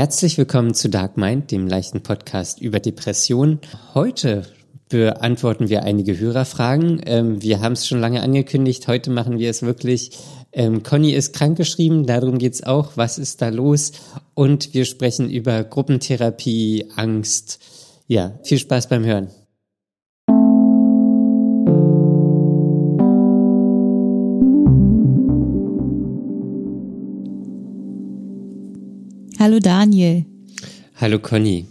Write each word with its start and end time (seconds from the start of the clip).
Herzlich 0.00 0.38
willkommen 0.38 0.72
zu 0.72 0.88
Dark 0.88 1.18
Mind, 1.18 1.50
dem 1.50 1.68
leichten 1.68 2.02
Podcast 2.02 2.58
über 2.62 2.80
Depressionen. 2.80 3.60
Heute 3.92 4.46
beantworten 4.88 5.68
wir 5.68 5.82
einige 5.82 6.18
Hörerfragen. 6.18 7.02
Ähm, 7.04 7.42
wir 7.42 7.60
haben 7.60 7.74
es 7.74 7.86
schon 7.86 8.00
lange 8.00 8.22
angekündigt, 8.22 8.88
heute 8.88 9.10
machen 9.10 9.38
wir 9.38 9.50
es 9.50 9.60
wirklich. 9.60 10.12
Ähm, 10.52 10.82
Conny 10.82 11.12
ist 11.12 11.34
krankgeschrieben, 11.34 12.06
darum 12.06 12.38
geht's 12.38 12.62
auch. 12.62 12.96
Was 12.96 13.18
ist 13.18 13.42
da 13.42 13.50
los? 13.50 13.92
Und 14.32 14.72
wir 14.72 14.86
sprechen 14.86 15.28
über 15.28 15.64
Gruppentherapie, 15.64 16.86
Angst. 16.96 17.58
Ja, 18.06 18.38
viel 18.42 18.58
Spaß 18.58 18.88
beim 18.88 19.04
Hören. 19.04 19.28
Hallo 29.40 29.58
Daniel. 29.58 30.26
Hallo 30.96 31.18
Conny. 31.18 31.64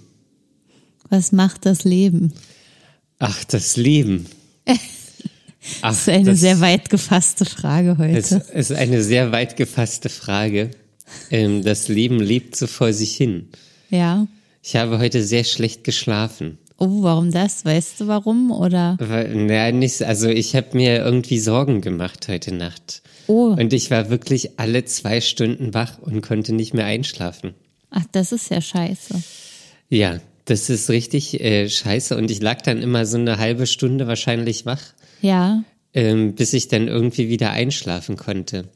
Was 1.11 1.31
macht 1.31 1.67
das 1.67 1.83
Leben? 1.83 2.33
Ach, 3.19 3.43
das 3.43 3.77
Leben. 3.77 4.25
Ach, 4.65 4.75
das 5.83 5.99
ist 5.99 6.09
eine 6.09 6.31
das, 6.31 6.39
sehr 6.39 6.61
weit 6.61 6.89
gefasste 6.89 7.45
Frage 7.45 7.99
heute. 7.99 8.17
Es 8.17 8.31
ist 8.31 8.71
eine 8.71 9.03
sehr 9.03 9.31
weit 9.31 9.55
gefasste 9.55 10.09
Frage. 10.09 10.71
Ähm, 11.29 11.61
das 11.63 11.89
Leben 11.89 12.19
lebt 12.19 12.55
so 12.55 12.65
vor 12.65 12.91
sich 12.91 13.15
hin. 13.15 13.49
Ja. 13.91 14.25
Ich 14.63 14.75
habe 14.75 14.97
heute 14.97 15.23
sehr 15.23 15.43
schlecht 15.43 15.83
geschlafen. 15.83 16.57
Oh, 16.79 17.03
warum 17.03 17.31
das? 17.31 17.65
Weißt 17.65 17.99
du 17.99 18.07
warum? 18.07 18.51
Oder? 18.51 18.97
naja, 18.99 19.71
nicht. 19.71 20.01
Also 20.01 20.29
ich 20.29 20.55
habe 20.55 20.77
mir 20.77 21.03
irgendwie 21.03 21.39
Sorgen 21.39 21.81
gemacht 21.81 22.27
heute 22.29 22.53
Nacht. 22.53 23.01
Oh. 23.27 23.55
Und 23.59 23.73
ich 23.73 23.91
war 23.91 24.09
wirklich 24.09 24.59
alle 24.59 24.85
zwei 24.85 25.19
Stunden 25.21 25.73
wach 25.73 25.99
und 25.99 26.21
konnte 26.21 26.53
nicht 26.53 26.73
mehr 26.73 26.85
einschlafen. 26.85 27.53
Ach, 27.91 28.05
das 28.11 28.31
ist 28.31 28.49
ja 28.49 28.61
scheiße. 28.61 29.21
Ja, 29.89 30.19
das 30.45 30.69
ist 30.69 30.89
richtig 30.89 31.39
äh, 31.41 31.69
scheiße. 31.69 32.15
Und 32.15 32.31
ich 32.31 32.41
lag 32.41 32.61
dann 32.61 32.81
immer 32.81 33.05
so 33.05 33.17
eine 33.17 33.37
halbe 33.37 33.67
Stunde 33.67 34.07
wahrscheinlich 34.07 34.65
wach. 34.65 34.81
Ja. 35.21 35.63
Ähm, 35.93 36.35
bis 36.35 36.53
ich 36.53 36.69
dann 36.69 36.87
irgendwie 36.87 37.29
wieder 37.29 37.51
einschlafen 37.51 38.15
konnte. 38.15 38.69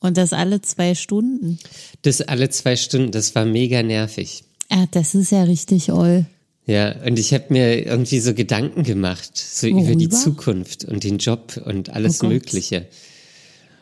Und 0.00 0.16
das 0.16 0.32
alle 0.32 0.62
zwei 0.62 0.94
Stunden? 0.94 1.58
Das 2.02 2.22
alle 2.22 2.48
zwei 2.48 2.76
Stunden, 2.76 3.10
das 3.10 3.34
war 3.34 3.44
mega 3.44 3.82
nervig. 3.82 4.44
Ah, 4.68 4.86
das 4.90 5.14
ist 5.14 5.32
ja 5.32 5.42
richtig 5.42 5.92
oll. 5.92 6.26
Ja, 6.66 6.96
und 7.06 7.18
ich 7.18 7.32
habe 7.32 7.44
mir 7.50 7.86
irgendwie 7.86 8.18
so 8.18 8.34
Gedanken 8.34 8.82
gemacht, 8.82 9.36
so 9.36 9.68
Worüber? 9.68 9.82
über 9.82 9.94
die 9.94 10.08
Zukunft 10.08 10.84
und 10.84 11.04
den 11.04 11.18
Job 11.18 11.60
und 11.64 11.90
alles 11.90 12.22
oh 12.22 12.26
Mögliche. 12.26 12.86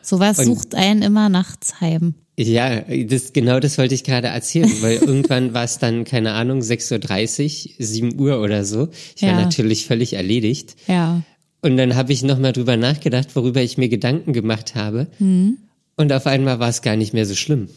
Sowas 0.03 0.37
sucht 0.37 0.75
einen 0.75 1.01
immer 1.01 1.29
nachts 1.29 1.81
heim. 1.81 2.13
Ja, 2.37 2.81
das, 2.81 3.33
genau 3.33 3.59
das 3.59 3.77
wollte 3.79 3.95
ich 3.95 4.03
gerade 4.03 4.27
erzählen, 4.27 4.71
weil 4.81 4.97
irgendwann 4.97 5.53
war 5.55 5.63
es 5.63 5.79
dann, 5.79 6.03
keine 6.03 6.33
Ahnung, 6.33 6.59
6.30 6.59 7.69
Uhr, 7.69 7.73
7 7.79 8.19
Uhr 8.19 8.41
oder 8.41 8.65
so. 8.65 8.89
Ich 9.15 9.23
ja. 9.23 9.29
war 9.29 9.41
natürlich 9.41 9.87
völlig 9.87 10.13
erledigt. 10.13 10.75
Ja. 10.87 11.23
Und 11.61 11.77
dann 11.77 11.95
habe 11.95 12.13
ich 12.13 12.21
nochmal 12.21 12.53
drüber 12.53 12.77
nachgedacht, 12.77 13.35
worüber 13.35 13.61
ich 13.61 13.79
mir 13.79 13.89
Gedanken 13.89 14.33
gemacht 14.33 14.75
habe. 14.75 15.07
Mhm. 15.17 15.57
Und 15.95 16.11
auf 16.11 16.27
einmal 16.27 16.59
war 16.59 16.69
es 16.69 16.83
gar 16.83 16.97
nicht 16.97 17.13
mehr 17.13 17.25
so 17.25 17.33
schlimm. 17.33 17.69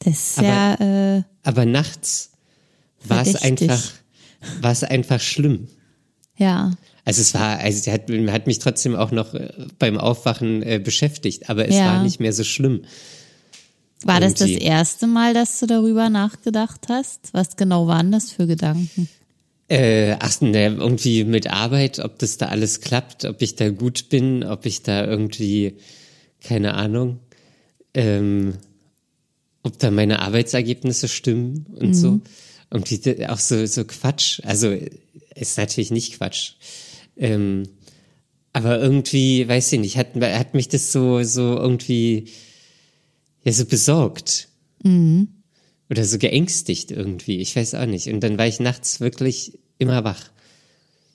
Das 0.00 0.12
ist 0.12 0.38
aber, 0.38 0.46
ja. 0.46 1.16
Äh, 1.16 1.22
aber 1.42 1.64
nachts 1.64 2.30
war 3.06 3.22
es 3.26 3.36
einfach, 3.36 3.82
war 4.60 4.72
es 4.72 4.84
einfach 4.84 5.20
schlimm. 5.20 5.68
Ja. 6.36 6.72
Also 7.04 7.22
es 7.22 7.34
war, 7.34 7.58
also 7.58 7.82
sie 7.82 7.92
hat, 7.92 8.10
hat 8.32 8.46
mich 8.46 8.58
trotzdem 8.58 8.94
auch 8.94 9.10
noch 9.10 9.34
äh, 9.34 9.50
beim 9.78 9.98
Aufwachen 9.98 10.62
äh, 10.62 10.80
beschäftigt, 10.82 11.50
aber 11.50 11.68
es 11.68 11.76
ja. 11.76 11.86
war 11.86 12.02
nicht 12.02 12.20
mehr 12.20 12.32
so 12.32 12.44
schlimm. 12.44 12.82
War 14.02 14.20
das 14.20 14.34
das 14.34 14.50
erste 14.50 15.06
Mal, 15.06 15.34
dass 15.34 15.60
du 15.60 15.66
darüber 15.66 16.08
nachgedacht 16.08 16.86
hast? 16.88 17.32
Was 17.32 17.56
genau 17.56 17.86
waren 17.86 18.10
das 18.12 18.30
für 18.30 18.46
Gedanken? 18.46 19.08
Äh, 19.68 20.16
ach, 20.18 20.40
ne, 20.40 20.66
irgendwie 20.66 21.24
mit 21.24 21.48
Arbeit, 21.48 22.00
ob 22.00 22.18
das 22.18 22.38
da 22.38 22.46
alles 22.46 22.80
klappt, 22.80 23.24
ob 23.24 23.42
ich 23.42 23.56
da 23.56 23.68
gut 23.68 24.08
bin, 24.08 24.42
ob 24.42 24.64
ich 24.66 24.82
da 24.82 25.04
irgendwie, 25.04 25.76
keine 26.42 26.74
Ahnung, 26.74 27.20
ähm, 27.94 28.54
ob 29.62 29.78
da 29.78 29.90
meine 29.90 30.22
Arbeitsergebnisse 30.22 31.08
stimmen 31.08 31.66
und 31.74 31.88
mhm. 31.88 31.94
so. 31.94 32.20
Irgendwie 32.70 33.26
auch 33.26 33.38
so, 33.38 33.66
so 33.66 33.84
Quatsch. 33.84 34.40
Also 34.44 34.76
ist 35.34 35.58
natürlich 35.58 35.90
nicht 35.90 36.14
Quatsch. 36.14 36.52
Ähm, 37.16 37.64
aber 38.52 38.80
irgendwie, 38.80 39.46
weiß 39.46 39.72
ich 39.72 39.80
nicht, 39.80 39.96
hat, 39.96 40.14
hat 40.14 40.54
mich 40.54 40.68
das 40.68 40.92
so, 40.92 41.22
so 41.22 41.56
irgendwie, 41.56 42.30
ja, 43.44 43.52
so 43.52 43.64
besorgt. 43.64 44.48
Mhm. 44.82 45.28
Oder 45.88 46.04
so 46.04 46.18
geängstigt 46.18 46.90
irgendwie. 46.90 47.38
Ich 47.38 47.54
weiß 47.56 47.74
auch 47.74 47.86
nicht. 47.86 48.06
Und 48.08 48.20
dann 48.20 48.38
war 48.38 48.46
ich 48.46 48.60
nachts 48.60 49.00
wirklich 49.00 49.58
immer 49.78 50.04
wach. 50.04 50.30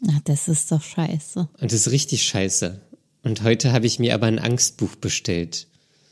Ach, 0.08 0.20
das 0.26 0.48
ist 0.48 0.72
doch 0.72 0.82
scheiße. 0.82 1.48
Und 1.60 1.72
das 1.72 1.88
ist 1.88 1.92
richtig 1.92 2.24
scheiße. 2.24 2.82
Und 3.24 3.44
heute 3.44 3.72
habe 3.72 3.88
ich 3.88 4.00
mir 4.00 4.14
aber 4.14 4.28
ein 4.28 4.40
Angstbuch 4.40 4.96
bestellt. 4.96 5.68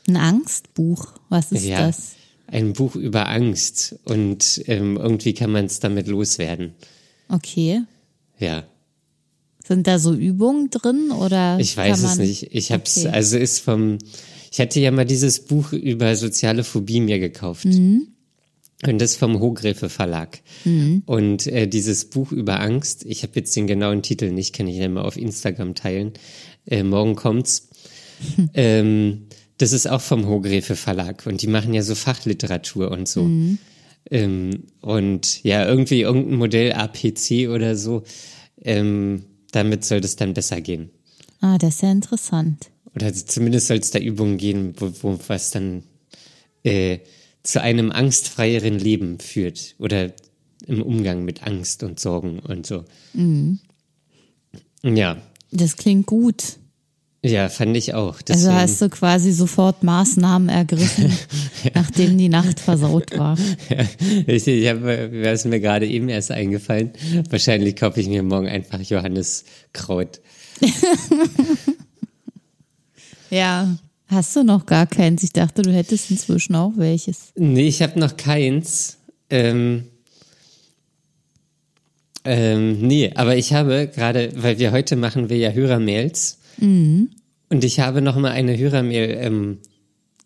Ein 0.08 0.16
Angstbuch? 0.16 1.14
Was 1.28 1.52
ist 1.52 1.64
ja, 1.64 1.86
das? 1.86 2.14
Ein 2.46 2.72
Buch 2.72 2.94
über 2.96 3.28
Angst. 3.28 3.96
Und 4.04 4.62
ähm, 4.66 4.96
irgendwie 4.96 5.34
kann 5.34 5.50
man 5.50 5.66
es 5.66 5.80
damit 5.80 6.06
loswerden. 6.06 6.74
Okay. 7.28 7.82
Ja. 8.38 8.64
Sind 9.66 9.86
da 9.86 9.98
so 9.98 10.12
Übungen 10.12 10.70
drin 10.70 11.10
oder? 11.10 11.58
Ich 11.58 11.76
weiß 11.76 12.02
es 12.02 12.18
nicht. 12.18 12.54
Ich 12.54 12.70
hab's, 12.70 12.98
okay. 12.98 13.08
also 13.08 13.38
ist 13.38 13.60
vom, 13.60 13.98
ich 14.52 14.60
hatte 14.60 14.78
ja 14.78 14.90
mal 14.90 15.06
dieses 15.06 15.40
Buch 15.40 15.72
über 15.72 16.14
soziale 16.16 16.64
Phobie 16.64 17.00
mir 17.00 17.18
gekauft. 17.18 17.64
Mhm. 17.64 18.08
Und 18.86 19.00
das 19.00 19.16
vom 19.16 19.40
Hochgräfe 19.40 19.88
Verlag. 19.88 20.40
Mhm. 20.64 21.02
Und 21.06 21.46
äh, 21.46 21.66
dieses 21.66 22.04
Buch 22.06 22.32
über 22.32 22.60
Angst, 22.60 23.06
ich 23.06 23.22
habe 23.22 23.32
jetzt 23.36 23.56
den 23.56 23.66
genauen 23.66 24.02
Titel 24.02 24.30
nicht, 24.30 24.54
kann 24.54 24.66
ich 24.66 24.76
ja 24.76 24.88
mal 24.88 25.02
auf 25.02 25.16
Instagram 25.16 25.74
teilen. 25.74 26.12
Äh, 26.66 26.82
morgen 26.82 27.14
kommt's. 27.14 27.68
ähm, 28.54 29.28
das 29.58 29.72
ist 29.72 29.88
auch 29.88 30.00
vom 30.00 30.26
Hochgräfe 30.26 30.76
Verlag 30.76 31.26
und 31.26 31.42
die 31.42 31.46
machen 31.46 31.74
ja 31.74 31.82
so 31.82 31.94
Fachliteratur 31.94 32.90
und 32.90 33.08
so. 33.08 33.22
Mhm. 33.22 33.58
Ähm, 34.10 34.64
und 34.80 35.42
ja, 35.44 35.66
irgendwie 35.66 36.02
irgendein 36.02 36.36
Modell 36.36 36.72
APC 36.72 37.48
oder 37.48 37.76
so. 37.76 38.02
Ähm, 38.60 39.24
damit 39.52 39.84
soll 39.84 40.00
das 40.00 40.16
dann 40.16 40.34
besser 40.34 40.60
gehen. 40.60 40.90
Ah, 41.40 41.58
das 41.58 41.76
ist 41.76 41.82
ja 41.82 41.92
interessant. 41.92 42.70
Oder 42.94 43.12
zumindest 43.12 43.68
soll 43.68 43.78
es 43.78 43.90
da 43.90 43.98
Übungen 43.98 44.38
gehen, 44.38 44.74
wo, 44.78 44.90
wo 45.02 45.18
was 45.28 45.50
dann 45.50 45.84
äh, 46.64 46.98
zu 47.42 47.60
einem 47.60 47.92
angstfreieren 47.92 48.78
Leben 48.78 49.20
führt. 49.20 49.74
Oder 49.78 50.12
im 50.66 50.82
Umgang 50.82 51.24
mit 51.24 51.46
Angst 51.46 51.82
und 51.82 52.00
Sorgen 52.00 52.38
und 52.38 52.66
so. 52.66 52.84
Mhm. 53.12 53.58
Ja. 54.82 55.18
Das 55.50 55.76
klingt 55.76 56.06
gut. 56.06 56.58
Ja, 57.24 57.48
fand 57.48 57.74
ich 57.74 57.94
auch. 57.94 58.16
Also 58.16 58.24
Deswegen. 58.28 58.50
Also 58.50 58.60
hast 58.60 58.82
du 58.82 58.88
quasi 58.90 59.32
sofort 59.32 59.82
Maßnahmen 59.82 60.50
ergriffen, 60.50 61.10
ja. 61.64 61.70
nachdem 61.74 62.18
die 62.18 62.28
Nacht 62.28 62.60
versaut 62.60 63.16
war. 63.16 63.38
Ja, 63.70 63.84
ich, 64.26 64.46
ich 64.46 64.68
habe, 64.68 65.10
wäre 65.10 65.32
es 65.32 65.46
mir 65.46 65.58
gerade 65.58 65.86
eben 65.86 66.10
erst 66.10 66.30
eingefallen. 66.30 66.90
Wahrscheinlich 67.30 67.76
kaufe 67.76 67.98
ich 67.98 68.08
mir 68.08 68.22
morgen 68.22 68.46
einfach 68.46 68.78
Johanniskraut. 68.78 70.20
ja, 73.30 73.74
hast 74.08 74.36
du 74.36 74.44
noch 74.44 74.66
gar 74.66 74.86
keins? 74.86 75.22
Ich 75.22 75.32
dachte, 75.32 75.62
du 75.62 75.72
hättest 75.72 76.10
inzwischen 76.10 76.54
auch 76.54 76.72
welches. 76.76 77.32
Nee, 77.36 77.68
ich 77.68 77.80
habe 77.80 77.98
noch 77.98 78.18
keins. 78.18 78.98
Ähm, 79.30 79.84
ähm, 82.26 82.86
nee, 82.86 83.12
aber 83.14 83.34
ich 83.34 83.54
habe 83.54 83.88
gerade, 83.88 84.30
weil 84.36 84.58
wir 84.58 84.72
heute 84.72 84.96
machen 84.96 85.30
wir 85.30 85.38
ja 85.38 85.52
Hörermails. 85.52 86.40
Mhm. 86.58 87.10
Und 87.50 87.64
ich 87.64 87.80
habe 87.80 88.02
noch 88.02 88.16
mal 88.16 88.32
eine 88.32 88.56
Hörermail 88.56 89.16
ähm, 89.20 89.58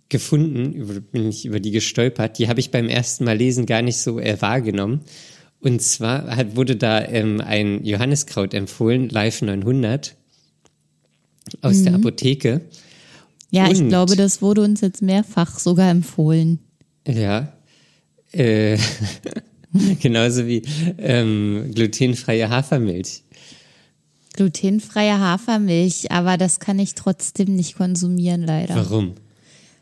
gefunden, 0.08 0.72
über, 0.72 1.00
bin 1.00 1.28
ich 1.28 1.44
über 1.44 1.60
die 1.60 1.70
gestolpert. 1.70 2.38
Die 2.38 2.48
habe 2.48 2.60
ich 2.60 2.70
beim 2.70 2.88
ersten 2.88 3.24
Mal 3.24 3.36
lesen 3.36 3.66
gar 3.66 3.82
nicht 3.82 3.98
so 3.98 4.18
äh, 4.18 4.40
wahrgenommen. 4.40 5.02
Und 5.60 5.82
zwar 5.82 6.36
hat, 6.36 6.56
wurde 6.56 6.76
da 6.76 7.04
ähm, 7.04 7.40
ein 7.40 7.84
Johanniskraut 7.84 8.54
empfohlen, 8.54 9.08
Live 9.08 9.42
900, 9.42 10.14
aus 11.62 11.78
mhm. 11.78 11.84
der 11.84 11.94
Apotheke. 11.94 12.60
Ja, 13.50 13.66
Und, 13.66 13.72
ich 13.72 13.88
glaube, 13.88 14.14
das 14.16 14.40
wurde 14.40 14.62
uns 14.62 14.80
jetzt 14.80 15.02
mehrfach 15.02 15.58
sogar 15.58 15.90
empfohlen. 15.90 16.60
Ja. 17.06 17.52
Äh, 18.32 18.78
genauso 20.00 20.46
wie 20.46 20.62
ähm, 20.98 21.70
glutenfreie 21.74 22.48
Hafermilch 22.50 23.22
glutenfreie 24.38 25.18
Hafermilch, 25.18 26.12
aber 26.12 26.36
das 26.36 26.60
kann 26.60 26.78
ich 26.78 26.94
trotzdem 26.94 27.56
nicht 27.56 27.76
konsumieren, 27.76 28.42
leider. 28.42 28.76
Warum? 28.76 29.14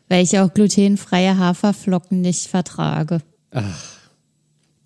Weil 0.09 0.23
ich 0.23 0.39
auch 0.39 0.51
glutenfreie 0.51 1.37
Haferflocken 1.37 2.21
nicht 2.21 2.47
vertrage. 2.47 3.19
Ach, 3.51 3.99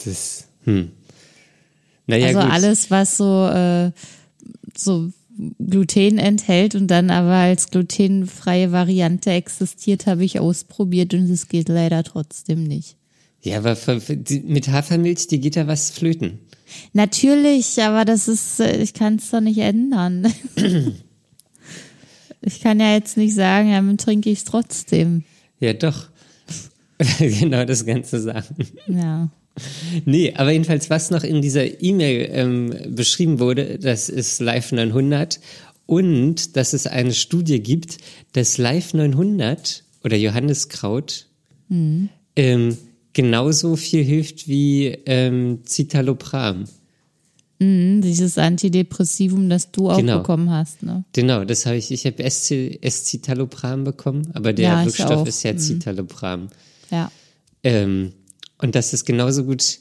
das, 0.03 0.47
hm. 0.65 0.91
Naja, 2.06 2.27
also 2.27 2.39
gut. 2.41 2.51
alles, 2.51 2.91
was 2.91 3.15
so, 3.15 3.47
äh, 3.47 3.91
so 4.75 5.09
Gluten 5.65 6.17
enthält 6.17 6.75
und 6.75 6.88
dann 6.88 7.09
aber 7.09 7.35
als 7.35 7.71
glutenfreie 7.71 8.74
Variante 8.74 9.31
existiert, 9.31 10.06
habe 10.06 10.25
ich 10.25 10.41
ausprobiert 10.41 11.13
und 11.13 11.29
es 11.29 11.47
geht 11.47 11.69
leider 11.69 12.03
trotzdem 12.03 12.65
nicht. 12.65 12.97
Ja, 13.41 13.57
aber 13.57 13.77
mit 14.43 14.67
Hafermilch, 14.67 15.27
die 15.27 15.39
geht 15.39 15.55
da 15.55 15.67
was 15.67 15.89
flöten. 15.89 16.39
Natürlich, 16.93 17.81
aber 17.81 18.05
das 18.05 18.27
ist, 18.27 18.59
äh, 18.59 18.81
ich 18.81 18.93
kann 18.93 19.15
es 19.15 19.31
doch 19.31 19.41
nicht 19.41 19.57
ändern. 19.57 20.31
ich 22.41 22.61
kann 22.61 22.79
ja 22.79 22.93
jetzt 22.93 23.17
nicht 23.17 23.33
sagen, 23.33 23.69
ja, 23.69 23.81
dann 23.81 23.97
trinke 23.97 24.29
ich 24.29 24.39
es 24.39 24.45
trotzdem. 24.45 25.23
Ja, 25.59 25.73
doch. 25.73 26.07
genau 27.19 27.65
das 27.65 27.85
Ganze 27.85 28.21
sagen. 28.21 28.55
Ja. 28.88 29.29
Nee, 30.05 30.33
aber 30.35 30.51
jedenfalls, 30.51 30.89
was 30.89 31.11
noch 31.11 31.23
in 31.23 31.41
dieser 31.41 31.81
E-Mail 31.81 32.29
ähm, 32.31 32.95
beschrieben 32.95 33.39
wurde, 33.39 33.79
das 33.79 34.07
ist 34.07 34.39
Live 34.39 34.71
900 34.71 35.39
und 35.85 36.55
dass 36.55 36.73
es 36.73 36.88
eine 36.88 37.13
Studie 37.13 37.61
gibt, 37.61 37.97
dass 38.33 38.57
Live 38.57 38.93
900 38.93 39.83
oder 40.03 40.15
Johanniskraut 40.15 41.27
mhm. 41.67 42.09
ähm, 42.35 42.77
genauso 43.13 43.75
viel 43.75 44.03
hilft 44.03 44.47
wie 44.47 44.87
ähm, 45.05 45.59
Citalopram. 45.65 46.65
Mhm, 47.59 48.01
dieses 48.01 48.39
Antidepressivum, 48.39 49.47
das 49.47 49.71
du 49.71 49.91
auch 49.91 49.97
genau. 49.97 50.19
bekommen 50.19 50.49
hast, 50.49 50.81
ne? 50.81 51.03
Genau, 51.13 51.43
das 51.45 51.67
habe 51.67 51.77
ich. 51.77 51.91
Ich 51.91 52.05
habe 52.07 52.23
Escitalopram 52.23 53.83
bekommen, 53.83 54.29
aber 54.33 54.51
der 54.51 54.65
ja, 54.65 54.85
Wirkstoff 54.85 55.27
ist 55.27 55.43
ja 55.43 55.53
mhm. 55.53 55.59
Citalopram. 55.59 56.47
Ja. 56.89 57.11
Ähm, 57.63 58.13
und 58.57 58.73
dass 58.73 58.93
es 58.93 59.05
genauso 59.05 59.43
gut 59.43 59.79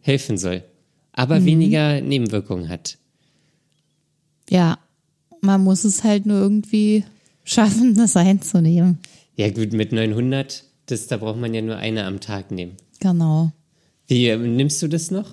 helfen 0.00 0.36
soll, 0.36 0.64
aber 1.12 1.40
mhm. 1.40 1.46
weniger 1.46 2.00
Nebenwirkungen 2.02 2.68
hat. 2.68 2.98
Ja, 4.50 4.78
man 5.40 5.64
muss 5.64 5.84
es 5.84 6.04
halt 6.04 6.26
nur 6.26 6.38
irgendwie 6.38 7.04
schaffen, 7.44 7.94
das 7.96 8.16
einzunehmen. 8.16 8.98
Ja 9.36 9.50
gut, 9.50 9.72
mit 9.72 9.92
900, 9.92 10.64
das, 10.86 11.06
da 11.06 11.16
braucht 11.16 11.38
man 11.38 11.54
ja 11.54 11.62
nur 11.62 11.76
eine 11.76 12.04
am 12.04 12.20
Tag 12.20 12.50
nehmen. 12.50 12.76
Genau. 13.00 13.52
Wie 14.06 14.28
äh, 14.28 14.36
nimmst 14.36 14.82
du 14.82 14.88
das 14.88 15.10
noch? 15.10 15.30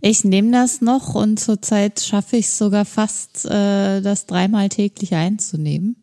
Ich 0.00 0.24
nehme 0.24 0.50
das 0.52 0.80
noch 0.80 1.14
und 1.14 1.38
zurzeit 1.38 2.00
schaffe 2.00 2.36
ich 2.36 2.46
es 2.46 2.58
sogar 2.58 2.84
fast, 2.84 3.44
äh, 3.44 4.00
das 4.00 4.26
dreimal 4.26 4.68
täglich 4.68 5.14
einzunehmen. 5.14 5.96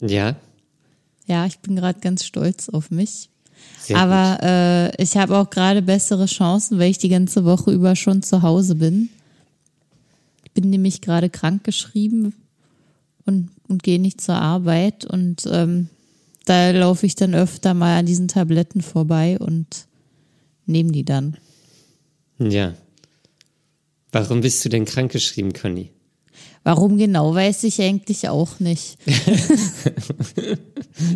Ja. 0.00 0.36
Ja, 1.26 1.46
ich 1.46 1.58
bin 1.58 1.76
gerade 1.76 2.00
ganz 2.00 2.24
stolz 2.24 2.68
auf 2.68 2.90
mich. 2.90 3.30
Sehr 3.80 3.98
Aber 3.98 4.42
äh, 4.42 5.02
ich 5.02 5.16
habe 5.16 5.36
auch 5.36 5.50
gerade 5.50 5.82
bessere 5.82 6.26
Chancen, 6.26 6.78
weil 6.78 6.90
ich 6.90 6.98
die 6.98 7.08
ganze 7.08 7.44
Woche 7.44 7.72
über 7.72 7.96
schon 7.96 8.22
zu 8.22 8.42
Hause 8.42 8.76
bin. 8.76 9.08
Ich 10.44 10.52
bin 10.52 10.70
nämlich 10.70 11.00
gerade 11.00 11.28
krank 11.28 11.64
geschrieben 11.64 12.34
und, 13.26 13.50
und 13.68 13.82
gehe 13.82 14.00
nicht 14.00 14.20
zur 14.20 14.36
Arbeit. 14.36 15.04
Und 15.04 15.42
ähm, 15.50 15.88
da 16.48 16.70
laufe 16.70 17.06
ich 17.06 17.14
dann 17.14 17.34
öfter 17.34 17.74
mal 17.74 17.98
an 17.98 18.06
diesen 18.06 18.28
Tabletten 18.28 18.82
vorbei 18.82 19.38
und 19.38 19.86
nehme 20.66 20.92
die 20.92 21.04
dann. 21.04 21.36
Ja. 22.38 22.74
Warum 24.12 24.40
bist 24.40 24.64
du 24.64 24.68
denn 24.68 24.84
krank 24.84 25.12
geschrieben, 25.12 25.52
Conny? 25.52 25.90
Warum 26.64 26.98
genau, 26.98 27.34
weiß 27.34 27.64
ich 27.64 27.80
eigentlich 27.80 28.28
auch 28.28 28.60
nicht. 28.60 28.98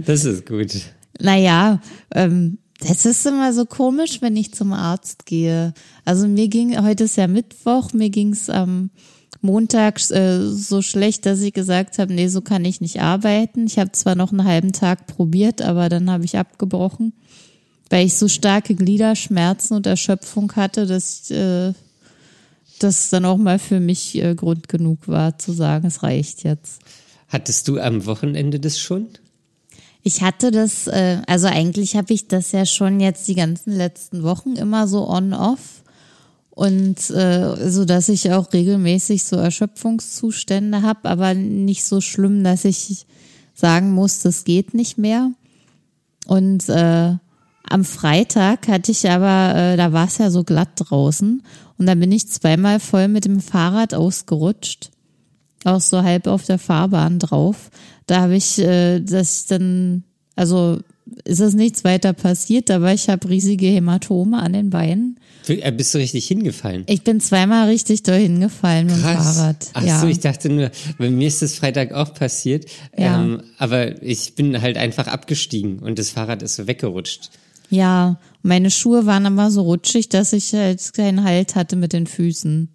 das 0.06 0.24
ist 0.24 0.46
gut. 0.46 0.72
Naja, 1.20 1.80
ähm, 2.14 2.58
das 2.80 3.06
ist 3.06 3.26
immer 3.26 3.52
so 3.52 3.64
komisch, 3.64 4.22
wenn 4.22 4.36
ich 4.36 4.52
zum 4.52 4.72
Arzt 4.72 5.26
gehe. 5.26 5.72
Also 6.04 6.26
mir 6.26 6.48
ging, 6.48 6.82
heute 6.82 7.04
ist 7.04 7.16
ja 7.16 7.26
Mittwoch, 7.26 7.92
mir 7.92 8.10
ging 8.10 8.32
es 8.32 8.50
am 8.50 8.90
Montag 9.42 9.98
äh, 10.10 10.46
so 10.46 10.82
schlecht, 10.82 11.26
dass 11.26 11.40
ich 11.40 11.52
gesagt 11.52 11.98
habe, 11.98 12.14
nee, 12.14 12.28
so 12.28 12.40
kann 12.40 12.64
ich 12.64 12.80
nicht 12.80 13.00
arbeiten. 13.00 13.66
Ich 13.66 13.78
habe 13.78 13.92
zwar 13.92 14.14
noch 14.14 14.30
einen 14.30 14.44
halben 14.44 14.72
Tag 14.72 15.06
probiert, 15.06 15.60
aber 15.60 15.88
dann 15.88 16.10
habe 16.10 16.24
ich 16.24 16.38
abgebrochen, 16.38 17.12
weil 17.90 18.06
ich 18.06 18.14
so 18.14 18.28
starke 18.28 18.74
Gliederschmerzen 18.74 19.76
und 19.76 19.86
Erschöpfung 19.86 20.52
hatte, 20.52 20.86
dass 20.86 21.30
äh, 21.32 21.72
das 22.78 23.10
dann 23.10 23.24
auch 23.24 23.36
mal 23.36 23.58
für 23.58 23.80
mich 23.80 24.16
äh, 24.16 24.34
Grund 24.34 24.68
genug 24.68 25.08
war 25.08 25.38
zu 25.38 25.52
sagen, 25.52 25.88
es 25.88 26.02
reicht 26.02 26.44
jetzt. 26.44 26.80
Hattest 27.28 27.66
du 27.66 27.80
am 27.80 28.06
Wochenende 28.06 28.60
das 28.60 28.78
schon? 28.78 29.08
Ich 30.04 30.22
hatte 30.22 30.50
das, 30.50 30.86
äh, 30.86 31.18
also 31.26 31.48
eigentlich 31.48 31.96
habe 31.96 32.12
ich 32.12 32.28
das 32.28 32.52
ja 32.52 32.66
schon 32.66 33.00
jetzt 33.00 33.26
die 33.26 33.34
ganzen 33.34 33.72
letzten 33.72 34.22
Wochen 34.22 34.54
immer 34.54 34.86
so 34.86 35.08
on-off 35.08 35.81
und 36.54 37.10
äh, 37.10 37.70
so, 37.70 37.84
dass 37.84 38.08
ich 38.08 38.32
auch 38.32 38.52
regelmäßig 38.52 39.24
so 39.24 39.36
Erschöpfungszustände 39.36 40.82
habe, 40.82 41.08
aber 41.08 41.34
nicht 41.34 41.84
so 41.84 42.00
schlimm, 42.00 42.44
dass 42.44 42.64
ich 42.64 43.06
sagen 43.54 43.92
muss, 43.92 44.20
das 44.20 44.44
geht 44.44 44.74
nicht 44.74 44.98
mehr. 44.98 45.32
Und 46.26 46.68
äh, 46.68 47.14
am 47.68 47.84
Freitag 47.84 48.68
hatte 48.68 48.92
ich 48.92 49.08
aber, 49.08 49.56
äh, 49.56 49.76
da 49.76 49.92
war 49.92 50.06
es 50.06 50.18
ja 50.18 50.30
so 50.30 50.44
glatt 50.44 50.70
draußen 50.76 51.42
und 51.78 51.86
da 51.86 51.94
bin 51.94 52.12
ich 52.12 52.28
zweimal 52.28 52.80
voll 52.80 53.08
mit 53.08 53.24
dem 53.24 53.40
Fahrrad 53.40 53.94
ausgerutscht, 53.94 54.90
auch 55.64 55.80
so 55.80 56.02
halb 56.02 56.26
auf 56.26 56.44
der 56.44 56.58
Fahrbahn 56.58 57.18
drauf 57.18 57.70
da 58.06 58.20
habe 58.22 58.36
ich 58.36 58.58
äh, 58.58 59.00
das 59.00 59.46
dann, 59.46 60.04
also 60.36 60.78
ist 61.24 61.40
es 61.40 61.54
nichts 61.54 61.84
weiter 61.84 62.12
passiert, 62.12 62.70
aber 62.70 62.92
ich 62.92 63.08
habe 63.08 63.28
riesige 63.28 63.66
Hämatome 63.66 64.38
an 64.38 64.52
den 64.52 64.70
Beinen. 64.70 65.18
Äh, 65.48 65.72
bist 65.72 65.94
du 65.94 65.98
richtig 65.98 66.26
hingefallen? 66.26 66.84
Ich 66.86 67.02
bin 67.02 67.20
zweimal 67.20 67.68
richtig 67.68 68.02
doll 68.02 68.18
hingefallen 68.18 68.86
mit 68.86 68.96
dem 68.96 69.02
Fahrrad. 69.02 69.70
Ach 69.74 69.82
ja. 69.82 70.00
so, 70.00 70.06
ich 70.06 70.20
dachte 70.20 70.48
nur, 70.48 70.70
bei 70.98 71.10
mir 71.10 71.28
ist 71.28 71.42
das 71.42 71.54
Freitag 71.54 71.92
auch 71.92 72.14
passiert. 72.14 72.66
Ja. 72.96 73.22
Ähm, 73.22 73.42
aber 73.58 74.02
ich 74.02 74.34
bin 74.34 74.60
halt 74.60 74.76
einfach 74.76 75.06
abgestiegen 75.06 75.78
und 75.78 75.98
das 75.98 76.10
Fahrrad 76.10 76.42
ist 76.42 76.56
so 76.56 76.66
weggerutscht. 76.66 77.30
Ja, 77.70 78.18
meine 78.42 78.70
Schuhe 78.70 79.06
waren 79.06 79.24
aber 79.24 79.50
so 79.50 79.62
rutschig, 79.62 80.08
dass 80.10 80.32
ich 80.32 80.52
halt 80.52 80.92
keinen 80.92 81.24
Halt 81.24 81.54
hatte 81.54 81.76
mit 81.76 81.92
den 81.92 82.06
Füßen. 82.06 82.68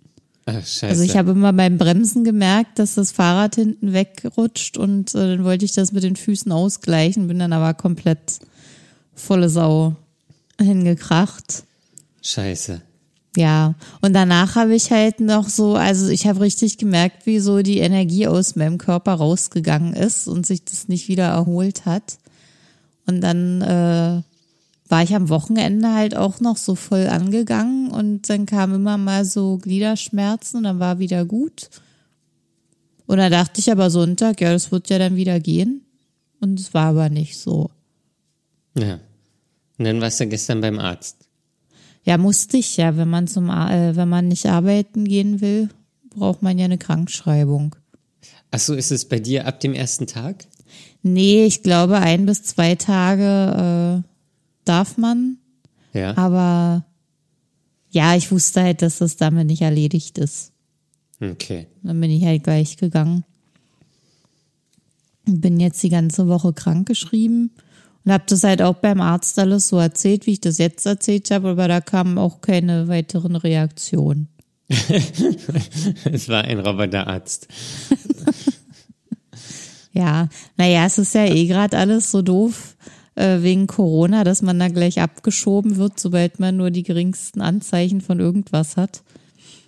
Ach, 0.47 0.53
scheiße. 0.53 0.87
Also 0.87 1.03
ich 1.03 1.17
habe 1.17 1.31
immer 1.31 1.53
beim 1.53 1.77
Bremsen 1.77 2.23
gemerkt, 2.23 2.79
dass 2.79 2.95
das 2.95 3.11
Fahrrad 3.11 3.55
hinten 3.55 3.93
wegrutscht 3.93 4.77
und 4.77 5.13
äh, 5.13 5.35
dann 5.35 5.43
wollte 5.43 5.65
ich 5.65 5.73
das 5.73 5.91
mit 5.91 6.03
den 6.03 6.15
Füßen 6.15 6.51
ausgleichen, 6.51 7.27
bin 7.27 7.37
dann 7.37 7.53
aber 7.53 7.73
komplett 7.73 8.39
volle 9.13 9.49
Sau 9.49 9.95
hingekracht. 10.59 11.63
Scheiße. 12.27 12.81
Ja, 13.37 13.75
und 14.01 14.13
danach 14.13 14.55
habe 14.55 14.75
ich 14.75 14.91
halt 14.91 15.19
noch 15.21 15.47
so, 15.47 15.75
also 15.75 16.09
ich 16.09 16.27
habe 16.27 16.41
richtig 16.41 16.77
gemerkt, 16.77 17.25
wie 17.25 17.39
so 17.39 17.61
die 17.61 17.77
Energie 17.77 18.27
aus 18.27 18.55
meinem 18.55 18.77
Körper 18.77 19.13
rausgegangen 19.13 19.93
ist 19.93 20.27
und 20.27 20.45
sich 20.45 20.65
das 20.65 20.87
nicht 20.87 21.07
wieder 21.07 21.27
erholt 21.27 21.85
hat. 21.85 22.17
Und 23.05 23.21
dann 23.21 23.61
äh, 23.61 24.21
war 24.89 25.03
ich 25.03 25.15
am 25.15 25.29
Wochenende 25.29 25.93
halt 25.93 26.17
auch 26.17 26.41
noch 26.41 26.57
so 26.57 26.75
voll 26.75 27.07
angegangen 27.07 27.91
und 27.91 28.29
dann 28.29 28.45
kam 28.45 28.73
immer 28.73 28.97
mal 28.97 29.23
so 29.23 29.57
Gliederschmerzen 29.57 30.57
und 30.57 30.63
dann 30.63 30.79
war 30.79 30.99
wieder 30.99 31.23
gut. 31.23 31.69
Und 33.05 33.19
da 33.19 33.29
dachte 33.29 33.61
ich 33.61 33.71
aber 33.71 33.89
Sonntag, 33.89 34.41
ja, 34.41 34.51
das 34.51 34.71
wird 34.71 34.89
ja 34.89 34.99
dann 34.99 35.15
wieder 35.15 35.39
gehen. 35.39 35.85
Und 36.41 36.59
es 36.59 36.73
war 36.73 36.87
aber 36.87 37.07
nicht 37.07 37.37
so. 37.37 37.69
Ja. 38.75 38.99
Und 39.77 39.85
dann 39.85 40.01
warst 40.01 40.19
du 40.19 40.27
gestern 40.27 40.59
beim 40.59 40.79
Arzt. 40.79 41.16
Ja, 42.07 42.17
musste 42.17 42.55
ich 42.55 42.77
ja. 42.77 42.95
Wenn 42.95 43.09
man 43.09 43.27
zum, 43.27 43.49
äh, 43.49 43.93
wenn 43.97 44.07
man 44.07 44.29
nicht 44.29 44.45
arbeiten 44.45 45.03
gehen 45.03 45.41
will, 45.41 45.67
braucht 46.09 46.41
man 46.41 46.57
ja 46.57 46.63
eine 46.63 46.77
Krankschreibung. 46.77 47.75
Ach 48.49 48.59
so, 48.59 48.75
ist 48.75 48.91
es 48.91 49.03
bei 49.03 49.19
dir 49.19 49.45
ab 49.45 49.59
dem 49.59 49.73
ersten 49.73 50.07
Tag? 50.07 50.45
Nee, 51.03 51.45
ich 51.45 51.63
glaube 51.63 51.97
ein 51.97 52.25
bis 52.25 52.43
zwei 52.43 52.75
Tage 52.75 54.03
äh, 54.05 54.09
darf 54.63 54.97
man. 54.97 55.37
Ja. 55.91 56.15
Aber 56.17 56.85
ja, 57.89 58.15
ich 58.15 58.31
wusste 58.31 58.61
halt, 58.61 58.81
dass 58.81 58.99
das 58.99 59.17
damit 59.17 59.47
nicht 59.47 59.61
erledigt 59.61 60.17
ist. 60.17 60.53
Okay. 61.19 61.67
Dann 61.83 61.99
bin 61.99 62.09
ich 62.09 62.23
halt 62.23 62.45
gleich 62.45 62.77
gegangen. 62.77 63.25
Bin 65.25 65.59
jetzt 65.59 65.83
die 65.83 65.89
ganze 65.89 66.29
Woche 66.29 66.53
krank 66.53 66.87
geschrieben 66.87 67.51
und 68.07 68.13
habe 68.13 68.23
das 68.25 68.45
halt 68.45 68.61
auch 68.61 68.75
beim 68.75 69.01
Arzt 69.01 69.37
alles 69.37 69.67
so 69.67 69.79
erzählt, 69.79 70.27
wie 70.27 70.31
ich 70.31 70.39
das 70.39 70.59
jetzt 70.59 70.85
erzählt 70.85 71.29
habe, 71.29 71.49
aber 71.49 71.67
da 71.67 71.81
kamen 71.81 72.17
auch 72.17 72.39
keine 72.39 72.87
weiteren 72.87 73.35
Reaktionen. 73.35 74.29
es 74.69 76.29
war 76.29 76.45
ein 76.45 76.61
Roboterarzt. 76.61 77.49
ja, 79.91 80.29
naja, 80.55 80.85
es 80.85 80.97
ist 80.97 81.15
ja 81.15 81.25
eh 81.25 81.47
gerade 81.47 81.77
alles 81.77 82.09
so 82.09 82.21
doof 82.21 82.77
äh, 83.15 83.41
wegen 83.41 83.67
Corona, 83.67 84.23
dass 84.23 84.41
man 84.41 84.57
da 84.57 84.69
gleich 84.69 85.01
abgeschoben 85.01 85.75
wird, 85.75 85.99
sobald 85.99 86.39
man 86.39 86.55
nur 86.55 86.71
die 86.71 86.83
geringsten 86.83 87.41
Anzeichen 87.41 87.99
von 87.99 88.21
irgendwas 88.21 88.77
hat. 88.77 89.03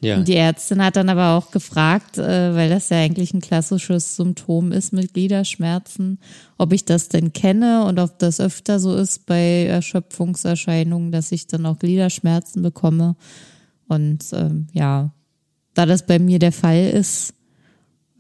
Ja. 0.02 0.18
Und 0.18 0.28
die 0.28 0.36
Ärztin 0.36 0.84
hat 0.84 0.96
dann 0.96 1.10
aber 1.10 1.38
auch 1.38 1.52
gefragt, 1.52 2.18
äh, 2.18 2.56
weil 2.56 2.70
das 2.70 2.90
ja 2.90 2.98
eigentlich 2.98 3.34
ein 3.34 3.42
klassisches 3.42 4.16
Symptom 4.16 4.72
ist 4.72 4.94
mit 4.94 5.14
Gliederschmerzen, 5.14 6.20
ob 6.58 6.72
ich 6.72 6.86
das 6.86 7.10
denn 7.10 7.34
kenne 7.34 7.86
und 7.86 8.00
ob 8.00 8.18
das 8.20 8.40
öfter 8.40 8.80
so 8.80 8.96
ist 8.96 9.26
bei 9.26 9.66
Erschöpfungserscheinungen, 9.66 11.12
dass 11.12 11.32
ich 11.32 11.48
dann 11.48 11.66
auch 11.66 11.80
Gliederschmerzen 11.80 12.62
bekomme. 12.62 13.16
Und 13.88 14.26
ähm, 14.32 14.68
ja, 14.72 15.14
da 15.74 15.86
das 15.86 16.06
bei 16.06 16.18
mir 16.18 16.40
der 16.40 16.54
Fall 16.54 16.90
ist, 16.90 17.34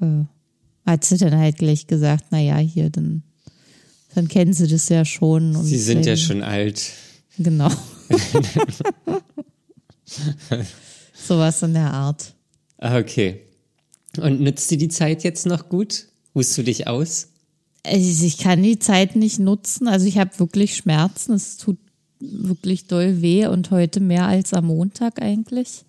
äh, 0.01 0.24
hat 0.86 1.05
sie 1.05 1.17
dann 1.17 1.38
halt 1.38 1.57
gleich 1.57 1.88
gesagt, 1.88 2.25
na 2.31 2.39
ja, 2.39 2.57
hier, 2.57 2.89
dann 2.89 3.24
dann 4.15 4.27
kennen 4.27 4.53
sie 4.53 4.67
das 4.67 4.89
ja 4.89 5.05
schon. 5.05 5.55
sie 5.63 5.77
sind 5.77 6.05
ja 6.05 6.17
schon 6.17 6.41
alt. 6.41 6.91
Genau. 7.38 7.69
Sowas 11.27 11.61
in 11.63 11.73
der 11.73 11.93
Art. 11.93 12.33
Ah, 12.77 12.97
Okay. 12.97 13.41
Und 14.17 14.41
nützt 14.41 14.71
dir 14.71 14.77
die 14.77 14.89
Zeit 14.89 15.23
jetzt 15.23 15.45
noch 15.45 15.69
gut? 15.69 16.07
Ruhst 16.33 16.57
du 16.57 16.63
dich 16.63 16.88
aus? 16.88 17.27
Also 17.83 18.25
ich 18.25 18.39
kann 18.39 18.63
die 18.63 18.79
Zeit 18.79 19.15
nicht 19.15 19.39
nutzen. 19.39 19.88
Also 19.88 20.07
ich 20.07 20.17
habe 20.17 20.39
wirklich 20.39 20.75
Schmerzen. 20.75 21.33
Es 21.33 21.57
tut 21.57 21.77
wirklich 22.19 22.88
doll 22.88 23.21
weh 23.21 23.45
und 23.45 23.69
heute 23.69 23.99
mehr 23.99 24.25
als 24.25 24.53
am 24.53 24.65
Montag 24.65 25.21
eigentlich. 25.21 25.83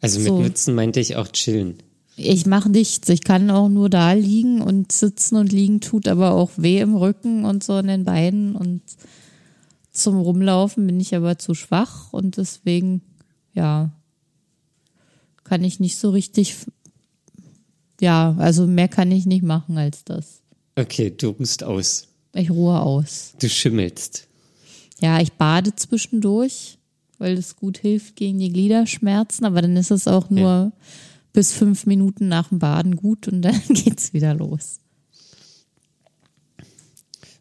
Also 0.00 0.20
mit 0.20 0.28
So. 0.28 0.42
Nutzen 0.42 0.74
meinte 0.74 1.00
ich 1.00 1.16
auch 1.16 1.28
chillen. 1.28 1.78
Ich 2.16 2.46
mache 2.46 2.70
nichts. 2.70 3.08
Ich 3.08 3.24
kann 3.24 3.50
auch 3.50 3.68
nur 3.68 3.88
da 3.88 4.12
liegen 4.12 4.60
und 4.60 4.92
sitzen 4.92 5.36
und 5.36 5.52
liegen 5.52 5.80
tut 5.80 6.06
aber 6.06 6.32
auch 6.32 6.50
weh 6.56 6.80
im 6.80 6.94
Rücken 6.94 7.44
und 7.44 7.64
so 7.64 7.78
in 7.78 7.88
den 7.88 8.04
Beinen 8.04 8.54
und 8.54 8.82
zum 9.90 10.18
Rumlaufen 10.18 10.86
bin 10.86 11.00
ich 11.00 11.14
aber 11.14 11.38
zu 11.38 11.54
schwach 11.54 12.12
und 12.12 12.36
deswegen, 12.36 13.00
ja, 13.54 13.90
kann 15.44 15.62
ich 15.64 15.80
nicht 15.80 15.96
so 15.96 16.10
richtig, 16.10 16.56
ja, 18.00 18.34
also 18.38 18.66
mehr 18.66 18.88
kann 18.88 19.10
ich 19.12 19.26
nicht 19.26 19.42
machen 19.42 19.78
als 19.78 20.04
das. 20.04 20.40
Okay, 20.76 21.10
du 21.16 21.28
ruhst 21.30 21.62
aus. 21.64 22.08
Ich 22.32 22.50
ruhe 22.50 22.80
aus. 22.80 23.34
Du 23.40 23.48
schimmelst. 23.48 24.26
Ja, 25.00 25.20
ich 25.20 25.32
bade 25.34 25.74
zwischendurch, 25.76 26.78
weil 27.18 27.36
das 27.36 27.56
gut 27.56 27.78
hilft 27.78 28.16
gegen 28.16 28.38
die 28.38 28.52
Gliederschmerzen, 28.52 29.44
aber 29.44 29.62
dann 29.62 29.76
ist 29.76 29.90
es 29.90 30.08
auch 30.08 30.30
nur 30.30 30.40
Ja. 30.50 30.72
bis 31.32 31.52
fünf 31.52 31.86
Minuten 31.86 32.26
nach 32.28 32.48
dem 32.48 32.58
Baden 32.58 32.96
gut 32.96 33.28
und 33.28 33.42
dann 33.42 33.60
geht's 33.68 34.12
wieder 34.12 34.34
los. 34.34 34.80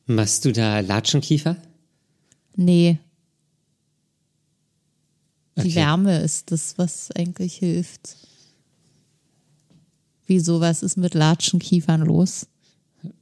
Machst 0.05 0.45
du 0.45 0.51
da 0.51 0.79
Latschenkiefer? 0.81 1.55
Nee. 2.55 2.99
Die 5.57 5.61
Okay. 5.61 5.75
Wärme 5.75 6.19
ist 6.19 6.51
das, 6.51 6.77
was 6.77 7.09
eigentlich 7.11 7.55
hilft. 7.55 8.15
Wieso, 10.25 10.59
was 10.61 10.83
ist 10.83 10.97
mit 10.97 11.13
Latschenkiefern 11.13 12.01
los? 12.01 12.47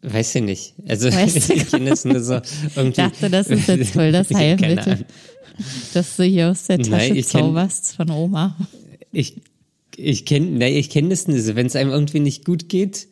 Weiß 0.03 0.35
ich 0.35 0.43
nicht. 0.43 0.73
Also 0.88 1.11
Weißt 1.11 1.50
du 1.50 1.53
ich 1.53 1.69
kenne 1.69 1.89
es 1.91 2.05
nur 2.05 2.21
so 2.23 2.35
irgendwie. 2.75 2.88
Ich 2.89 2.93
dachte, 2.95 3.29
das 3.29 3.47
ist 3.47 3.67
jetzt 3.67 3.91
voll 3.93 4.11
das 4.11 4.29
Heilmittel, 4.33 5.05
dass 5.93 6.15
du 6.17 6.23
hier 6.23 6.51
aus 6.51 6.65
der 6.67 6.77
Nein, 6.77 6.89
Tasche 6.91 7.13
kenn- 7.13 7.25
zauberst 7.25 7.95
von 7.95 8.11
Oma. 8.11 8.55
Ich, 9.11 9.41
ich 9.97 10.25
kenne 10.25 10.69
ich 10.69 10.89
kenn 10.91 11.09
das 11.09 11.27
nicht. 11.27 11.55
Wenn 11.55 11.65
es 11.65 11.75
einem 11.75 11.89
irgendwie 11.91 12.19
nicht 12.19 12.45
gut 12.45 12.69
geht, 12.69 13.07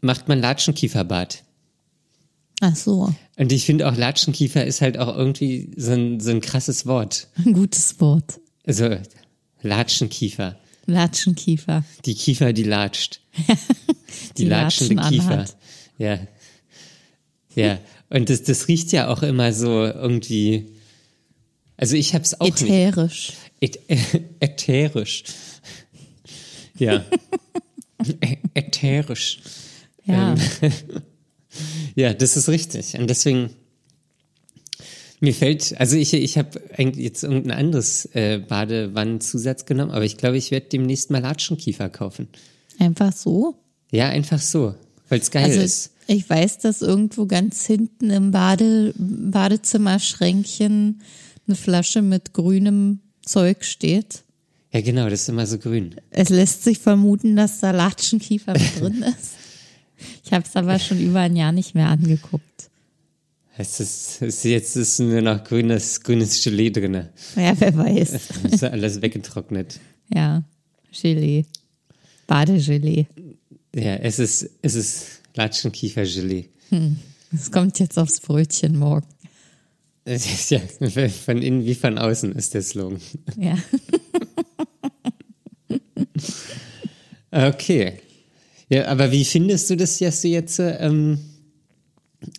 macht 0.00 0.26
man 0.28 0.40
Latschenkieferbad. 0.40 1.44
Ach 2.60 2.76
so, 2.76 3.12
Und 3.38 3.52
ich 3.52 3.64
finde 3.64 3.88
auch 3.88 3.96
Latschenkiefer 3.96 4.64
ist 4.64 4.80
halt 4.82 4.98
auch 4.98 5.16
irgendwie 5.16 5.70
so 5.76 5.92
ein, 5.92 6.20
so 6.20 6.30
ein 6.30 6.40
krasses 6.42 6.84
Wort. 6.86 7.28
ein 7.44 7.54
gutes 7.54 8.00
Wort. 8.00 8.38
Also 8.66 8.96
Latschenkiefer. 9.62 10.56
Latschenkiefer. 10.86 11.84
Die 12.04 12.14
Kiefer, 12.14 12.52
die 12.52 12.64
latscht. 12.64 13.20
Die, 14.36 14.42
Die 14.42 14.44
latschende 14.46 14.94
Latschen 14.96 15.10
Kiefer. 15.12 15.30
anhat. 15.32 15.56
Ja. 15.98 16.18
Ja. 17.54 17.78
Und 18.10 18.28
das, 18.30 18.42
das 18.42 18.68
riecht 18.68 18.92
ja 18.92 19.08
auch 19.08 19.22
immer 19.22 19.52
so 19.52 19.84
irgendwie. 19.84 20.66
Also 21.76 21.96
ich 21.96 22.14
hab's 22.14 22.34
auch 22.40 22.44
nicht. 22.46 22.62
Ätherisch. 22.62 23.32
Ä- 23.62 24.20
ätherisch. 24.40 25.24
Ja. 26.78 27.04
Ätherisch. 28.54 29.38
Ja. 30.04 30.34
Ähm, 30.34 30.72
Ja, 31.94 32.14
das 32.14 32.36
ist 32.36 32.48
richtig. 32.48 32.98
Und 32.98 33.08
deswegen, 33.08 33.50
mir 35.20 35.34
fällt, 35.34 35.78
also 35.78 35.96
ich, 35.96 36.14
ich 36.14 36.38
habe 36.38 36.60
eigentlich 36.76 37.04
jetzt 37.04 37.24
irgendein 37.24 37.58
anderes 37.58 38.06
äh, 38.14 38.38
Badewannenzusatz 38.38 39.66
genommen, 39.66 39.90
aber 39.90 40.04
ich 40.04 40.16
glaube, 40.16 40.36
ich 40.36 40.50
werde 40.50 40.68
demnächst 40.68 41.10
mal 41.10 41.20
Latschenkiefer 41.20 41.88
kaufen. 41.88 42.28
Einfach 42.78 43.12
so. 43.12 43.54
Ja, 43.90 44.08
einfach 44.08 44.40
so, 44.40 44.74
weil 45.08 45.20
es 45.20 45.30
geil 45.30 45.44
Also 45.44 45.60
ist. 45.60 45.90
ich 46.06 46.28
weiß, 46.30 46.58
dass 46.58 46.80
irgendwo 46.80 47.26
ganz 47.26 47.66
hinten 47.66 48.10
im 48.10 48.30
Bade, 48.30 48.94
Badezimmerschränkchen 48.96 51.02
eine 51.46 51.56
Flasche 51.56 52.02
mit 52.02 52.32
grünem 52.32 53.00
Zeug 53.24 53.64
steht. 53.64 54.22
Ja, 54.72 54.80
genau, 54.80 55.10
das 55.10 55.22
ist 55.22 55.28
immer 55.28 55.46
so 55.46 55.58
grün. 55.58 55.96
Es 56.10 56.28
lässt 56.28 56.62
sich 56.62 56.78
vermuten, 56.78 57.34
dass 57.34 57.58
da 57.60 57.72
Latschenkiefer 57.72 58.52
mit 58.52 58.76
drin 58.80 59.02
ist. 59.02 59.32
Ich 60.24 60.32
habe 60.32 60.44
es 60.46 60.56
aber 60.56 60.78
schon 60.78 61.00
über 61.00 61.20
ein 61.20 61.36
Jahr 61.36 61.52
nicht 61.52 61.74
mehr 61.74 61.88
angeguckt. 61.88 62.70
Es 63.56 63.78
ist, 63.80 64.22
es 64.22 64.36
ist 64.36 64.44
jetzt 64.44 64.76
ist 64.76 65.00
nur 65.00 65.20
noch 65.20 65.44
grünes, 65.44 66.02
grünes 66.02 66.42
Gelee 66.42 66.70
drin. 66.70 67.08
Ja, 67.36 67.60
wer 67.60 67.76
weiß. 67.76 68.12
Ist 68.50 68.62
ja 68.62 68.70
alles 68.70 69.02
weggetrocknet. 69.02 69.78
Ja, 70.14 70.42
Gelee. 70.92 71.44
Badegelee. 72.26 73.06
Ja, 73.74 73.96
es 73.96 74.18
ist, 74.18 74.48
es 74.62 74.74
ist 74.74 75.06
Latschenkiefer-Gelee. 75.34 76.46
Das 77.32 77.52
kommt 77.52 77.78
jetzt 77.78 77.98
aufs 77.98 78.20
Brötchen 78.20 78.78
morgen. 78.78 79.06
Es 80.04 80.24
ist 80.26 80.50
Ja, 80.50 80.60
von 81.26 81.42
innen 81.42 81.64
wie 81.66 81.74
von 81.74 81.98
außen 81.98 82.32
ist 82.32 82.54
der 82.54 82.62
Slogan. 82.62 83.00
Ja. 83.36 83.58
Okay. 87.32 88.00
Ja, 88.70 88.86
aber 88.86 89.10
wie 89.10 89.24
findest 89.24 89.68
du 89.68 89.76
das, 89.76 89.98
dass 89.98 90.22
du 90.22 90.28
jetzt 90.28 90.58
ähm, 90.60 91.18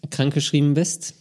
krankgeschrieben 0.10 0.74
bist? 0.74 1.14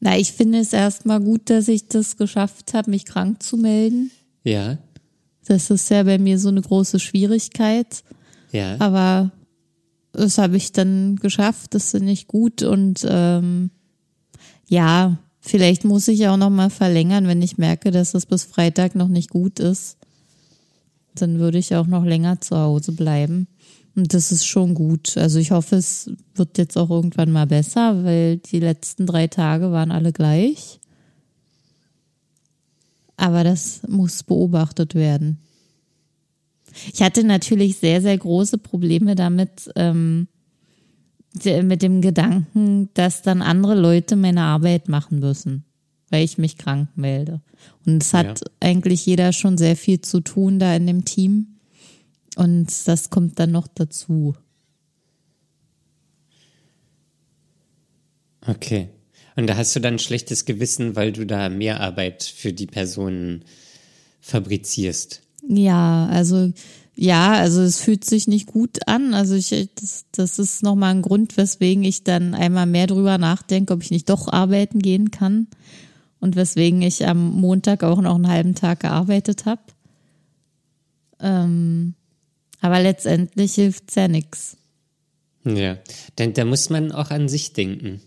Na, 0.00 0.18
ich 0.18 0.32
finde 0.32 0.58
es 0.58 0.72
erstmal 0.72 1.20
gut, 1.20 1.48
dass 1.50 1.68
ich 1.68 1.88
das 1.88 2.16
geschafft 2.16 2.74
habe, 2.74 2.90
mich 2.90 3.04
krank 3.04 3.42
zu 3.42 3.56
melden. 3.56 4.10
Ja, 4.44 4.78
Das 5.46 5.70
ist 5.70 5.90
ja 5.90 6.02
bei 6.02 6.18
mir 6.18 6.38
so 6.38 6.48
eine 6.48 6.60
große 6.60 6.98
Schwierigkeit. 7.00 8.02
ja. 8.52 8.76
Aber 8.80 9.30
das 10.12 10.38
habe 10.38 10.56
ich 10.56 10.72
dann 10.72 11.16
geschafft, 11.16 11.74
das 11.74 11.92
finde 11.92 12.12
ich 12.12 12.26
gut. 12.26 12.62
Und 12.62 13.06
ähm, 13.08 13.70
ja, 14.66 15.18
vielleicht 15.40 15.84
muss 15.84 16.08
ich 16.08 16.26
auch 16.26 16.36
noch 16.36 16.50
mal 16.50 16.70
verlängern, 16.70 17.28
wenn 17.28 17.42
ich 17.42 17.58
merke, 17.58 17.90
dass 17.90 18.14
es 18.14 18.26
bis 18.26 18.44
Freitag 18.44 18.94
noch 18.94 19.08
nicht 19.08 19.30
gut 19.30 19.60
ist. 19.60 19.96
Dann 21.14 21.38
würde 21.38 21.58
ich 21.58 21.76
auch 21.76 21.86
noch 21.86 22.04
länger 22.04 22.40
zu 22.40 22.56
Hause 22.56 22.92
bleiben. 22.92 23.46
Und 23.98 24.14
das 24.14 24.30
ist 24.30 24.46
schon 24.46 24.74
gut. 24.74 25.16
Also 25.16 25.40
ich 25.40 25.50
hoffe, 25.50 25.74
es 25.74 26.08
wird 26.36 26.56
jetzt 26.56 26.78
auch 26.78 26.88
irgendwann 26.88 27.32
mal 27.32 27.48
besser, 27.48 28.04
weil 28.04 28.36
die 28.36 28.60
letzten 28.60 29.06
drei 29.06 29.26
Tage 29.26 29.72
waren 29.72 29.90
alle 29.90 30.12
gleich. 30.12 30.78
Aber 33.16 33.42
das 33.42 33.80
muss 33.88 34.22
beobachtet 34.22 34.94
werden. 34.94 35.38
Ich 36.92 37.02
hatte 37.02 37.24
natürlich 37.24 37.78
sehr, 37.78 38.00
sehr 38.00 38.16
große 38.16 38.58
Probleme 38.58 39.16
damit, 39.16 39.68
ähm, 39.74 40.28
mit 41.44 41.82
dem 41.82 42.00
Gedanken, 42.00 42.90
dass 42.94 43.22
dann 43.22 43.42
andere 43.42 43.74
Leute 43.74 44.14
meine 44.14 44.42
Arbeit 44.42 44.88
machen 44.88 45.18
müssen, 45.18 45.64
weil 46.10 46.24
ich 46.24 46.38
mich 46.38 46.56
krank 46.56 46.88
melde. 46.94 47.40
Und 47.84 48.00
es 48.04 48.14
hat 48.14 48.42
Ja. 48.42 48.46
eigentlich 48.60 49.04
jeder 49.06 49.32
schon 49.32 49.58
sehr 49.58 49.74
viel 49.74 50.00
zu 50.00 50.20
tun 50.20 50.60
da 50.60 50.76
in 50.76 50.86
dem 50.86 51.04
Team. 51.04 51.57
Und 52.38 52.86
das 52.86 53.10
kommt 53.10 53.40
dann 53.40 53.50
noch 53.50 53.66
dazu. 53.66 54.36
Okay. 58.46 58.90
Und 59.34 59.48
da 59.48 59.56
hast 59.56 59.74
du 59.74 59.80
dann 59.80 59.94
ein 59.94 59.98
schlechtes 59.98 60.44
Gewissen, 60.44 60.94
weil 60.94 61.10
du 61.10 61.26
da 61.26 61.48
mehr 61.48 61.80
Arbeit 61.80 62.22
für 62.22 62.52
die 62.52 62.68
Personen 62.68 63.44
fabrizierst. 64.20 65.22
Ja, 65.48 66.06
also 66.06 66.52
ja, 66.94 67.32
also 67.32 67.60
es 67.62 67.80
fühlt 67.80 68.04
sich 68.04 68.28
nicht 68.28 68.46
gut 68.46 68.86
an. 68.86 69.14
Also 69.14 69.34
ich, 69.34 69.50
das, 69.74 70.04
das 70.12 70.38
ist 70.38 70.62
nochmal 70.62 70.94
ein 70.94 71.02
Grund, 71.02 71.36
weswegen 71.36 71.82
ich 71.82 72.04
dann 72.04 72.34
einmal 72.34 72.66
mehr 72.66 72.86
drüber 72.86 73.18
nachdenke, 73.18 73.72
ob 73.72 73.82
ich 73.82 73.90
nicht 73.90 74.08
doch 74.08 74.28
arbeiten 74.28 74.78
gehen 74.78 75.10
kann. 75.10 75.48
Und 76.20 76.36
weswegen 76.36 76.82
ich 76.82 77.04
am 77.04 77.32
Montag 77.32 77.82
auch 77.82 78.00
noch 78.00 78.14
einen 78.14 78.28
halben 78.28 78.54
Tag 78.54 78.80
gearbeitet 78.80 79.44
habe. 79.44 79.62
Ähm, 81.18 81.94
aber 82.60 82.80
letztendlich 82.80 83.54
hilft's 83.54 83.94
ja 83.94 84.08
nix. 84.08 84.56
Ja. 85.44 85.78
Denn 86.18 86.34
da 86.34 86.44
muss 86.44 86.70
man 86.70 86.92
auch 86.92 87.10
an 87.10 87.28
sich 87.28 87.52
denken. 87.52 88.00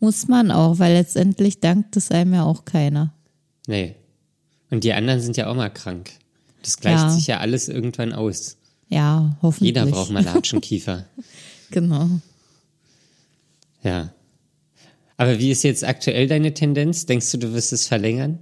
Muss 0.00 0.26
man 0.26 0.50
auch, 0.50 0.78
weil 0.78 0.94
letztendlich 0.94 1.60
dankt 1.60 1.96
es 1.96 2.10
einem 2.10 2.34
ja 2.34 2.44
auch 2.44 2.64
keiner. 2.64 3.12
Nee. 3.66 3.94
Und 4.70 4.84
die 4.84 4.92
anderen 4.94 5.20
sind 5.20 5.36
ja 5.36 5.46
auch 5.48 5.54
mal 5.54 5.68
krank. 5.68 6.10
Das 6.62 6.78
gleicht 6.78 7.02
Ja. 7.02 7.10
sich 7.10 7.26
ja 7.26 7.38
alles 7.38 7.68
irgendwann 7.68 8.12
aus. 8.12 8.56
Ja, 8.88 9.36
hoffentlich. 9.42 9.68
Jeder 9.68 9.86
braucht 9.86 10.10
mal 10.10 10.24
Latschenkiefer. 10.24 11.06
Genau. 11.70 12.06
ja. 13.82 14.12
Aber 15.16 15.38
wie 15.38 15.50
ist 15.50 15.62
jetzt 15.64 15.84
aktuell 15.84 16.26
deine 16.26 16.52
Tendenz? 16.52 17.06
Denkst 17.06 17.30
du, 17.32 17.38
du 17.38 17.54
wirst 17.54 17.72
es 17.72 17.86
verlängern? 17.88 18.38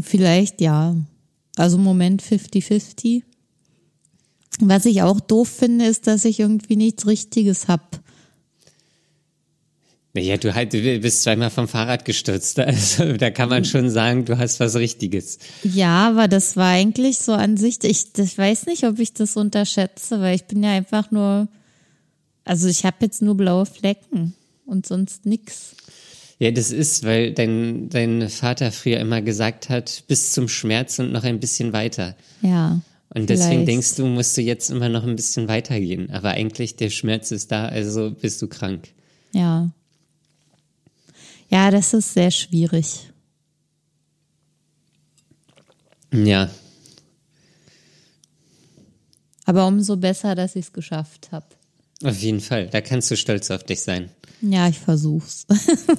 Vielleicht 0.00 0.62
ja. 0.62 0.96
Also 1.56 1.76
im 1.76 1.82
Moment 1.84 2.22
50-50. 2.22 3.22
Was 4.60 4.84
ich 4.84 5.02
auch 5.02 5.20
doof 5.20 5.48
finde, 5.48 5.86
ist, 5.86 6.06
dass 6.06 6.24
ich 6.24 6.40
irgendwie 6.40 6.76
nichts 6.76 7.06
Richtiges 7.06 7.68
hab. 7.68 8.00
Naja, 10.14 10.36
du, 10.36 10.54
halt, 10.54 10.74
du 10.74 10.98
bist 11.00 11.22
zweimal 11.22 11.48
vom 11.48 11.68
Fahrrad 11.68 12.04
gestürzt. 12.04 12.58
Also 12.66 13.14
da 13.14 13.30
kann 13.30 13.48
man 13.48 13.64
schon 13.64 13.88
sagen, 13.88 14.24
du 14.26 14.36
hast 14.36 14.60
was 14.60 14.76
Richtiges. 14.76 15.38
Ja, 15.62 16.08
aber 16.08 16.28
das 16.28 16.56
war 16.56 16.68
eigentlich 16.68 17.18
so 17.18 17.32
an 17.32 17.56
sich, 17.56 17.82
ich, 17.82 18.06
ich 18.16 18.38
weiß 18.38 18.66
nicht, 18.66 18.84
ob 18.84 18.98
ich 18.98 19.14
das 19.14 19.36
unterschätze, 19.36 20.20
weil 20.20 20.34
ich 20.36 20.44
bin 20.44 20.62
ja 20.62 20.70
einfach 20.70 21.10
nur, 21.10 21.48
also 22.44 22.68
ich 22.68 22.84
habe 22.84 22.96
jetzt 23.00 23.22
nur 23.22 23.36
blaue 23.36 23.64
Flecken 23.64 24.34
und 24.66 24.86
sonst 24.86 25.24
nix. 25.24 25.74
Ja, 26.38 26.50
das 26.50 26.72
ist, 26.72 27.04
weil 27.04 27.32
dein, 27.32 27.88
dein 27.88 28.28
Vater 28.28 28.72
früher 28.72 28.98
immer 29.00 29.22
gesagt 29.22 29.70
hat, 29.70 30.04
bis 30.08 30.32
zum 30.32 30.48
Schmerz 30.48 30.98
und 30.98 31.12
noch 31.12 31.24
ein 31.24 31.40
bisschen 31.40 31.72
weiter. 31.72 32.16
Ja. 32.42 32.80
Und 33.14 33.28
deswegen 33.28 33.50
vielleicht. 33.50 33.68
denkst 33.68 33.94
du, 33.96 34.06
musst 34.06 34.36
du 34.36 34.40
jetzt 34.40 34.70
immer 34.70 34.88
noch 34.88 35.04
ein 35.04 35.16
bisschen 35.16 35.48
weitergehen. 35.48 36.10
Aber 36.10 36.30
eigentlich 36.30 36.76
der 36.76 36.90
Schmerz 36.90 37.30
ist 37.30 37.52
da, 37.52 37.66
also 37.66 38.10
bist 38.10 38.40
du 38.40 38.48
krank. 38.48 38.88
Ja. 39.32 39.70
Ja, 41.50 41.70
das 41.70 41.92
ist 41.92 42.14
sehr 42.14 42.30
schwierig. 42.30 43.10
Ja, 46.12 46.50
Aber 49.44 49.66
umso 49.66 49.96
besser, 49.96 50.34
dass 50.34 50.56
ich 50.56 50.66
es 50.66 50.72
geschafft 50.72 51.30
habe. 51.32 51.46
auf 52.04 52.18
jeden 52.18 52.40
Fall. 52.40 52.68
Da 52.68 52.80
kannst 52.80 53.10
du 53.10 53.16
stolz 53.16 53.50
auf 53.50 53.64
dich 53.64 53.82
sein. 53.82 54.10
Ja, 54.40 54.68
ich 54.68 54.78
versuch's. 54.78 55.46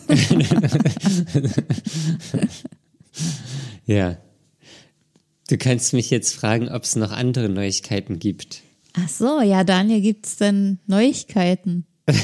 Ja. 3.85 4.17
Du 5.49 5.57
kannst 5.57 5.93
mich 5.93 6.09
jetzt 6.09 6.33
fragen, 6.35 6.69
ob 6.69 6.83
es 6.83 6.95
noch 6.95 7.11
andere 7.11 7.49
Neuigkeiten 7.49 8.19
gibt. 8.19 8.61
Ach 8.93 9.09
so, 9.09 9.41
ja, 9.41 9.63
Daniel, 9.63 10.01
gibt's 10.01 10.37
denn 10.37 10.79
Neuigkeiten? 10.87 11.85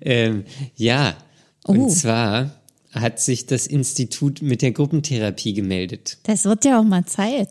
Ähm, 0.00 0.44
ja, 0.76 1.16
Oh. 1.64 1.72
und 1.72 1.90
zwar 1.90 2.60
hat 2.90 3.20
sich 3.20 3.46
das 3.46 3.66
Institut 3.68 4.42
mit 4.42 4.62
der 4.62 4.72
Gruppentherapie 4.72 5.54
gemeldet. 5.54 6.18
Das 6.24 6.44
wird 6.44 6.64
ja 6.64 6.80
auch 6.80 6.84
mal 6.84 7.04
Zeit. 7.06 7.50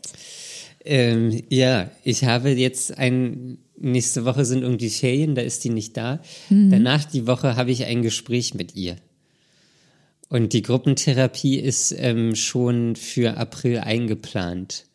Ähm, 0.84 1.42
ja, 1.48 1.90
ich 2.04 2.24
habe 2.24 2.50
jetzt 2.50 2.98
ein, 2.98 3.58
nächste 3.78 4.24
Woche 4.26 4.44
sind 4.44 4.62
irgendwie 4.62 4.90
Ferien, 4.90 5.34
da 5.34 5.40
ist 5.42 5.64
die 5.64 5.70
nicht 5.70 5.96
da. 5.96 6.20
Danach 6.50 7.04
die 7.04 7.26
Woche 7.26 7.56
habe 7.56 7.70
ich 7.70 7.84
ein 7.86 8.02
Gespräch 8.02 8.52
mit 8.54 8.76
ihr. 8.76 8.96
Und 10.32 10.54
die 10.54 10.62
Gruppentherapie 10.62 11.58
ist 11.58 11.94
ähm, 11.94 12.34
schon 12.34 12.96
für 12.96 13.36
April 13.36 13.80
eingeplant. 13.80 14.86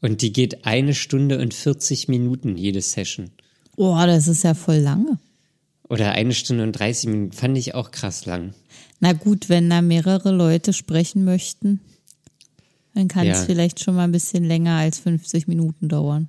Und 0.00 0.22
die 0.22 0.32
geht 0.32 0.64
eine 0.66 0.92
Stunde 0.92 1.38
und 1.38 1.54
40 1.54 2.08
Minuten 2.08 2.56
jede 2.56 2.80
Session. 2.80 3.30
Oh, 3.76 3.96
das 4.04 4.26
ist 4.26 4.42
ja 4.42 4.54
voll 4.54 4.78
lange. 4.78 5.20
Oder 5.88 6.10
eine 6.10 6.34
Stunde 6.34 6.64
und 6.64 6.72
30 6.72 7.10
Minuten. 7.10 7.32
Fand 7.32 7.56
ich 7.56 7.76
auch 7.76 7.92
krass 7.92 8.26
lang. 8.26 8.54
Na 8.98 9.12
gut, 9.12 9.48
wenn 9.48 9.70
da 9.70 9.82
mehrere 9.82 10.32
Leute 10.32 10.72
sprechen 10.72 11.24
möchten, 11.24 11.78
dann 12.92 13.06
kann 13.06 13.28
es 13.28 13.38
Ja. 13.38 13.44
vielleicht 13.44 13.78
schon 13.78 13.94
mal 13.94 14.02
ein 14.02 14.10
bisschen 14.10 14.42
länger 14.42 14.78
als 14.78 14.98
50 14.98 15.46
Minuten 15.46 15.88
dauern. 15.88 16.26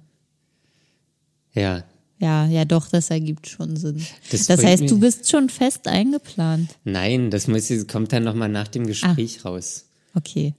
Ja. 1.55 1.83
Ja, 2.23 2.45
ja, 2.47 2.63
doch, 2.63 2.87
das 2.87 3.09
ergibt 3.09 3.47
schon 3.47 3.75
Sinn. 3.75 4.01
Das 4.31 4.45
Das, 4.47 4.63
heißt, 4.63 4.89
du 4.89 4.97
bist 4.97 5.29
schon 5.29 5.49
fest 5.49 5.89
eingeplant. 5.89 6.73
Nein, 6.85 7.29
das 7.31 7.47
muss, 7.49 7.69
kommt 7.87 8.13
dann 8.13 8.23
nochmal 8.23 8.47
nach 8.47 8.69
dem 8.69 8.87
Gespräch 8.87 9.43
raus. 9.43 9.89
Okay. 10.15 10.53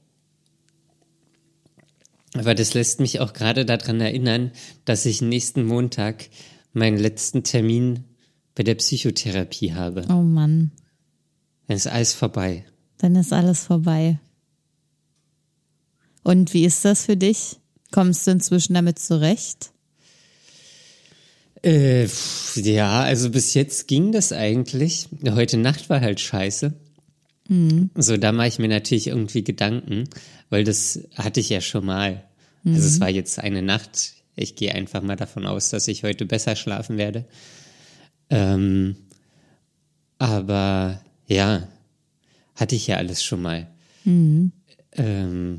Aber 2.35 2.55
das 2.55 2.75
lässt 2.75 3.01
mich 3.01 3.21
auch 3.21 3.33
gerade 3.33 3.65
daran 3.65 4.01
erinnern, 4.03 4.51
dass 4.85 5.07
ich 5.07 5.23
nächsten 5.23 5.65
Montag 5.65 6.29
meinen 6.75 6.99
letzten 6.99 7.45
Termin 7.45 8.05
bei 8.55 8.63
der 8.63 8.75
Psychotherapie 8.75 9.73
habe. 9.73 10.05
Oh 10.11 10.21
Mann, 10.23 10.71
Dann 11.67 11.77
ist 11.79 11.87
alles 11.87 12.13
vorbei. 12.13 12.67
dann 12.99 13.17
ist 13.17 13.33
alles 13.33 13.65
vorbei. 13.65 14.19
Und 16.23 16.53
wie 16.53 16.65
ist 16.67 16.85
das 16.85 17.05
für 17.07 17.17
dich? 17.17 17.59
Kommst 17.91 18.27
du 18.27 18.33
inzwischen 18.33 18.75
damit 18.75 18.99
zurecht? 18.99 19.71
Äh, 21.65 22.07
ja, 22.57 23.03
also 23.03 23.31
bis 23.31 23.55
jetzt 23.55 23.89
ging 23.89 24.13
das 24.13 24.33
eigentlich. 24.33 25.09
Heute 25.29 25.57
Nacht 25.57 25.89
war 25.89 26.01
halt 26.01 26.21
scheiße. 26.21 26.75
So, 27.97 28.17
da 28.17 28.33
mache 28.33 28.49
ich 28.49 28.59
mir 28.59 28.69
natürlich 28.69 29.07
irgendwie 29.07 29.45
Gedanken, 29.45 30.05
weil 30.51 30.65
das 30.65 31.01
hatte 31.15 31.41
ich 31.41 31.49
ja 31.49 31.61
schon 31.61 31.87
mal. 31.87 32.25
Also 32.75 32.87
es 32.87 33.01
war 33.01 33.11
jetzt 33.11 33.39
eine 33.39 33.63
Nacht. 33.63 34.15
Ich 34.37 34.57
gehe 34.57 34.75
einfach 34.75 35.03
mal 35.03 35.17
davon 35.17 35.47
aus, 35.47 35.71
dass 35.71 35.89
ich 35.89 36.03
heute 36.05 36.27
besser 36.27 36.57
schlafen 36.57 36.97
werde. 36.99 37.25
Ähm, 38.31 38.97
aber 40.19 41.03
ja, 41.27 41.69
hatte 42.55 42.77
ich 42.77 42.87
ja 42.87 42.97
alles 42.97 43.23
schon 43.23 43.43
mal. 43.43 43.69
Ähm, 44.93 45.59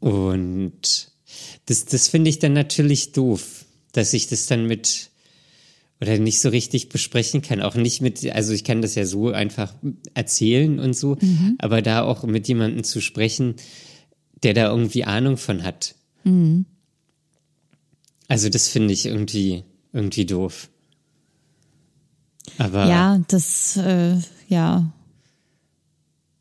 und 0.00 1.10
das, 1.66 1.84
das 1.86 2.08
finde 2.08 2.30
ich 2.30 2.38
dann 2.38 2.52
natürlich 2.52 3.12
doof, 3.12 3.64
dass 3.98 4.14
ich 4.14 4.28
das 4.28 4.46
dann 4.46 4.66
mit 4.66 5.10
oder 6.00 6.18
nicht 6.18 6.40
so 6.40 6.48
richtig 6.48 6.88
besprechen 6.88 7.42
kann. 7.42 7.60
Auch 7.60 7.74
nicht 7.74 8.00
mit, 8.00 8.30
also 8.30 8.52
ich 8.52 8.62
kann 8.62 8.80
das 8.82 8.94
ja 8.94 9.04
so 9.04 9.30
einfach 9.30 9.74
erzählen 10.14 10.78
und 10.78 10.96
so, 10.96 11.16
aber 11.58 11.82
da 11.82 12.02
auch 12.02 12.22
mit 12.22 12.46
jemandem 12.46 12.84
zu 12.84 13.00
sprechen, 13.00 13.56
der 14.44 14.54
da 14.54 14.70
irgendwie 14.70 15.04
Ahnung 15.04 15.36
von 15.36 15.64
hat. 15.64 15.96
Also 18.28 18.48
das 18.48 18.68
finde 18.68 18.94
ich 18.94 19.06
irgendwie, 19.06 19.64
irgendwie 19.92 20.26
doof. 20.26 20.68
Aber 22.58 22.88
Ja, 22.88 23.20
das, 23.26 23.76
äh, 23.76 24.16
ja. 24.48 24.92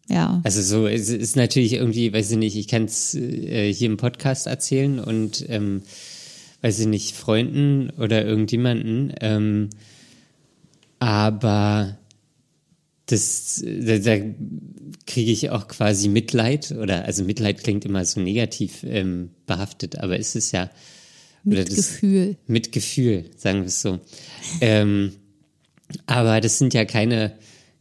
Ja. 0.09 0.41
Also 0.45 0.61
so, 0.61 0.87
es 0.87 1.09
ist 1.09 1.35
natürlich 1.35 1.73
irgendwie, 1.73 2.13
weiß 2.13 2.31
ich 2.31 2.37
nicht, 2.37 2.55
ich 2.55 2.67
kann 2.67 2.85
es 2.85 3.15
äh, 3.15 3.73
hier 3.73 3.87
im 3.87 3.97
Podcast 3.97 4.47
erzählen 4.47 4.99
und 4.99 5.43
ähm, 5.49 5.81
weiß 6.61 6.79
ich 6.79 6.87
nicht, 6.87 7.15
Freunden 7.15 7.89
oder 7.91 8.25
irgendjemanden, 8.25 9.13
ähm, 9.21 9.69
aber 10.99 11.97
das, 13.05 13.63
da, 13.63 13.97
da 13.99 14.17
kriege 15.05 15.31
ich 15.31 15.49
auch 15.49 15.67
quasi 15.67 16.09
Mitleid 16.09 16.71
oder 16.71 17.05
also 17.05 17.23
Mitleid 17.23 17.63
klingt 17.63 17.85
immer 17.85 18.03
so 18.03 18.19
negativ 18.19 18.83
ähm, 18.83 19.29
behaftet, 19.45 19.97
aber 19.99 20.17
ist 20.17 20.35
es 20.35 20.51
ja 20.51 20.69
oder 21.45 21.59
Mit 21.59 21.69
das- 21.69 21.75
Gefühl. 21.77 22.35
mit 22.47 22.71
Gefühl, 22.71 23.25
sagen 23.37 23.59
wir 23.59 23.67
es 23.67 23.81
so. 23.81 23.99
ähm, 24.59 25.13
aber 26.05 26.41
das 26.41 26.57
sind 26.57 26.73
ja 26.73 26.83
keine, 26.83 27.37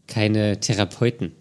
keine 0.06 0.60
Therapeuten. 0.60 1.32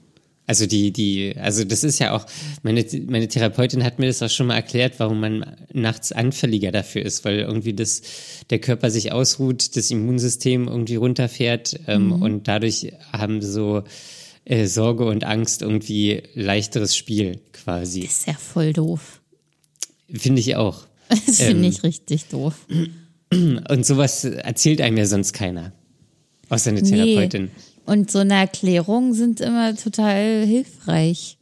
Also 0.47 0.67
die, 0.67 0.91
die, 0.91 1.35
also 1.37 1.63
das 1.63 1.83
ist 1.83 1.97
ja 1.99 2.11
auch, 2.15 2.25
meine, 2.61 2.85
meine 3.07 3.27
Therapeutin 3.27 3.83
hat 3.83 3.97
mir 3.97 4.05
das 4.07 4.21
auch 4.21 4.29
schon 4.29 4.47
mal 4.47 4.55
erklärt, 4.55 4.99
warum 4.99 5.19
man 5.19 5.55
nachts 5.73 6.11
anfälliger 6.11 6.71
dafür 6.71 7.01
ist, 7.03 7.25
weil 7.25 7.39
irgendwie 7.39 7.73
das, 7.73 8.03
der 8.51 8.59
Körper 8.59 8.91
sich 8.91 9.11
ausruht, 9.11 9.75
das 9.75 9.89
Immunsystem 9.89 10.67
irgendwie 10.67 10.95
runterfährt 10.95 11.79
ähm, 11.87 12.11
und 12.21 12.47
dadurch 12.47 12.93
haben 13.11 13.41
so 13.41 13.83
äh, 14.45 14.67
Sorge 14.67 15.05
und 15.05 15.23
Angst 15.23 15.63
irgendwie 15.63 16.21
leichteres 16.35 16.95
Spiel 16.95 17.41
quasi. 17.51 18.01
Ist 18.01 18.27
ja 18.27 18.33
voll 18.33 18.71
doof. 18.73 19.21
Finde 20.13 20.39
ich 20.39 20.55
auch. 20.55 20.85
Das 21.27 21.39
Ähm. 21.39 21.47
finde 21.47 21.67
ich 21.69 21.83
richtig 21.83 22.25
doof. 22.25 22.55
Und 23.31 23.85
sowas 23.85 24.23
erzählt 24.23 24.81
einem 24.81 24.97
ja 24.97 25.05
sonst 25.05 25.33
keiner. 25.33 25.71
Außer 26.49 26.69
eine 26.69 26.83
Therapeutin. 26.83 27.51
Und 27.85 28.09
so 28.11 28.19
eine 28.19 28.33
Erklärung 28.35 29.13
sind 29.13 29.41
immer 29.41 29.75
total 29.75 30.45
hilfreich. 30.45 31.37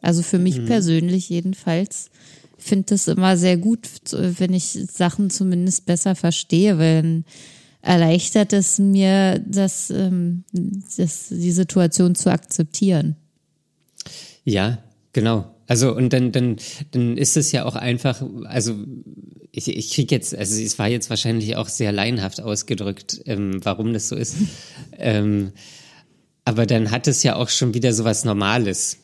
Also 0.00 0.22
für 0.22 0.38
mich 0.38 0.60
Mhm. 0.60 0.66
persönlich 0.66 1.28
jedenfalls. 1.28 2.10
Ich 2.58 2.64
finde 2.64 2.86
das 2.90 3.08
immer 3.08 3.36
sehr 3.36 3.56
gut, 3.56 3.88
wenn 4.12 4.54
ich 4.54 4.64
Sachen 4.66 5.30
zumindest 5.30 5.86
besser 5.86 6.14
verstehe, 6.14 6.78
weil 6.78 7.02
dann 7.02 7.24
erleichtert 7.82 8.52
es 8.52 8.78
mir, 8.78 9.38
das, 9.46 9.90
ähm, 9.90 10.44
das, 10.96 11.28
die 11.28 11.52
Situation 11.52 12.14
zu 12.14 12.30
akzeptieren. 12.30 13.16
Ja, 14.44 14.78
genau. 15.12 15.53
Also 15.66 15.94
und 15.94 16.12
dann, 16.12 16.32
dann, 16.32 16.56
dann 16.90 17.16
ist 17.16 17.36
es 17.36 17.52
ja 17.52 17.64
auch 17.64 17.74
einfach, 17.74 18.22
also 18.44 18.74
ich, 19.50 19.68
ich 19.68 19.92
krieg 19.92 20.10
jetzt, 20.10 20.36
also 20.36 20.60
es 20.60 20.78
war 20.78 20.88
jetzt 20.88 21.10
wahrscheinlich 21.10 21.56
auch 21.56 21.68
sehr 21.68 21.92
laienhaft 21.92 22.40
ausgedrückt, 22.40 23.22
ähm, 23.26 23.64
warum 23.64 23.92
das 23.92 24.08
so 24.08 24.16
ist. 24.16 24.36
ähm, 24.98 25.52
aber 26.44 26.66
dann 26.66 26.90
hat 26.90 27.08
es 27.08 27.22
ja 27.22 27.36
auch 27.36 27.48
schon 27.48 27.72
wieder 27.72 27.92
so 27.92 28.04
was 28.04 28.24
Normales. 28.24 28.98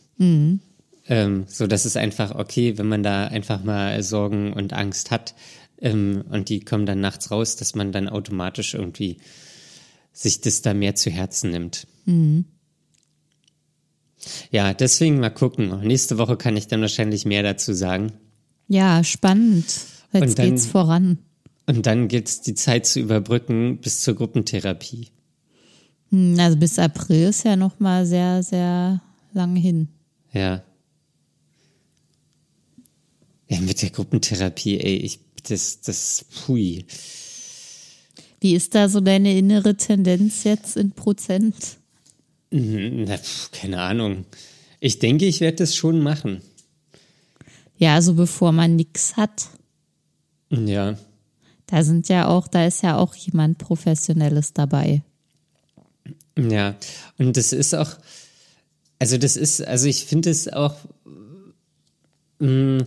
Ähm, 1.06 1.44
so 1.48 1.66
dass 1.66 1.86
es 1.86 1.96
einfach 1.96 2.34
okay, 2.34 2.76
wenn 2.76 2.86
man 2.86 3.02
da 3.02 3.26
einfach 3.26 3.64
mal 3.64 4.02
Sorgen 4.02 4.52
und 4.52 4.74
Angst 4.74 5.10
hat 5.10 5.34
ähm, 5.80 6.24
und 6.30 6.48
die 6.50 6.60
kommen 6.60 6.84
dann 6.86 7.00
nachts 7.00 7.30
raus, 7.30 7.56
dass 7.56 7.74
man 7.74 7.92
dann 7.92 8.08
automatisch 8.08 8.74
irgendwie 8.74 9.16
sich 10.12 10.40
das 10.40 10.62
da 10.62 10.74
mehr 10.74 10.94
zu 10.94 11.10
Herzen 11.10 11.50
nimmt. 11.50 11.86
Ja, 14.50 14.74
deswegen 14.74 15.18
mal 15.20 15.30
gucken. 15.30 15.80
Nächste 15.80 16.18
Woche 16.18 16.36
kann 16.36 16.56
ich 16.56 16.66
dann 16.66 16.80
wahrscheinlich 16.80 17.24
mehr 17.24 17.42
dazu 17.42 17.72
sagen. 17.72 18.12
Ja, 18.68 19.02
spannend. 19.04 19.66
Jetzt 20.12 20.38
dann- 20.38 20.50
geht's 20.50 20.66
voran. 20.66 21.18
Und 21.66 21.86
dann 21.86 22.08
gibt's 22.08 22.40
die 22.40 22.54
Zeit 22.54 22.84
zu 22.86 22.98
überbrücken 23.00 23.78
bis 23.80 24.00
zur 24.00 24.14
Gruppentherapie. 24.16 25.08
Hm, 26.10 26.36
Also 26.38 26.56
bis 26.56 26.78
April 26.78 27.28
ist 27.28 27.44
ja 27.44 27.54
noch 27.56 27.78
mal 27.78 28.04
sehr, 28.06 28.42
sehr 28.42 29.00
lang 29.32 29.54
hin. 29.56 29.88
Ja. 30.32 30.62
Ja, 33.48 33.60
mit 33.60 33.82
der 33.82 33.90
Gruppentherapie, 33.90 34.78
ey, 34.80 34.96
ich, 34.96 35.20
das, 35.48 35.80
das, 35.80 36.24
pui. 36.44 36.84
Wie 38.40 38.54
ist 38.54 38.74
da 38.74 38.88
so 38.88 39.00
deine 39.00 39.36
innere 39.36 39.76
Tendenz 39.76 40.44
jetzt 40.44 40.76
in 40.76 40.92
Prozent? 40.92 41.54
Na, 42.50 43.16
pf, 43.16 43.50
keine 43.52 43.80
Ahnung. 43.80 44.24
Ich 44.80 44.98
denke, 44.98 45.26
ich 45.26 45.40
werde 45.40 45.58
das 45.58 45.74
schon 45.76 46.00
machen. 46.00 46.42
Ja, 47.76 47.94
also 47.94 48.14
bevor 48.14 48.52
man 48.52 48.76
nix 48.76 49.16
hat. 49.16 49.48
Ja. 50.50 50.98
Da 51.66 51.84
sind 51.84 52.08
ja 52.08 52.26
auch, 52.26 52.48
da 52.48 52.66
ist 52.66 52.82
ja 52.82 52.96
auch 52.96 53.14
jemand 53.14 53.58
Professionelles 53.58 54.52
dabei. 54.52 55.02
Ja. 56.36 56.74
Und 57.18 57.36
das 57.36 57.52
ist 57.52 57.74
auch, 57.74 57.96
also 58.98 59.16
das 59.16 59.36
ist, 59.36 59.62
also 59.62 59.86
ich 59.86 60.04
finde 60.04 60.30
es 60.30 60.48
auch, 60.48 60.74
mh, 62.40 62.84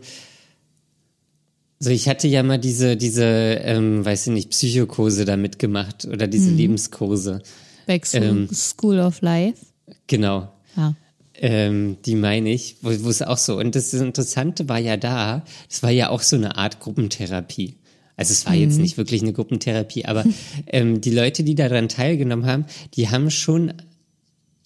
so 1.79 1.89
ich 1.89 2.07
hatte 2.07 2.27
ja 2.27 2.43
mal 2.43 2.59
diese, 2.59 2.95
diese, 2.97 3.23
ähm, 3.23 4.05
weiß 4.05 4.27
ich 4.27 4.33
nicht, 4.33 4.49
Psychokurse 4.51 5.25
da 5.25 5.37
mitgemacht 5.37 6.05
oder 6.05 6.27
diese 6.27 6.49
Lebenskurse. 6.51 7.41
Back 7.85 8.05
Ähm. 8.13 8.49
School 8.51 8.99
of 8.99 9.21
Life. 9.21 9.65
Genau. 10.07 10.51
Ja. 10.75 10.95
Ähm, 11.35 11.97
die 12.05 12.15
meine 12.15 12.51
ich, 12.51 12.77
wo, 12.81 12.89
es 12.89 13.21
auch 13.21 13.37
so. 13.37 13.57
Und 13.57 13.75
das 13.75 13.93
Interessante 13.93 14.69
war 14.69 14.79
ja 14.79 14.97
da, 14.97 15.43
es 15.69 15.83
war 15.83 15.89
ja 15.89 16.09
auch 16.09 16.21
so 16.21 16.35
eine 16.35 16.57
Art 16.57 16.79
Gruppentherapie. 16.79 17.75
Also 18.15 18.31
es 18.31 18.45
war 18.45 18.53
jetzt 18.53 18.77
nicht 18.77 18.97
wirklich 18.97 19.23
eine 19.23 19.33
Gruppentherapie, 19.33 20.05
aber 20.05 20.23
ähm, 20.67 21.01
die 21.01 21.09
Leute, 21.09 21.43
die 21.43 21.55
daran 21.55 21.89
teilgenommen 21.89 22.45
haben, 22.45 22.65
die 22.93 23.09
haben 23.09 23.31
schon 23.31 23.73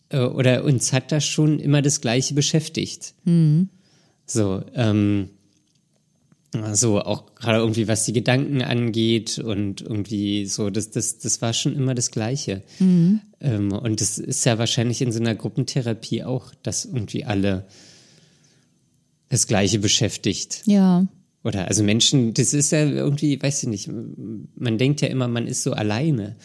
äh, 0.09 0.19
oder 0.19 0.63
uns 0.63 0.93
hat 0.93 1.11
das 1.11 1.25
schon 1.25 1.59
immer 1.59 1.81
das 1.81 2.01
Gleiche 2.01 2.33
beschäftigt. 2.33 3.13
So, 4.25 4.63
ähm, 4.75 5.29
so 6.73 7.01
auch 7.01 7.35
gerade 7.35 7.59
irgendwie 7.59 7.87
was 7.87 8.05
die 8.05 8.13
Gedanken 8.13 8.61
angeht 8.61 9.37
und 9.39 9.81
irgendwie 9.81 10.45
so, 10.45 10.69
das, 10.69 10.91
das, 10.91 11.19
das 11.19 11.41
war 11.41 11.53
schon 11.53 11.75
immer 11.75 11.93
das 11.93 12.11
Gleiche. 12.11 12.63
Ähm, 13.41 13.71
und 13.71 14.01
das 14.01 14.17
ist 14.17 14.45
ja 14.45 14.57
wahrscheinlich 14.57 15.01
in 15.01 15.11
so 15.11 15.19
einer 15.19 15.35
Gruppentherapie 15.35 16.23
auch, 16.23 16.53
dass 16.63 16.85
irgendwie 16.85 17.25
alle 17.25 17.65
das 19.29 19.47
Gleiche 19.47 19.79
beschäftigt. 19.79 20.63
Ja. 20.65 21.05
Oder 21.43 21.67
also 21.67 21.83
Menschen, 21.83 22.33
das 22.33 22.53
ist 22.53 22.71
ja 22.71 22.85
irgendwie, 22.85 23.41
weiß 23.41 23.63
ich 23.63 23.69
nicht, 23.69 23.89
man 23.89 24.77
denkt 24.77 25.01
ja 25.01 25.09
immer, 25.09 25.27
man 25.27 25.47
ist 25.47 25.63
so 25.63 25.73
alleine. 25.73 26.35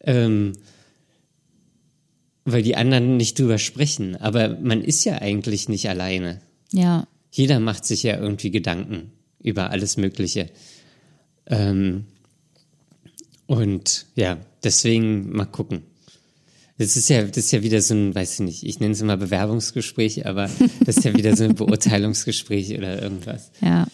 Ähm, 0.00 0.52
weil 2.44 2.62
die 2.62 2.76
anderen 2.76 3.16
nicht 3.16 3.38
drüber 3.38 3.58
sprechen. 3.58 4.16
Aber 4.16 4.56
man 4.60 4.82
ist 4.82 5.04
ja 5.04 5.18
eigentlich 5.18 5.68
nicht 5.68 5.88
alleine. 5.88 6.40
Ja. 6.72 7.06
Jeder 7.32 7.60
macht 7.60 7.86
sich 7.86 8.02
ja 8.02 8.18
irgendwie 8.18 8.50
Gedanken 8.50 9.10
über 9.40 9.70
alles 9.70 9.96
Mögliche. 9.96 10.50
Ähm, 11.46 12.04
und 13.46 14.06
ja, 14.14 14.38
deswegen 14.62 15.32
mal 15.32 15.46
gucken. 15.46 15.82
Das 16.78 16.96
ist 16.96 17.08
ja, 17.08 17.22
das 17.22 17.38
ist 17.38 17.52
ja 17.52 17.62
wieder 17.62 17.80
so 17.80 17.94
ein, 17.94 18.14
weiß 18.14 18.34
ich 18.34 18.40
nicht, 18.40 18.62
ich 18.64 18.80
nenne 18.80 18.92
es 18.92 19.00
immer 19.00 19.16
Bewerbungsgespräch, 19.16 20.26
aber 20.26 20.50
das 20.84 20.98
ist 20.98 21.04
ja 21.04 21.14
wieder 21.14 21.34
so 21.34 21.44
ein 21.44 21.54
Beurteilungsgespräch 21.54 22.76
oder 22.76 23.02
irgendwas. 23.02 23.50
Ja. 23.60 23.86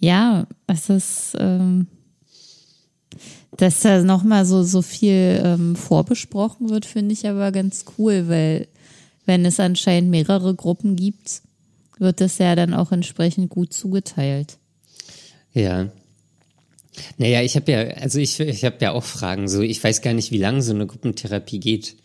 Ja, 0.00 0.46
es 0.68 0.90
ist, 0.90 1.36
ähm, 1.38 1.88
dass 3.56 3.80
da 3.80 4.02
nochmal 4.02 4.46
so, 4.46 4.62
so 4.62 4.82
viel 4.82 5.40
ähm, 5.44 5.74
vorbesprochen 5.74 6.70
wird, 6.70 6.86
finde 6.86 7.12
ich 7.12 7.26
aber 7.26 7.50
ganz 7.50 7.84
cool, 7.98 8.28
weil 8.28 8.68
wenn 9.26 9.44
es 9.44 9.58
anscheinend 9.58 10.10
mehrere 10.10 10.54
Gruppen 10.54 10.94
gibt, 10.94 11.42
wird 12.00 12.20
das 12.20 12.38
ja 12.38 12.54
dann 12.54 12.74
auch 12.74 12.92
entsprechend 12.92 13.50
gut 13.50 13.72
zugeteilt. 13.72 14.58
Ja. 15.52 15.88
Naja, 17.16 17.42
ich 17.42 17.54
habe 17.56 17.70
ja, 17.70 17.78
also 18.00 18.18
ich, 18.18 18.40
ich 18.40 18.64
habe 18.64 18.76
ja 18.80 18.92
auch 18.92 19.04
Fragen. 19.04 19.48
So, 19.48 19.60
ich 19.62 19.82
weiß 19.82 20.02
gar 20.02 20.14
nicht, 20.14 20.32
wie 20.32 20.38
lange 20.38 20.62
so 20.62 20.72
eine 20.74 20.86
Gruppentherapie 20.86 21.60
geht. 21.60 21.96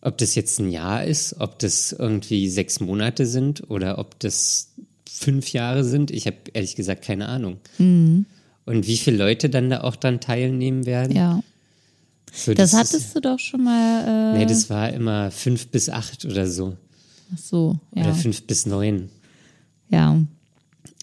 Ob 0.00 0.18
das 0.18 0.34
jetzt 0.34 0.58
ein 0.60 0.70
Jahr 0.70 1.04
ist, 1.04 1.36
ob 1.40 1.58
das 1.58 1.92
irgendwie 1.92 2.48
sechs 2.48 2.80
Monate 2.80 3.26
sind 3.26 3.68
oder 3.70 3.98
ob 3.98 4.18
das 4.20 4.72
fünf 5.10 5.52
Jahre 5.52 5.84
sind. 5.84 6.10
Ich 6.10 6.26
habe 6.26 6.36
ehrlich 6.52 6.76
gesagt 6.76 7.04
keine 7.04 7.28
Ahnung. 7.28 7.58
Und 7.78 8.86
wie 8.86 8.96
viele 8.96 9.16
Leute 9.16 9.50
dann 9.50 9.70
da 9.70 9.80
auch 9.82 9.96
dran 9.96 10.20
teilnehmen 10.20 10.86
werden. 10.86 11.16
Ja. 11.16 11.42
So, 12.32 12.54
Das 12.54 12.72
ist- 12.72 12.78
hattest 12.78 13.14
du 13.16 13.20
doch 13.20 13.38
schon 13.38 13.64
mal. 13.64 14.34
Äh, 14.34 14.38
Nee, 14.38 14.46
das 14.46 14.70
war 14.70 14.90
immer 14.92 15.30
fünf 15.30 15.68
bis 15.68 15.88
acht 15.90 16.24
oder 16.24 16.46
so. 16.48 16.76
Ach 17.32 17.38
so, 17.38 17.78
ja. 17.94 18.04
Oder 18.04 18.14
fünf 18.14 18.42
bis 18.42 18.66
neun. 18.66 19.08
Ja. 19.88 20.20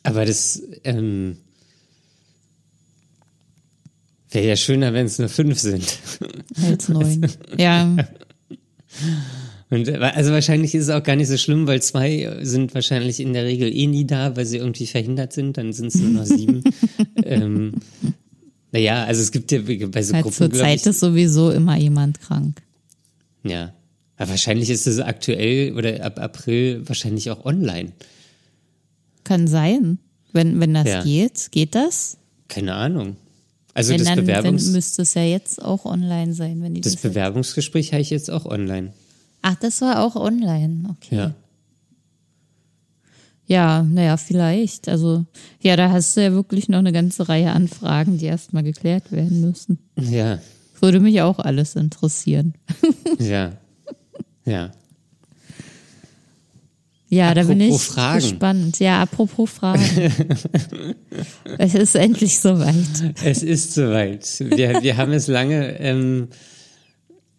Aber 0.04 0.26
das 0.26 0.62
ähm, 0.84 1.38
wäre 4.32 4.48
ja 4.48 4.56
schöner, 4.56 4.94
wenn 4.94 5.06
es 5.06 5.20
nur 5.20 5.30
fünf 5.30 5.60
sind. 5.60 6.00
Als 6.64 6.90
neun. 6.90 7.28
ja. 7.58 7.96
Und 9.70 9.88
äh, 9.88 9.98
also 9.98 10.32
wahrscheinlich 10.32 10.74
ist 10.74 10.86
es 10.86 10.90
auch 10.90 11.04
gar 11.04 11.16
nicht 11.16 11.28
so 11.28 11.38
schlimm, 11.38 11.68
weil 11.68 11.82
zwei 11.82 12.40
sind 12.42 12.74
wahrscheinlich 12.74 13.20
in 13.20 13.34
der 13.34 13.46
Regel 13.46 13.76
eh 13.76 13.88
nie 13.88 14.06
da, 14.06 14.36
weil 14.36 14.46
sie 14.46 14.58
irgendwie 14.58 14.88
verhindert 14.88 15.34
sind. 15.34 15.58
Dann 15.58 15.74
sind 15.74 15.88
es 15.88 15.96
nur 15.96 16.10
noch 16.10 16.26
sieben. 16.26 16.64
ähm, 17.24 17.74
naja, 18.72 19.04
also 19.04 19.22
es 19.22 19.32
gibt 19.32 19.52
ja 19.52 19.60
bei 19.62 20.02
so 20.04 20.14
Gruppen, 20.14 20.32
zur 20.32 20.52
Zeit 20.52 20.82
ich, 20.82 20.86
ist 20.86 21.00
sowieso 21.00 21.52
immer 21.52 21.78
jemand 21.78 22.20
krank. 22.22 22.62
ja. 23.44 23.74
Aber 24.20 24.30
wahrscheinlich 24.30 24.70
ist 24.70 24.86
es 24.86 25.00
aktuell 25.00 25.74
oder 25.76 26.04
ab 26.06 26.20
April 26.20 26.88
wahrscheinlich 26.88 27.32
auch 27.32 27.46
online. 27.46 27.94
Kann 29.24 29.48
sein. 29.48 29.98
Wenn, 30.34 30.60
wenn 30.60 30.74
das 30.76 30.88
Ja. 30.88 31.04
geht, 31.04 31.52
geht 31.52 31.74
das? 31.74 32.18
Keine 32.48 32.76
Ahnung. 32.76 33.16
Also 33.74 33.92
Wenn 33.92 34.00
das, 34.00 34.08
dann 34.08 34.18
wenn, 34.18 34.26
Bewerbungs 34.26 34.68
müsste 34.68 35.02
es 35.04 35.14
ja 35.14 35.24
jetzt 35.24 35.64
auch 35.64 35.86
online 35.86 36.34
sein, 36.34 36.62
wenn 36.62 36.74
die 36.76 36.82
das 36.82 36.94
das. 36.94 37.02
Bewerbungsgespräch 37.02 37.94
habe 37.94 38.02
ich 38.02 38.10
jetzt 38.12 38.30
auch 38.30 38.46
online. 38.46 38.94
Ach, 39.42 39.56
das 39.56 39.82
war 39.82 40.04
auch 40.04 40.16
online. 40.16 40.84
Okay. 40.98 41.16
Ja. 41.16 41.34
Ja, 43.48 43.82
naja, 43.84 44.18
vielleicht. 44.18 44.88
Also, 44.90 45.26
ja, 45.62 45.76
da 45.76 45.90
hast 45.92 46.16
du 46.18 46.22
ja 46.22 46.32
wirklich 46.34 46.70
noch 46.70 46.78
eine 46.80 46.92
ganze 46.92 47.30
Reihe 47.30 47.52
an 47.52 47.68
Fragen, 47.68 48.18
die 48.20 48.26
erstmal 48.26 48.62
geklärt 48.64 49.12
werden 49.12 49.42
müssen. 49.42 49.80
Ja, 49.98 50.40
Würde 50.80 51.00
mich 51.00 51.22
auch 51.22 51.40
alles 51.40 51.76
interessieren. 51.76 52.54
ja, 53.18 53.54
ja. 54.50 54.72
Ja, 57.12 57.34
da 57.34 57.44
bin 57.44 57.60
ich 57.60 57.72
Apropos 57.72 57.88
Fragen. 57.88 58.20
gespannt. 58.20 58.80
Ja, 58.80 59.02
apropos 59.02 59.50
Fragen. 59.50 59.82
es 61.58 61.74
ist 61.74 61.96
endlich 61.96 62.40
soweit. 62.40 63.16
Es 63.24 63.42
ist 63.42 63.74
soweit. 63.74 64.28
Wir, 64.40 64.84
wir 64.84 64.98
haben 64.98 65.12
es 65.14 65.26
lange, 65.26 65.80
ähm, 65.80 66.28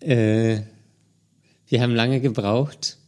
äh, 0.01 0.63
wir 1.69 1.83
haben 1.83 1.95
lange 1.95 2.21
gebraucht. 2.21 2.99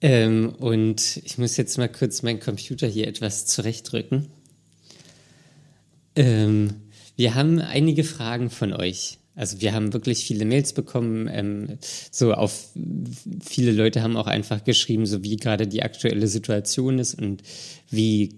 Ähm, 0.00 0.56
und 0.58 1.18
ich 1.18 1.38
muss 1.38 1.56
jetzt 1.56 1.78
mal 1.78 1.88
kurz 1.88 2.22
meinen 2.22 2.40
Computer 2.40 2.88
hier 2.88 3.06
etwas 3.06 3.46
zurechtrücken. 3.46 4.26
Ähm, 6.16 6.74
wir 7.14 7.36
haben 7.36 7.60
einige 7.60 8.02
Fragen 8.02 8.50
von 8.50 8.72
euch. 8.72 9.19
Also 9.40 9.62
wir 9.62 9.72
haben 9.72 9.94
wirklich 9.94 10.26
viele 10.26 10.44
Mails 10.44 10.74
bekommen. 10.74 11.26
Ähm, 11.32 11.78
so 12.10 12.34
auf 12.34 12.68
viele 13.42 13.72
Leute 13.72 14.02
haben 14.02 14.18
auch 14.18 14.26
einfach 14.26 14.64
geschrieben, 14.64 15.06
so 15.06 15.24
wie 15.24 15.36
gerade 15.36 15.66
die 15.66 15.82
aktuelle 15.82 16.28
Situation 16.28 16.98
ist 16.98 17.14
und 17.14 17.42
wie 17.90 18.34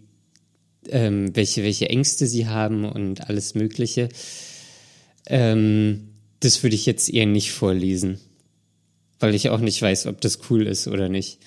ähm, 0.91 1.35
welche, 1.35 1.65
welche 1.65 1.89
Ängste 1.91 2.29
sie 2.29 2.47
haben 2.47 2.85
und 2.85 3.29
alles 3.29 3.57
Mögliche. 3.57 4.11
Ähm, 5.27 6.11
das 6.39 6.63
würde 6.63 6.77
ich 6.77 6.87
jetzt 6.87 7.13
eher 7.13 7.27
nicht 7.27 7.51
vorlesen, 7.51 8.21
weil 9.19 9.35
ich 9.35 9.51
auch 9.51 9.59
nicht 9.59 9.83
weiß, 9.83 10.07
ob 10.07 10.21
das 10.21 10.39
cool 10.51 10.69
ist 10.69 10.87
oder 10.87 11.09
nicht. 11.09 11.41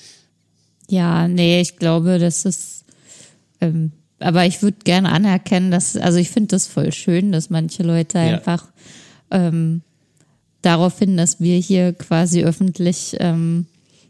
Ja, 0.90 1.30
nee, 1.30 1.62
ich 1.62 1.78
glaube, 1.78 2.20
das 2.20 2.44
ist. 2.44 2.84
Ähm, 3.62 3.94
aber 4.20 4.46
ich 4.46 4.62
würde 4.62 4.80
gerne 4.84 5.14
anerkennen, 5.14 5.72
dass, 5.72 5.96
also 5.96 6.18
ich 6.18 6.30
finde 6.30 6.50
das 6.50 6.68
voll 6.68 6.92
schön, 6.92 7.32
dass 7.32 7.50
manche 7.50 7.84
Leute 7.84 8.18
Ja. 8.18 8.36
einfach 8.36 8.68
ähm, 9.36 9.82
darauf 10.62 10.98
hin, 10.98 11.18
dass 11.18 11.40
wir 11.40 11.58
hier 11.58 11.94
quasi 11.94 12.44
öffentlich 12.44 13.16
ähm, 13.20 13.68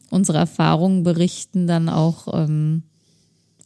unsere 0.09 0.37
Erfahrungen 0.37 1.03
berichten, 1.03 1.67
dann 1.67 1.89
auch 1.89 2.27
ähm, 2.33 2.83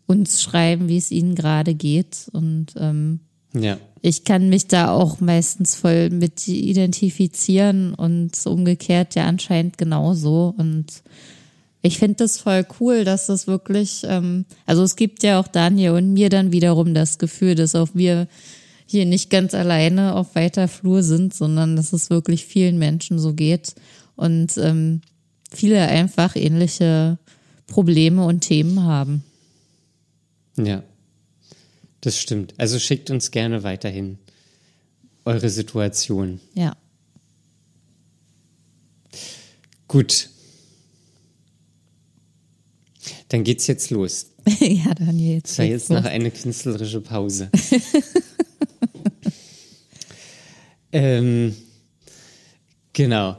uns 0.07 0.41
schreiben, 0.41 0.89
wie 0.89 0.97
es 0.97 1.11
ihnen 1.11 1.35
gerade 1.35 1.75
geht. 1.75 2.29
Und 2.31 2.73
ähm, 2.77 3.19
Ja, 3.53 3.77
ich 4.01 4.23
kann 4.23 4.49
mich 4.49 4.67
da 4.67 4.91
auch 4.91 5.19
meistens 5.19 5.75
voll 5.75 6.09
mit 6.09 6.47
identifizieren 6.47 7.93
und 7.93 8.31
umgekehrt 8.45 9.15
ja 9.15 9.25
anscheinend 9.25 9.77
genauso. 9.77 10.53
Und 10.57 11.03
ich 11.81 11.97
finde 11.97 12.15
das 12.15 12.39
voll 12.39 12.65
cool, 12.79 13.03
dass 13.03 13.27
das 13.27 13.47
wirklich, 13.47 14.03
ähm, 14.05 14.45
also 14.65 14.83
es 14.83 14.95
gibt 14.95 15.23
ja 15.23 15.39
auch 15.39 15.47
Daniel 15.47 15.91
und 15.91 16.13
mir 16.13 16.29
dann 16.29 16.51
wiederum 16.51 16.93
das 16.93 17.17
Gefühl, 17.17 17.55
dass 17.55 17.75
auch 17.75 17.89
wir 17.93 18.27
hier 18.89 19.05
nicht 19.05 19.29
ganz 19.29 19.53
alleine 19.53 20.15
auf 20.15 20.33
weiter 20.33 20.67
Flur 20.67 21.03
sind, 21.03 21.33
sondern 21.33 21.75
dass 21.75 21.93
es 21.93 22.09
wirklich 22.09 22.45
vielen 22.45 22.79
Menschen 22.79 23.19
so 23.19 23.33
geht 23.33 23.75
und 24.15 24.57
ähm, 24.57 25.01
viele 25.51 25.87
einfach 25.87 26.35
ähnliche 26.35 27.19
Probleme 27.67 28.25
und 28.25 28.41
Themen 28.41 28.83
haben. 28.83 29.23
Ja, 30.57 30.81
das 32.01 32.17
stimmt. 32.17 32.55
Also 32.57 32.79
schickt 32.79 33.11
uns 33.11 33.29
gerne 33.29 33.61
weiterhin 33.61 34.17
eure 35.23 35.49
Situation. 35.49 36.39
Ja. 36.55 36.75
Gut. 39.87 40.29
Dann 43.27 43.43
geht's 43.43 43.67
jetzt 43.67 43.91
los. 43.91 44.31
ja, 44.59 44.95
Daniel, 44.95 45.35
jetzt. 45.35 45.51
Das 45.51 45.57
war 45.59 45.65
jetzt 45.65 45.89
noch 45.91 46.05
eine 46.05 46.31
künstlerische 46.31 47.01
Pause. 47.01 47.51
ähm, 50.91 51.55
genau. 52.93 53.37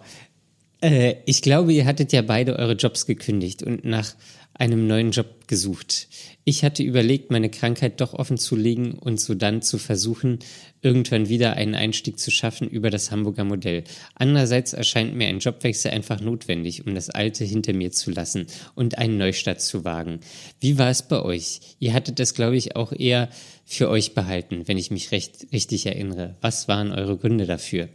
Äh, 0.80 1.16
ich 1.26 1.42
glaube, 1.42 1.72
ihr 1.72 1.86
hattet 1.86 2.12
ja 2.12 2.22
beide 2.22 2.56
eure 2.56 2.74
Jobs 2.74 3.06
gekündigt 3.06 3.62
und 3.62 3.84
nach 3.84 4.14
einem 4.60 4.86
neuen 4.86 5.10
Job 5.10 5.46
gesucht. 5.46 6.08
Ich 6.44 6.64
hatte 6.64 6.82
überlegt, 6.82 7.30
meine 7.30 7.48
Krankheit 7.48 8.00
doch 8.00 8.12
offen 8.12 8.36
zu 8.36 8.56
legen 8.56 8.92
und 8.92 9.18
so 9.18 9.34
dann 9.34 9.62
zu 9.62 9.78
versuchen, 9.78 10.40
irgendwann 10.82 11.30
wieder 11.30 11.54
einen 11.54 11.74
Einstieg 11.74 12.18
zu 12.18 12.30
schaffen 12.30 12.68
über 12.68 12.90
das 12.90 13.10
Hamburger 13.10 13.44
Modell. 13.44 13.84
Andererseits 14.14 14.74
erscheint 14.74 15.14
mir 15.14 15.28
ein 15.28 15.38
Jobwechsel 15.38 15.92
einfach 15.92 16.20
notwendig, 16.20 16.86
um 16.86 16.94
das 16.94 17.08
Alte 17.08 17.44
hinter 17.44 17.72
mir 17.72 17.90
zu 17.90 18.10
lassen 18.10 18.46
und 18.74 18.98
einen 18.98 19.16
Neustart 19.16 19.62
zu 19.62 19.84
wagen. 19.84 20.20
Wie 20.60 20.76
war 20.76 20.90
es 20.90 21.08
bei 21.08 21.22
euch? 21.22 21.60
Ihr 21.78 21.94
hattet 21.94 22.18
das, 22.18 22.34
glaube 22.34 22.56
ich, 22.56 22.76
auch 22.76 22.92
eher 22.92 23.30
für 23.64 23.88
euch 23.88 24.12
behalten, 24.12 24.64
wenn 24.66 24.76
ich 24.76 24.90
mich 24.90 25.10
recht, 25.12 25.46
richtig 25.52 25.86
erinnere. 25.86 26.36
Was 26.42 26.68
waren 26.68 26.92
eure 26.92 27.16
Gründe 27.16 27.46
dafür? 27.46 27.88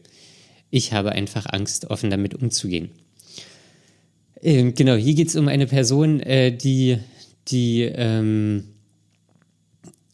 Ich 0.69 0.93
habe 0.93 1.11
einfach 1.11 1.45
Angst, 1.47 1.89
offen 1.89 2.09
damit 2.09 2.35
umzugehen. 2.35 2.89
Ähm, 4.41 4.73
genau, 4.73 4.95
hier 4.95 5.13
geht 5.15 5.29
es 5.29 5.35
um 5.35 5.47
eine 5.47 5.67
Person, 5.67 6.19
äh, 6.19 6.55
die, 6.55 6.99
die 7.47 7.81
ähm, 7.81 8.65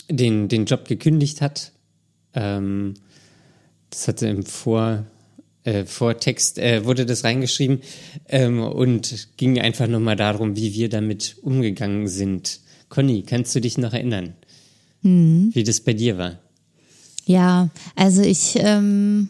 den, 0.10 0.48
den 0.48 0.66
Job 0.66 0.88
gekündigt 0.88 1.42
hat. 1.42 1.72
Ähm, 2.34 2.94
das 3.90 4.08
hatte 4.08 4.28
im 4.28 4.44
Vor, 4.44 5.06
äh, 5.64 5.86
Vortext, 5.86 6.58
äh, 6.58 6.86
wurde 6.86 7.06
das 7.06 7.24
reingeschrieben 7.24 7.82
ähm, 8.30 8.62
und 8.62 9.30
ging 9.38 9.60
einfach 9.60 9.88
nochmal 9.88 10.16
darum, 10.16 10.56
wie 10.56 10.74
wir 10.74 10.90
damit 10.90 11.38
umgegangen 11.42 12.08
sind. 12.08 12.62
Conny, 12.90 13.24
kannst 13.24 13.54
du 13.56 13.62
dich 13.62 13.78
noch 13.78 13.94
erinnern, 13.94 14.34
mhm. 15.02 15.52
wie 15.54 15.64
das 15.64 15.82
bei 15.82 15.94
dir 15.94 16.18
war? 16.18 16.40
Ja, 17.26 17.70
also 17.96 18.22
ich 18.22 18.56
ähm, 18.58 19.30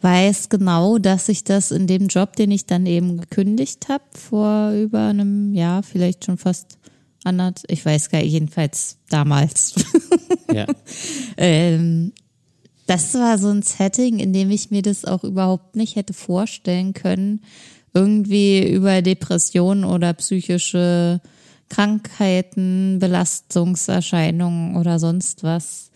weiß 0.00 0.48
genau, 0.48 0.98
dass 0.98 1.28
ich 1.28 1.44
das 1.44 1.70
in 1.70 1.86
dem 1.86 2.08
Job, 2.08 2.36
den 2.36 2.50
ich 2.50 2.66
dann 2.66 2.86
eben 2.86 3.20
gekündigt 3.20 3.88
habe, 3.88 4.04
vor 4.14 4.72
über 4.72 5.08
einem 5.08 5.52
Jahr, 5.52 5.82
vielleicht 5.82 6.24
schon 6.24 6.38
fast 6.38 6.78
anderth, 7.24 7.64
ich 7.68 7.84
weiß 7.84 8.10
gar 8.10 8.20
nicht, 8.20 8.32
jedenfalls 8.32 8.98
damals. 9.08 9.74
Ja. 10.52 10.66
ähm, 11.36 12.12
das 12.88 13.14
war 13.14 13.38
so 13.38 13.50
ein 13.50 13.62
Setting, 13.62 14.18
in 14.18 14.32
dem 14.32 14.50
ich 14.50 14.72
mir 14.72 14.82
das 14.82 15.04
auch 15.04 15.22
überhaupt 15.22 15.76
nicht 15.76 15.94
hätte 15.94 16.12
vorstellen 16.12 16.92
können, 16.92 17.42
irgendwie 17.94 18.68
über 18.68 19.00
Depressionen 19.00 19.84
oder 19.84 20.12
psychische 20.14 21.20
Krankheiten, 21.68 22.98
Belastungserscheinungen 22.98 24.76
oder 24.76 24.98
sonst 24.98 25.44
was 25.44 25.92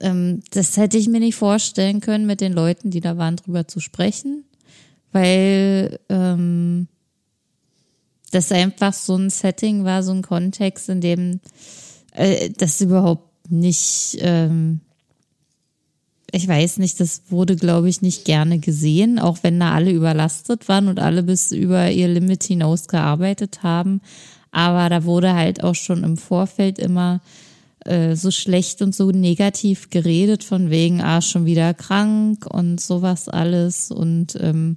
ähm, 0.00 0.42
das 0.50 0.76
hätte 0.76 0.98
ich 0.98 1.08
mir 1.08 1.20
nicht 1.20 1.36
vorstellen 1.36 2.00
können, 2.00 2.26
mit 2.26 2.40
den 2.40 2.52
Leuten, 2.52 2.90
die 2.90 3.00
da 3.00 3.16
waren, 3.16 3.36
drüber 3.36 3.68
zu 3.68 3.80
sprechen, 3.80 4.44
weil 5.12 5.98
ähm, 6.08 6.88
das 8.30 8.52
einfach 8.52 8.92
so 8.92 9.16
ein 9.16 9.30
Setting 9.30 9.84
war, 9.84 10.02
so 10.02 10.12
ein 10.12 10.22
Kontext, 10.22 10.88
in 10.88 11.00
dem 11.00 11.40
äh, 12.12 12.50
das 12.50 12.80
überhaupt 12.80 13.50
nicht, 13.50 14.18
ähm, 14.20 14.80
ich 16.32 16.46
weiß 16.46 16.78
nicht, 16.78 17.00
das 17.00 17.22
wurde, 17.28 17.56
glaube 17.56 17.88
ich, 17.88 18.02
nicht 18.02 18.24
gerne 18.24 18.60
gesehen, 18.60 19.18
auch 19.18 19.38
wenn 19.42 19.58
da 19.58 19.72
alle 19.72 19.90
überlastet 19.90 20.68
waren 20.68 20.88
und 20.88 21.00
alle 21.00 21.24
bis 21.24 21.50
über 21.50 21.90
ihr 21.90 22.08
Limit 22.08 22.44
hinaus 22.44 22.86
gearbeitet 22.86 23.62
haben. 23.64 24.00
Aber 24.52 24.88
da 24.88 25.04
wurde 25.04 25.34
halt 25.34 25.64
auch 25.64 25.74
schon 25.74 26.04
im 26.04 26.16
Vorfeld 26.16 26.78
immer 26.78 27.20
äh, 27.84 28.14
so 28.16 28.30
schlecht 28.30 28.82
und 28.82 28.94
so 28.94 29.10
negativ 29.10 29.90
geredet, 29.90 30.44
von 30.44 30.70
wegen, 30.70 31.00
ah, 31.00 31.20
schon 31.20 31.46
wieder 31.46 31.74
krank 31.74 32.46
und 32.46 32.80
sowas 32.80 33.28
alles 33.28 33.90
und 33.90 34.36
ähm, 34.40 34.76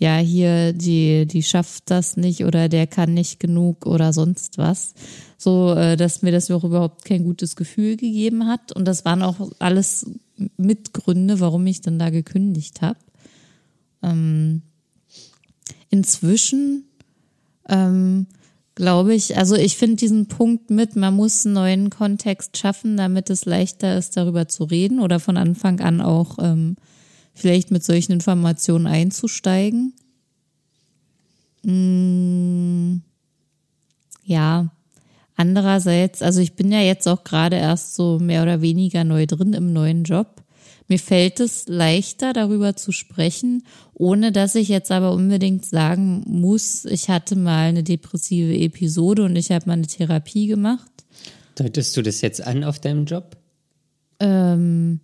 ja, 0.00 0.16
hier, 0.16 0.72
die, 0.72 1.26
die 1.26 1.42
schafft 1.42 1.90
das 1.90 2.16
nicht 2.16 2.46
oder 2.46 2.70
der 2.70 2.86
kann 2.86 3.12
nicht 3.12 3.38
genug 3.38 3.84
oder 3.84 4.14
sonst 4.14 4.56
was. 4.56 4.94
So, 5.36 5.74
äh, 5.74 5.94
dass 5.98 6.22
mir 6.22 6.32
das 6.32 6.50
auch 6.50 6.64
überhaupt 6.64 7.04
kein 7.04 7.22
gutes 7.22 7.54
Gefühl 7.54 7.98
gegeben 7.98 8.46
hat. 8.46 8.72
Und 8.72 8.86
das 8.86 9.04
waren 9.04 9.22
auch 9.22 9.50
alles 9.58 10.10
Mitgründe, 10.56 11.38
warum 11.40 11.66
ich 11.66 11.82
dann 11.82 11.98
da 11.98 12.08
gekündigt 12.08 12.80
habe. 12.80 12.98
Ähm, 14.02 14.62
inzwischen 15.90 16.84
ähm, 17.68 18.26
glaube 18.80 19.14
ich. 19.14 19.36
Also 19.36 19.56
ich 19.56 19.76
finde 19.76 19.96
diesen 19.96 20.26
Punkt 20.26 20.70
mit, 20.70 20.96
man 20.96 21.14
muss 21.14 21.44
einen 21.44 21.54
neuen 21.54 21.90
Kontext 21.90 22.56
schaffen, 22.56 22.96
damit 22.96 23.28
es 23.28 23.44
leichter 23.44 23.98
ist, 23.98 24.16
darüber 24.16 24.48
zu 24.48 24.64
reden 24.64 25.00
oder 25.00 25.20
von 25.20 25.36
Anfang 25.36 25.80
an 25.80 26.00
auch 26.00 26.38
ähm, 26.40 26.76
vielleicht 27.34 27.70
mit 27.70 27.84
solchen 27.84 28.12
Informationen 28.12 28.86
einzusteigen. 28.86 29.92
Mm, 31.62 33.02
ja, 34.24 34.70
andererseits, 35.36 36.22
also 36.22 36.40
ich 36.40 36.54
bin 36.54 36.72
ja 36.72 36.80
jetzt 36.80 37.06
auch 37.06 37.22
gerade 37.22 37.56
erst 37.56 37.94
so 37.96 38.18
mehr 38.18 38.42
oder 38.42 38.62
weniger 38.62 39.04
neu 39.04 39.26
drin 39.26 39.52
im 39.52 39.74
neuen 39.74 40.04
Job. 40.04 40.42
Mir 40.90 40.98
fällt 40.98 41.38
es 41.38 41.68
leichter, 41.68 42.32
darüber 42.32 42.74
zu 42.74 42.90
sprechen, 42.90 43.62
ohne 43.94 44.32
dass 44.32 44.56
ich 44.56 44.66
jetzt 44.66 44.90
aber 44.90 45.12
unbedingt 45.12 45.64
sagen 45.64 46.24
muss, 46.26 46.84
ich 46.84 47.08
hatte 47.08 47.36
mal 47.36 47.68
eine 47.68 47.84
depressive 47.84 48.52
Episode 48.58 49.22
und 49.22 49.36
ich 49.36 49.52
habe 49.52 49.66
mal 49.66 49.74
eine 49.74 49.86
Therapie 49.86 50.48
gemacht. 50.48 50.90
Deutest 51.54 51.96
du 51.96 52.02
das 52.02 52.22
jetzt 52.22 52.44
an 52.44 52.64
auf 52.64 52.80
deinem 52.80 53.04
Job? 53.04 53.36
Ähm, 54.18 54.98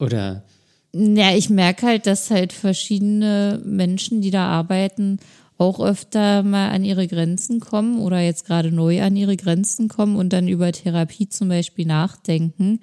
Oder? 0.00 0.42
Ja, 0.92 1.32
ich 1.32 1.50
merke 1.50 1.86
halt, 1.86 2.08
dass 2.08 2.32
halt 2.32 2.52
verschiedene 2.52 3.62
Menschen, 3.64 4.20
die 4.20 4.32
da 4.32 4.48
arbeiten, 4.48 5.20
auch 5.56 5.78
öfter 5.78 6.42
mal 6.42 6.70
an 6.70 6.82
ihre 6.82 7.06
Grenzen 7.06 7.60
kommen 7.60 8.00
oder 8.00 8.18
jetzt 8.18 8.44
gerade 8.44 8.72
neu 8.72 9.02
an 9.02 9.14
ihre 9.14 9.36
Grenzen 9.36 9.86
kommen 9.86 10.16
und 10.16 10.32
dann 10.32 10.48
über 10.48 10.72
Therapie 10.72 11.28
zum 11.28 11.48
Beispiel 11.48 11.86
nachdenken. 11.86 12.80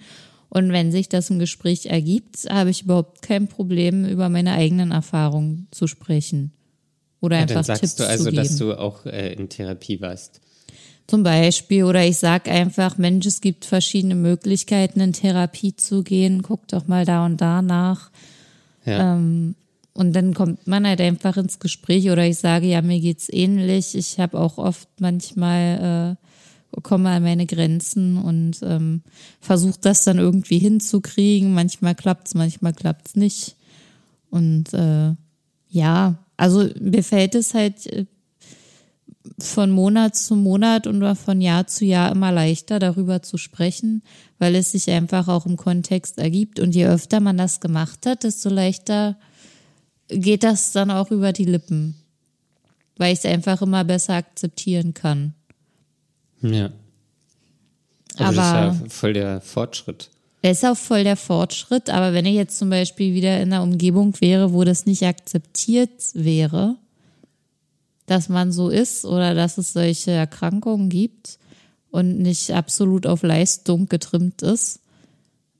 Und 0.55 0.71
wenn 0.71 0.89
sich 0.89 1.09
das 1.09 1.29
im 1.29 1.37
Gespräch 1.37 1.87
ergibt, 1.87 2.45
habe 2.49 2.69
ich 2.69 2.83
überhaupt 2.83 3.21
kein 3.21 3.49
Problem, 3.49 4.05
über 4.05 4.29
meine 4.29 4.53
eigenen 4.53 4.91
Erfahrungen 4.91 5.67
zu 5.71 5.85
sprechen. 5.85 6.53
Oder 7.19 7.39
einfach 7.39 7.49
ja, 7.49 7.55
dann 7.55 7.63
sagst 7.65 7.81
Tipps 7.81 7.95
du 7.97 8.07
also, 8.07 8.23
zu 8.23 8.31
geben. 8.31 8.41
dass 8.41 8.55
du 8.55 8.79
auch 8.79 9.05
äh, 9.05 9.33
in 9.33 9.49
Therapie 9.49 9.99
warst. 9.99 10.39
Zum 11.07 11.23
Beispiel, 11.23 11.83
oder 11.83 12.05
ich 12.05 12.19
sage 12.19 12.51
einfach, 12.51 12.97
Mensch, 12.97 13.25
es 13.25 13.41
gibt 13.41 13.65
verschiedene 13.65 14.15
Möglichkeiten, 14.15 15.01
in 15.01 15.11
Therapie 15.11 15.75
zu 15.75 16.03
gehen. 16.03 16.41
Guck 16.41 16.69
doch 16.69 16.87
mal 16.87 17.03
da 17.03 17.25
und 17.25 17.41
da 17.41 17.61
nach. 17.61 18.09
Ja. 18.85 19.15
Ähm, 19.15 19.55
und 19.91 20.15
dann 20.15 20.33
kommt 20.33 20.67
man 20.67 20.87
halt 20.87 21.01
einfach 21.01 21.35
ins 21.35 21.59
Gespräch 21.59 22.09
oder 22.09 22.25
ich 22.25 22.37
sage, 22.37 22.67
ja, 22.67 22.81
mir 22.81 23.01
geht's 23.01 23.27
ähnlich. 23.27 23.93
Ich 23.93 24.21
habe 24.21 24.39
auch 24.39 24.57
oft 24.57 24.87
manchmal 25.01 26.15
äh, 26.17 26.24
komme 26.83 27.09
an 27.09 27.23
meine 27.23 27.45
Grenzen 27.45 28.17
und 28.17 28.57
ähm, 28.63 29.01
versuche 29.39 29.79
das 29.81 30.03
dann 30.03 30.17
irgendwie 30.17 30.59
hinzukriegen. 30.59 31.53
Manchmal 31.53 31.95
klappt's, 31.95 32.33
manchmal 32.33 32.73
klappt's 32.73 33.15
nicht. 33.15 33.55
Und 34.29 34.73
äh, 34.73 35.13
ja, 35.69 36.15
also 36.37 36.69
mir 36.79 37.03
fällt 37.03 37.35
es 37.35 37.53
halt 37.53 37.85
äh, 37.87 38.05
von 39.39 39.71
Monat 39.71 40.15
zu 40.15 40.35
Monat 40.35 40.87
und 40.87 41.15
von 41.15 41.41
Jahr 41.41 41.67
zu 41.67 41.85
Jahr 41.85 42.11
immer 42.11 42.31
leichter 42.31 42.79
darüber 42.79 43.21
zu 43.21 43.37
sprechen, 43.37 44.03
weil 44.37 44.55
es 44.55 44.71
sich 44.71 44.89
einfach 44.89 45.27
auch 45.27 45.45
im 45.45 45.57
Kontext 45.57 46.19
ergibt. 46.19 46.59
Und 46.59 46.75
je 46.75 46.87
öfter 46.87 47.19
man 47.19 47.37
das 47.37 47.59
gemacht 47.59 48.05
hat, 48.05 48.23
desto 48.23 48.49
leichter 48.49 49.17
geht 50.07 50.43
das 50.43 50.71
dann 50.71 50.91
auch 50.91 51.11
über 51.11 51.33
die 51.33 51.45
Lippen, 51.45 51.95
weil 52.97 53.13
ich 53.13 53.19
es 53.19 53.25
einfach 53.25 53.61
immer 53.61 53.83
besser 53.83 54.15
akzeptieren 54.15 54.93
kann. 54.93 55.33
Ja. 56.53 56.71
Also 58.17 58.41
aber 58.41 58.67
das 58.67 58.75
ist 58.75 58.81
ja 58.81 58.89
voll 58.89 59.13
der 59.13 59.41
Fortschritt. 59.41 60.09
Das 60.41 60.59
ist 60.59 60.65
auch 60.65 60.77
voll 60.77 61.03
der 61.03 61.17
Fortschritt, 61.17 61.89
aber 61.89 62.13
wenn 62.13 62.25
ich 62.25 62.35
jetzt 62.35 62.59
zum 62.59 62.69
Beispiel 62.69 63.15
wieder 63.15 63.41
in 63.41 63.51
einer 63.51 63.63
Umgebung 63.63 64.13
wäre, 64.21 64.53
wo 64.53 64.63
das 64.63 64.85
nicht 64.85 65.03
akzeptiert 65.03 65.89
wäre, 66.13 66.75
dass 68.05 68.29
man 68.29 68.51
so 68.51 68.69
ist 68.69 69.05
oder 69.05 69.33
dass 69.33 69.57
es 69.57 69.73
solche 69.73 70.11
Erkrankungen 70.11 70.89
gibt 70.89 71.39
und 71.89 72.19
nicht 72.19 72.51
absolut 72.51 73.07
auf 73.07 73.23
Leistung 73.23 73.89
getrimmt 73.89 74.43
ist, 74.43 74.81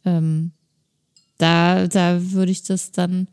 ähm, 0.06 0.52
da, 1.40 1.88
da 1.88 2.32
würde 2.32 2.52
ich 2.52 2.64
das 2.64 2.92
dann 2.92 3.28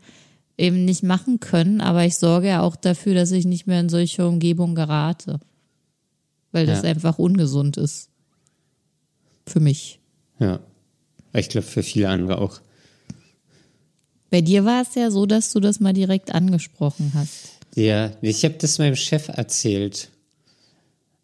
eben 0.56 0.84
nicht 0.84 1.02
machen 1.02 1.40
können, 1.40 1.80
aber 1.80 2.04
ich 2.04 2.16
sorge 2.16 2.48
ja 2.48 2.62
auch 2.62 2.76
dafür, 2.76 3.14
dass 3.14 3.30
ich 3.30 3.44
nicht 3.44 3.66
mehr 3.66 3.80
in 3.80 3.88
solche 3.88 4.26
Umgebung 4.26 4.74
gerate. 4.74 5.38
Weil 6.52 6.66
das 6.66 6.82
Ja. 6.82 6.90
einfach 6.90 7.18
ungesund 7.18 7.76
ist. 7.76 8.08
Für 9.46 9.60
mich. 9.60 9.98
Ja. 10.38 10.60
Ich 11.34 11.48
glaube, 11.48 11.66
für 11.66 11.82
viele 11.82 12.08
andere 12.08 12.38
auch. 12.38 12.60
Bei 14.30 14.40
dir 14.40 14.64
war 14.64 14.82
es 14.82 14.94
ja 14.94 15.10
so, 15.10 15.26
dass 15.26 15.52
du 15.52 15.60
das 15.60 15.80
mal 15.80 15.92
direkt 15.92 16.34
angesprochen 16.34 17.12
hast. 17.14 17.58
Ja, 17.74 18.12
ich 18.20 18.44
habe 18.44 18.54
das 18.58 18.78
meinem 18.78 18.96
Chef 18.96 19.28
erzählt. 19.28 20.10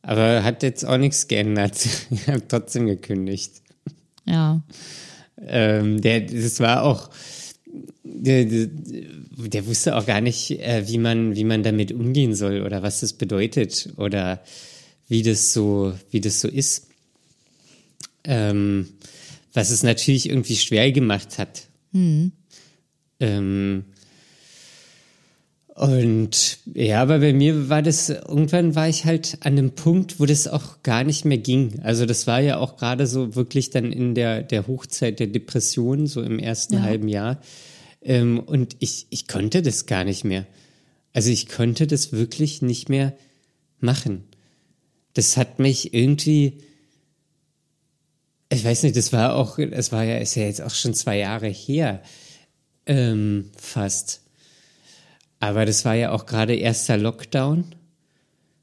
Aber 0.02 0.42
hat 0.44 0.62
jetzt 0.62 0.84
auch 0.84 0.96
nichts 0.96 1.28
geändert. 1.28 1.86
Ich 2.10 2.26
habe 2.26 2.46
trotzdem 2.48 2.86
gekündigt. 2.86 3.52
Ja. 4.24 4.62
Ähm, 5.46 6.00
der, 6.00 6.22
das 6.22 6.60
war 6.60 6.82
auch, 6.84 7.10
der, 8.02 8.44
der, 8.46 8.68
der 8.68 9.66
wusste 9.66 9.96
auch 9.96 10.06
gar 10.06 10.20
nicht, 10.20 10.50
äh, 10.52 10.84
wie 10.88 10.98
man, 10.98 11.36
wie 11.36 11.44
man 11.44 11.62
damit 11.62 11.92
umgehen 11.92 12.34
soll 12.34 12.62
oder 12.62 12.82
was 12.82 13.00
das 13.00 13.12
bedeutet 13.12 13.90
oder 13.96 14.42
wie 15.08 15.22
das 15.22 15.52
so, 15.52 15.94
wie 16.10 16.20
das 16.20 16.40
so 16.40 16.48
ist. 16.48 16.88
Ähm, 18.24 18.88
was 19.54 19.70
es 19.70 19.82
natürlich 19.82 20.28
irgendwie 20.28 20.56
schwer 20.56 20.92
gemacht 20.92 21.38
hat. 21.38 21.62
Ähm, 23.20 23.84
und 25.74 26.58
ja, 26.74 27.00
aber 27.02 27.20
bei 27.20 27.32
mir 27.32 27.68
war 27.68 27.82
das, 27.82 28.08
irgendwann 28.10 28.74
war 28.74 28.88
ich 28.88 29.04
halt 29.04 29.38
an 29.40 29.52
einem 29.52 29.70
Punkt, 29.72 30.18
wo 30.18 30.26
das 30.26 30.48
auch 30.48 30.82
gar 30.82 31.04
nicht 31.04 31.24
mehr 31.24 31.38
ging. 31.38 31.80
Also 31.84 32.04
das 32.04 32.26
war 32.26 32.40
ja 32.40 32.58
auch 32.58 32.76
gerade 32.76 33.06
so 33.06 33.36
wirklich 33.36 33.70
dann 33.70 33.92
in 33.92 34.14
der, 34.16 34.42
der 34.42 34.66
Hochzeit 34.66 35.20
der 35.20 35.28
Depression, 35.28 36.06
so 36.08 36.20
im 36.20 36.40
ersten 36.40 36.74
Ja. 36.74 36.82
halben 36.82 37.08
Jahr. 37.08 37.40
Ähm, 38.02 38.40
und 38.40 38.76
ich, 38.80 39.06
ich 39.10 39.28
konnte 39.28 39.62
das 39.62 39.86
gar 39.86 40.02
nicht 40.04 40.24
mehr. 40.24 40.46
Also 41.12 41.30
ich 41.30 41.48
konnte 41.48 41.86
das 41.86 42.12
wirklich 42.12 42.60
nicht 42.60 42.88
mehr 42.88 43.16
machen. 43.80 44.24
Das 45.18 45.36
hat 45.36 45.58
mich 45.58 45.94
irgendwie, 45.94 46.58
ich 48.50 48.64
weiß 48.64 48.84
nicht, 48.84 48.96
das 48.96 49.12
war 49.12 49.34
auch, 49.34 49.58
es 49.58 49.90
war 49.90 50.04
ja, 50.04 50.18
ist 50.18 50.36
ja 50.36 50.44
jetzt 50.44 50.62
auch 50.62 50.70
schon 50.70 50.94
zwei 50.94 51.18
Jahre 51.18 51.48
her, 51.48 52.04
ähm, 52.86 53.50
fast. 53.56 54.22
Aber 55.40 55.66
das 55.66 55.84
war 55.84 55.96
ja 55.96 56.12
auch 56.12 56.24
gerade 56.24 56.54
erster 56.54 56.96
Lockdown. 56.96 57.64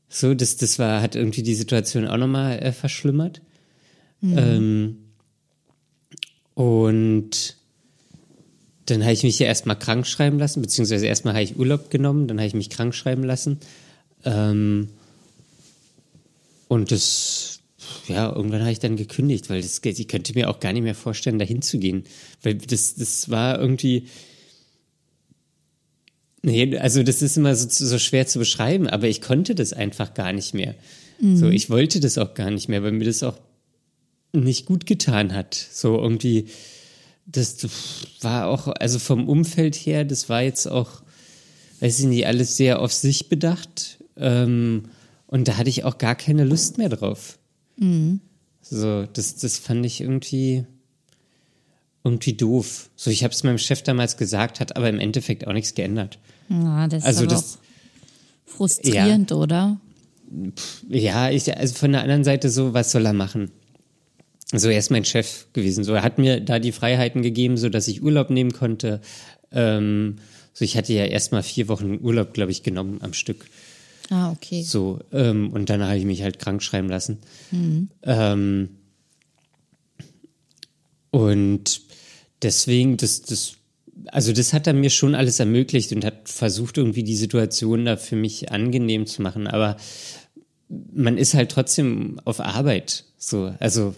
So, 0.08 0.34
das, 0.34 0.56
das 0.56 0.80
war, 0.80 1.02
hat 1.02 1.18
irgendwie 1.18 1.44
die 1.44 1.56
Situation 1.56 2.08
auch 2.08 2.16
nochmal 2.16 2.60
äh, 2.60 2.72
verschlimmert. 2.72 3.42
Ähm, 4.22 4.98
und 6.54 7.58
dann 8.86 9.04
habe 9.04 9.12
ich 9.12 9.24
mich 9.24 9.40
ja 9.40 9.48
erstmal 9.48 9.78
krank 9.78 10.08
schreiben 10.08 10.40
lassen, 10.40 10.62
beziehungsweise 10.62 11.06
erstmal 11.06 11.34
habe 11.34 11.44
ich 11.44 11.60
Urlaub 11.60 11.90
genommen, 11.90 12.30
dann 12.30 12.38
habe 12.38 12.48
ich 12.48 12.54
mich 12.54 12.70
krank 12.70 12.96
schreiben 12.96 13.26
lassen. 13.26 13.60
Ähm, 14.24 14.88
und 16.68 16.92
das, 16.92 17.60
ja, 18.08 18.34
irgendwann 18.34 18.62
habe 18.62 18.72
ich 18.72 18.80
dann 18.80 18.96
gekündigt, 18.96 19.50
weil 19.50 19.62
das, 19.62 19.82
ich 19.84 20.08
könnte 20.08 20.34
mir 20.34 20.50
auch 20.50 20.60
gar 20.60 20.74
nicht 20.74 20.84
mehr 20.84 20.96
vorstellen, 20.96 21.40
dahin 21.40 21.62
zu 21.62 21.80
gehen. 21.80 22.04
Weil 22.42 22.56
das, 22.56 22.96
das 22.96 23.30
war 23.30 23.60
irgendwie, 23.60 24.08
Nee, 26.46 26.78
also 26.78 27.02
das 27.02 27.24
ist 27.24 27.38
immer 27.38 27.56
so, 27.56 27.68
so 27.70 27.98
schwer 27.98 28.28
zu 28.28 28.38
beschreiben, 28.38 28.88
aber 28.88 29.08
ich 29.08 29.20
konnte 29.20 29.56
das 29.56 29.74
einfach 29.74 30.14
gar 30.14 30.32
nicht 30.32 30.54
mehr. 30.54 30.76
So, 31.38 31.50
ich 31.50 31.72
wollte 31.72 32.00
das 32.00 32.20
auch 32.20 32.36
gar 32.36 32.52
nicht 32.52 32.70
mehr, 32.70 32.84
weil 32.84 32.92
mir 32.92 33.06
das 33.06 33.24
auch 33.24 33.40
nicht 34.32 34.68
gut 34.68 34.86
getan 34.86 35.34
hat. 35.34 35.56
So 35.56 35.98
irgendwie, 35.98 36.46
das 37.26 37.68
war 38.22 38.48
auch, 38.48 38.68
also 38.68 39.00
vom 39.00 39.28
Umfeld 39.28 39.76
her, 39.76 40.06
das 40.06 40.30
war 40.30 40.44
jetzt 40.44 40.68
auch, 40.68 41.02
weiß 41.80 42.00
ich 42.00 42.06
nicht, 42.06 42.28
alles 42.28 42.58
sehr 42.58 42.80
auf 42.80 42.94
sich 42.94 43.28
bedacht. 43.28 43.98
Ähm, 44.16 44.84
und 45.36 45.50
da 45.50 45.58
hatte 45.58 45.70
ich 45.70 45.84
auch 45.84 45.98
gar 45.98 46.16
keine 46.16 46.46
Lust 46.46 46.78
mehr 46.78 46.88
drauf. 46.88 47.38
So, 48.62 49.06
das, 49.06 49.36
das 49.36 49.58
fand 49.60 49.86
ich 49.86 50.00
irgendwie, 50.00 50.64
irgendwie 52.06 52.34
doof. 52.34 52.90
So, 52.96 53.12
ich 53.12 53.24
habe 53.26 53.34
es 53.34 53.44
meinem 53.44 53.58
Chef 53.58 53.82
damals 53.84 54.16
gesagt, 54.16 54.62
hat 54.62 54.78
aber 54.78 54.88
im 54.88 55.00
Endeffekt 55.00 55.46
auch 55.46 55.52
nichts 55.52 55.76
geändert. 55.76 56.20
Ja, 56.48 56.88
das 56.88 57.04
ist 57.04 57.08
Also 57.08 57.26
das- 57.26 57.60
frustrierend, 58.46 59.34
oder? 59.34 59.78
Ja, 60.88 61.30
ich, 61.30 61.56
also 61.56 61.76
von 61.76 61.92
der 61.92 62.02
anderen 62.04 62.24
Seite 62.24 62.50
so, 62.50 62.74
was 62.74 62.92
soll 62.94 63.06
er 63.06 63.12
machen? 63.14 63.52
So, 64.54 64.70
er 64.70 64.80
ist 64.80 64.90
mein 64.90 65.04
Chef 65.04 65.48
gewesen. 65.52 65.84
So, 65.84 65.94
er 65.96 66.04
hat 66.04 66.18
mir 66.18 66.40
da 66.40 66.60
die 66.60 66.72
Freiheiten 66.72 67.22
gegeben, 67.24 67.58
so 67.58 67.68
dass 67.68 67.90
ich 67.90 68.02
Urlaub 68.02 68.30
nehmen 68.30 68.54
konnte. 68.54 69.02
Ähm, 69.52 70.16
so, 70.54 70.64
ich 70.64 70.78
hatte 70.78 70.94
ja 70.94 71.04
erstmal 71.06 71.44
vier 71.44 71.68
Wochen 71.68 72.00
Urlaub, 72.02 72.34
glaube 72.34 72.52
ich, 72.52 72.64
genommen 72.64 73.00
am 73.02 73.12
Stück. 73.12 73.46
Ah, 74.10 74.32
okay. 74.32 74.64
So, 74.64 75.00
ähm, 75.12 75.52
und 75.52 75.70
dann 75.70 75.84
habe 75.84 75.98
ich 75.98 76.06
mich 76.06 76.22
halt 76.22 76.40
krank 76.40 76.62
schreiben 76.62 76.90
lassen. 76.90 77.20
Ähm, 78.04 78.70
und 81.12 81.82
deswegen, 82.42 82.98
das, 82.98 83.22
das, 83.22 83.54
also 84.08 84.34
das 84.34 84.54
hat 84.54 84.68
er 84.68 84.74
mir 84.74 84.90
schon 84.90 85.16
alles 85.16 85.40
ermöglicht 85.40 85.92
und 85.92 86.06
hat 86.06 86.30
versucht, 86.30 86.78
irgendwie 86.78 87.04
die 87.04 87.16
Situation 87.16 87.86
da 87.86 87.98
für 87.98 88.16
mich 88.16 88.52
angenehm 88.52 89.08
zu 89.08 89.22
machen. 89.22 89.48
Aber 89.48 89.78
man 90.94 91.18
ist 91.18 91.34
halt 91.34 91.52
trotzdem 91.52 92.20
auf 92.26 92.40
Arbeit. 92.40 93.06
So, 93.18 93.54
also 93.60 93.96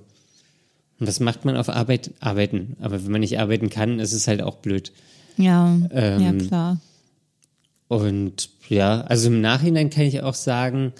was 0.99 1.19
macht 1.19 1.45
man 1.45 1.57
auf 1.57 1.69
Arbeit? 1.69 2.11
Arbeiten. 2.19 2.75
Aber 2.79 3.03
wenn 3.03 3.11
man 3.11 3.21
nicht 3.21 3.39
arbeiten 3.39 3.69
kann, 3.69 3.99
ist 3.99 4.13
es 4.13 4.27
halt 4.27 4.41
auch 4.41 4.55
blöd. 4.57 4.91
Ja, 5.37 5.77
Ähm, 5.91 6.21
ja 6.21 6.33
klar. 6.33 6.77
Und 7.87 8.49
ja, 8.69 9.01
also 9.01 9.27
im 9.27 9.41
Nachhinein 9.41 9.89
kann 9.89 10.03
ich 10.03 10.21
auch 10.21 10.33
sagen, 10.33 10.93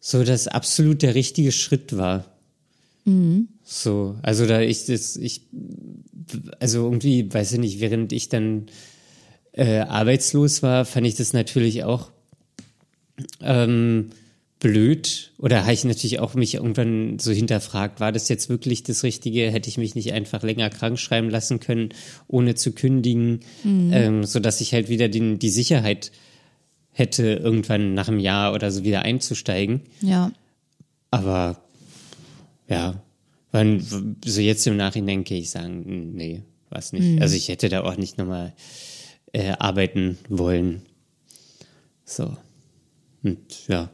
so 0.00 0.24
dass 0.24 0.48
absolut 0.48 1.02
der 1.02 1.14
richtige 1.14 1.52
Schritt 1.52 1.96
war. 1.96 2.24
So, 3.64 4.16
also 4.22 4.46
da 4.46 4.60
ich 4.60 4.86
das, 4.86 5.16
ich, 5.16 5.42
also 6.60 6.84
irgendwie, 6.84 7.32
weiß 7.32 7.52
ich 7.52 7.58
nicht, 7.58 7.80
während 7.80 8.12
ich 8.12 8.28
dann 8.28 8.66
äh, 9.52 9.78
arbeitslos 9.78 10.62
war, 10.62 10.84
fand 10.84 11.06
ich 11.06 11.14
das 11.14 11.32
natürlich 11.32 11.84
auch 11.84 12.10
ähm, 13.40 14.10
blöd. 14.62 15.32
Oder 15.38 15.62
habe 15.62 15.72
ich 15.72 15.84
natürlich 15.84 16.20
auch 16.20 16.34
mich 16.34 16.54
irgendwann 16.54 17.18
so 17.18 17.32
hinterfragt, 17.32 17.98
war 17.98 18.12
das 18.12 18.28
jetzt 18.28 18.48
wirklich 18.48 18.84
das 18.84 19.02
Richtige? 19.02 19.50
Hätte 19.50 19.68
ich 19.68 19.76
mich 19.76 19.96
nicht 19.96 20.12
einfach 20.12 20.44
länger 20.44 20.70
krank 20.70 21.00
schreiben 21.00 21.28
lassen 21.30 21.58
können, 21.58 21.88
ohne 22.28 22.54
zu 22.54 22.70
kündigen, 22.70 23.40
ähm, 23.64 24.24
so 24.24 24.38
dass 24.38 24.60
ich 24.60 24.72
halt 24.72 24.88
wieder 24.88 25.08
den, 25.08 25.40
die 25.40 25.50
Sicherheit 25.50 26.12
hätte, 26.92 27.24
irgendwann 27.32 27.94
nach 27.94 28.06
einem 28.06 28.20
Jahr 28.20 28.54
oder 28.54 28.70
so 28.70 28.84
wieder 28.84 29.02
einzusteigen. 29.02 29.80
Ja. 30.00 30.30
Aber 31.10 31.60
ja, 32.68 33.02
wann, 33.50 33.84
so 34.24 34.40
jetzt 34.40 34.64
im 34.68 34.76
Nachhinein 34.76 35.24
kann 35.24 35.38
ich 35.38 35.50
sagen, 35.50 36.12
nee, 36.14 36.42
was 36.70 36.92
nicht. 36.92 37.20
Also 37.20 37.34
ich 37.34 37.48
hätte 37.48 37.68
da 37.68 37.82
auch 37.82 37.96
nicht 37.96 38.16
nochmal 38.16 38.54
äh, 39.32 39.54
arbeiten 39.58 40.18
wollen. 40.28 40.82
So. 42.04 42.36
Und 43.24 43.66
ja. 43.66 43.90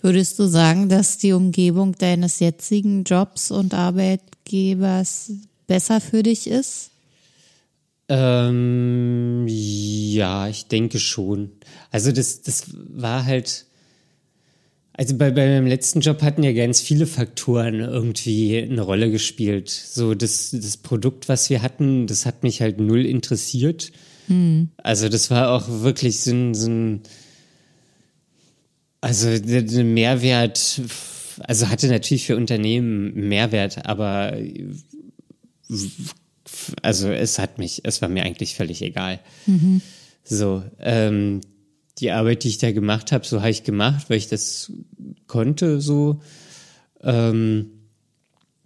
Würdest 0.00 0.38
du 0.38 0.46
sagen, 0.46 0.88
dass 0.88 1.18
die 1.18 1.32
Umgebung 1.32 1.96
deines 1.98 2.38
jetzigen 2.38 3.04
Jobs 3.04 3.50
und 3.50 3.74
Arbeitgebers 3.74 5.32
besser 5.66 6.00
für 6.00 6.22
dich 6.22 6.46
ist? 6.46 6.90
Ähm, 8.08 9.44
ja, 9.48 10.48
ich 10.48 10.66
denke 10.66 10.98
schon. 10.98 11.50
Also 11.90 12.12
das, 12.12 12.42
das 12.42 12.64
war 12.72 13.26
halt, 13.26 13.66
also 14.92 15.16
bei, 15.16 15.30
bei 15.30 15.46
meinem 15.46 15.66
letzten 15.66 16.00
Job 16.00 16.22
hatten 16.22 16.42
ja 16.42 16.52
ganz 16.52 16.80
viele 16.80 17.06
Faktoren 17.06 17.80
irgendwie 17.80 18.56
eine 18.56 18.80
Rolle 18.80 19.10
gespielt. 19.10 19.68
So 19.68 20.14
das, 20.14 20.50
das 20.52 20.76
Produkt, 20.78 21.28
was 21.28 21.50
wir 21.50 21.60
hatten, 21.60 22.06
das 22.06 22.24
hat 22.24 22.44
mich 22.44 22.62
halt 22.62 22.78
null 22.80 23.04
interessiert. 23.04 23.92
Also 24.82 25.08
das 25.08 25.30
war 25.30 25.50
auch 25.50 25.68
wirklich 25.82 26.20
so 26.20 26.30
ein, 26.30 26.54
so 26.54 26.70
ein 26.70 27.02
also 29.00 29.38
der, 29.38 29.84
Mehrwert, 29.84 30.80
also 31.40 31.68
hatte 31.68 31.88
natürlich 31.88 32.26
für 32.26 32.36
Unternehmen 32.36 33.14
Mehrwert, 33.14 33.86
aber 33.86 34.36
also 36.82 37.08
es 37.08 37.38
hat 37.38 37.58
mich, 37.58 37.82
es 37.84 38.02
war 38.02 38.08
mir 38.08 38.24
eigentlich 38.24 38.54
völlig 38.54 38.82
egal. 38.82 39.20
So, 40.24 40.62
ähm, 40.80 41.40
die 41.98 42.10
Arbeit, 42.10 42.44
die 42.44 42.48
ich 42.48 42.58
da 42.58 42.72
gemacht 42.72 43.12
habe, 43.12 43.26
so 43.26 43.40
habe 43.40 43.50
ich 43.50 43.64
gemacht, 43.64 44.08
weil 44.08 44.18
ich 44.18 44.28
das 44.28 44.72
konnte, 45.26 45.80
so 45.80 46.20
ähm, 47.02 47.70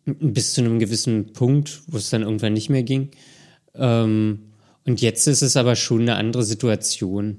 bis 0.04 0.54
zu 0.54 0.62
einem 0.62 0.78
gewissen 0.78 1.32
Punkt, 1.32 1.82
wo 1.86 1.96
es 1.96 2.10
dann 2.10 2.22
irgendwann 2.22 2.52
nicht 2.52 2.70
mehr 2.70 2.82
ging. 2.82 3.10
Ähm, 3.74 4.52
und 4.84 5.00
jetzt 5.00 5.26
ist 5.28 5.42
es 5.42 5.56
aber 5.56 5.76
schon 5.76 6.02
eine 6.02 6.16
andere 6.16 6.42
Situation. 6.42 7.38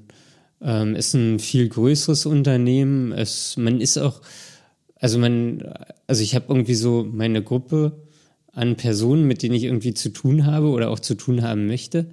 Ähm, 0.61 0.95
ist 0.95 1.13
ein 1.13 1.39
viel 1.39 1.67
größeres 1.67 2.25
Unternehmen. 2.25 3.11
Es, 3.11 3.57
man 3.57 3.81
ist 3.81 3.97
auch, 3.97 4.21
also 4.95 5.19
man, 5.19 5.73
also 6.07 6.23
ich 6.23 6.35
habe 6.35 6.45
irgendwie 6.49 6.75
so 6.75 7.07
meine 7.11 7.43
Gruppe 7.43 8.03
an 8.53 8.75
Personen, 8.75 9.27
mit 9.27 9.43
denen 9.43 9.55
ich 9.55 9.63
irgendwie 9.63 9.93
zu 9.93 10.09
tun 10.09 10.45
habe 10.45 10.69
oder 10.69 10.89
auch 10.89 10.99
zu 10.99 11.15
tun 11.15 11.41
haben 11.41 11.67
möchte. 11.67 12.07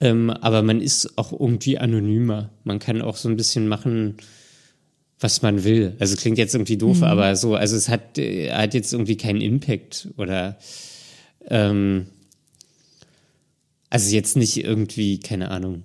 Ähm, 0.00 0.30
aber 0.30 0.62
man 0.62 0.80
ist 0.80 1.16
auch 1.16 1.32
irgendwie 1.32 1.78
anonymer. 1.78 2.50
Man 2.64 2.80
kann 2.80 3.00
auch 3.00 3.16
so 3.16 3.28
ein 3.28 3.36
bisschen 3.36 3.68
machen, 3.68 4.16
was 5.20 5.40
man 5.42 5.64
will. 5.64 5.96
Also 6.00 6.16
klingt 6.16 6.38
jetzt 6.38 6.54
irgendwie 6.54 6.76
doof, 6.76 6.98
mhm. 6.98 7.04
aber 7.04 7.36
so, 7.36 7.54
also 7.54 7.76
es 7.76 7.88
hat, 7.88 8.18
hat 8.18 8.74
jetzt 8.74 8.92
irgendwie 8.92 9.16
keinen 9.16 9.40
Impact 9.40 10.08
oder 10.16 10.58
ähm, 11.48 12.06
also 13.90 14.14
jetzt 14.14 14.36
nicht 14.36 14.62
irgendwie, 14.64 15.20
keine 15.20 15.50
Ahnung. 15.50 15.84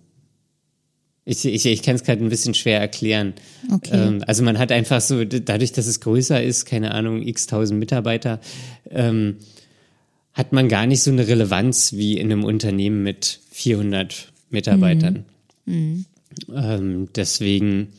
Ich, 1.29 1.45
ich, 1.45 1.63
ich 1.67 1.83
kann 1.83 1.95
es 1.95 2.03
gerade 2.03 2.25
ein 2.25 2.29
bisschen 2.29 2.55
schwer 2.55 2.79
erklären. 2.79 3.35
Okay. 3.71 3.91
Ähm, 3.93 4.23
also 4.25 4.41
man 4.41 4.57
hat 4.57 4.71
einfach 4.71 4.99
so, 4.99 5.23
dadurch, 5.23 5.71
dass 5.71 5.85
es 5.85 5.99
größer 5.99 6.41
ist, 6.41 6.65
keine 6.65 6.91
Ahnung, 6.91 7.21
x 7.21 7.45
tausend 7.45 7.79
Mitarbeiter, 7.79 8.39
ähm, 8.89 9.35
hat 10.33 10.53
man 10.53 10.69
gar 10.69 10.87
nicht 10.87 11.03
so 11.03 11.11
eine 11.11 11.27
Relevanz 11.27 11.93
wie 11.93 12.17
in 12.17 12.31
einem 12.31 12.43
Unternehmen 12.43 13.03
mit 13.03 13.41
400 13.51 14.31
Mitarbeitern. 14.49 15.25
Mhm. 15.65 16.05
Mhm. 16.47 16.55
Ähm, 16.55 17.09
deswegen 17.15 17.89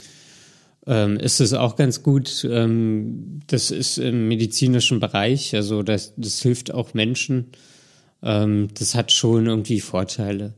ähm, 0.89 1.17
ist 1.17 1.41
es 1.41 1.53
auch 1.53 1.77
ganz 1.77 2.03
gut. 2.03 2.45
Ähm, 2.51 3.43
das 3.47 3.71
ist 3.71 3.99
im 3.99 4.27
medizinischen 4.27 4.99
Bereich, 4.99 5.55
also 5.55 5.85
das, 5.85 6.15
das 6.17 6.43
hilft 6.43 6.75
auch 6.75 6.95
Menschen. 6.95 7.53
Ähm, 8.25 8.71
das 8.77 8.97
hat 8.97 9.13
schon 9.13 9.47
irgendwie 9.47 9.81
Vorteile. 9.81 10.55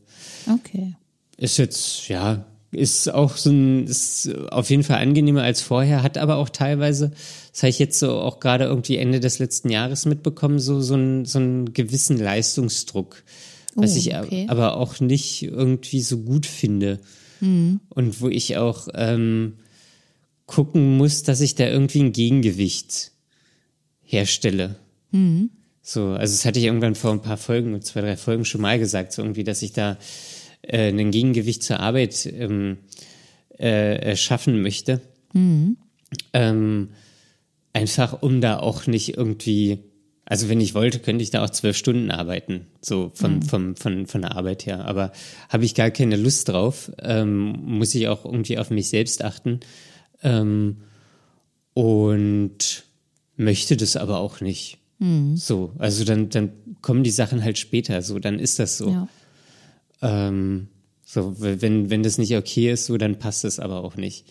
Okay. 0.51 0.95
Ist 1.37 1.59
jetzt, 1.59 2.09
ja, 2.09 2.47
ist 2.73 3.12
auch 3.12 3.37
so 3.37 3.51
ein, 3.51 3.87
ist 3.87 4.35
auf 4.51 4.70
jeden 4.70 4.83
Fall 4.83 4.99
angenehmer 4.99 5.43
als 5.43 5.61
vorher, 5.61 6.03
hat 6.03 6.16
aber 6.18 6.37
auch 6.37 6.49
teilweise, 6.49 7.12
das 7.53 7.62
habe 7.62 7.70
ich 7.70 7.79
jetzt 7.79 7.99
so 7.99 8.12
auch 8.12 8.41
gerade 8.41 8.64
irgendwie 8.64 8.97
Ende 8.97 9.20
des 9.20 9.39
letzten 9.39 9.70
Jahres 9.70 10.07
mitbekommen, 10.07 10.59
so, 10.59 10.81
so, 10.81 10.95
ein, 10.95 11.27
so 11.27 11.39
einen 11.39 11.75
gewissen 11.75 12.18
Leistungsdruck, 12.18 13.23
was 13.75 13.95
oh, 13.95 13.99
ich 13.99 14.16
okay. 14.16 14.47
aber 14.49 14.77
auch 14.79 15.01
nicht 15.01 15.43
irgendwie 15.43 16.01
so 16.01 16.18
gut 16.18 16.47
finde. 16.47 16.99
Mhm. 17.41 17.81
Und 17.91 18.20
wo 18.20 18.29
ich 18.29 18.57
auch 18.57 18.89
ähm, 18.95 19.55
gucken 20.47 20.97
muss, 20.97 21.23
dass 21.23 21.41
ich 21.41 21.55
da 21.55 21.66
irgendwie 21.66 22.01
ein 22.01 22.12
Gegengewicht 22.12 23.12
herstelle. 24.03 24.77
Mhm. 25.11 25.51
So, 25.83 26.09
also 26.09 26.33
das 26.35 26.45
hatte 26.45 26.59
ich 26.61 26.66
irgendwann 26.66 26.95
vor 26.95 27.11
ein 27.11 27.23
paar 27.23 27.37
Folgen, 27.37 27.81
zwei, 27.83 28.01
drei 28.01 28.16
Folgen 28.16 28.45
schon 28.45 28.61
mal 28.61 28.79
gesagt, 28.79 29.12
so 29.12 29.23
irgendwie, 29.23 29.45
dass 29.45 29.62
ich 29.62 29.73
da 29.73 29.99
äh, 30.62 30.88
ein 30.88 31.10
Gegengewicht 31.10 31.62
zur 31.62 31.80
Arbeit 31.80 32.26
ähm, 32.26 32.78
äh, 33.58 34.16
schaffen 34.16 34.62
möchte. 34.62 35.00
Mhm. 35.32 35.76
Ähm, 36.32 36.88
einfach 37.72 38.22
um 38.22 38.40
da 38.40 38.58
auch 38.58 38.86
nicht 38.86 39.16
irgendwie, 39.16 39.78
also 40.24 40.48
wenn 40.48 40.60
ich 40.60 40.74
wollte, 40.74 40.98
könnte 40.98 41.22
ich 41.22 41.30
da 41.30 41.44
auch 41.44 41.50
zwölf 41.50 41.76
Stunden 41.76 42.10
arbeiten, 42.10 42.66
so 42.80 43.10
von, 43.14 43.36
mhm. 43.36 43.42
von, 43.42 43.76
von, 43.76 44.06
von 44.06 44.22
der 44.22 44.36
Arbeit 44.36 44.66
her. 44.66 44.84
Aber 44.84 45.12
habe 45.48 45.64
ich 45.64 45.74
gar 45.74 45.90
keine 45.90 46.16
Lust 46.16 46.48
drauf, 46.48 46.90
ähm, 47.00 47.52
muss 47.64 47.94
ich 47.94 48.08
auch 48.08 48.24
irgendwie 48.24 48.58
auf 48.58 48.70
mich 48.70 48.88
selbst 48.88 49.24
achten. 49.24 49.60
Ähm, 50.22 50.78
und 51.74 52.84
möchte 53.36 53.76
das 53.76 53.96
aber 53.96 54.18
auch 54.18 54.40
nicht. 54.40 54.78
Mhm. 54.98 55.36
So, 55.36 55.72
also 55.78 56.04
dann, 56.04 56.28
dann 56.28 56.52
kommen 56.80 57.02
die 57.02 57.10
Sachen 57.10 57.42
halt 57.42 57.58
später, 57.58 58.02
so, 58.02 58.18
dann 58.18 58.38
ist 58.38 58.58
das 58.58 58.76
so. 58.76 58.90
Ja. 58.90 59.08
Ähm, 60.03 60.68
so, 61.05 61.34
wenn, 61.38 61.90
wenn 61.90 62.03
das 62.03 62.18
nicht 62.18 62.36
okay 62.36 62.72
ist, 62.72 62.86
so, 62.86 62.96
dann 62.96 63.18
passt 63.18 63.44
es 63.44 63.59
aber 63.59 63.84
auch 63.84 63.96
nicht. 63.96 64.26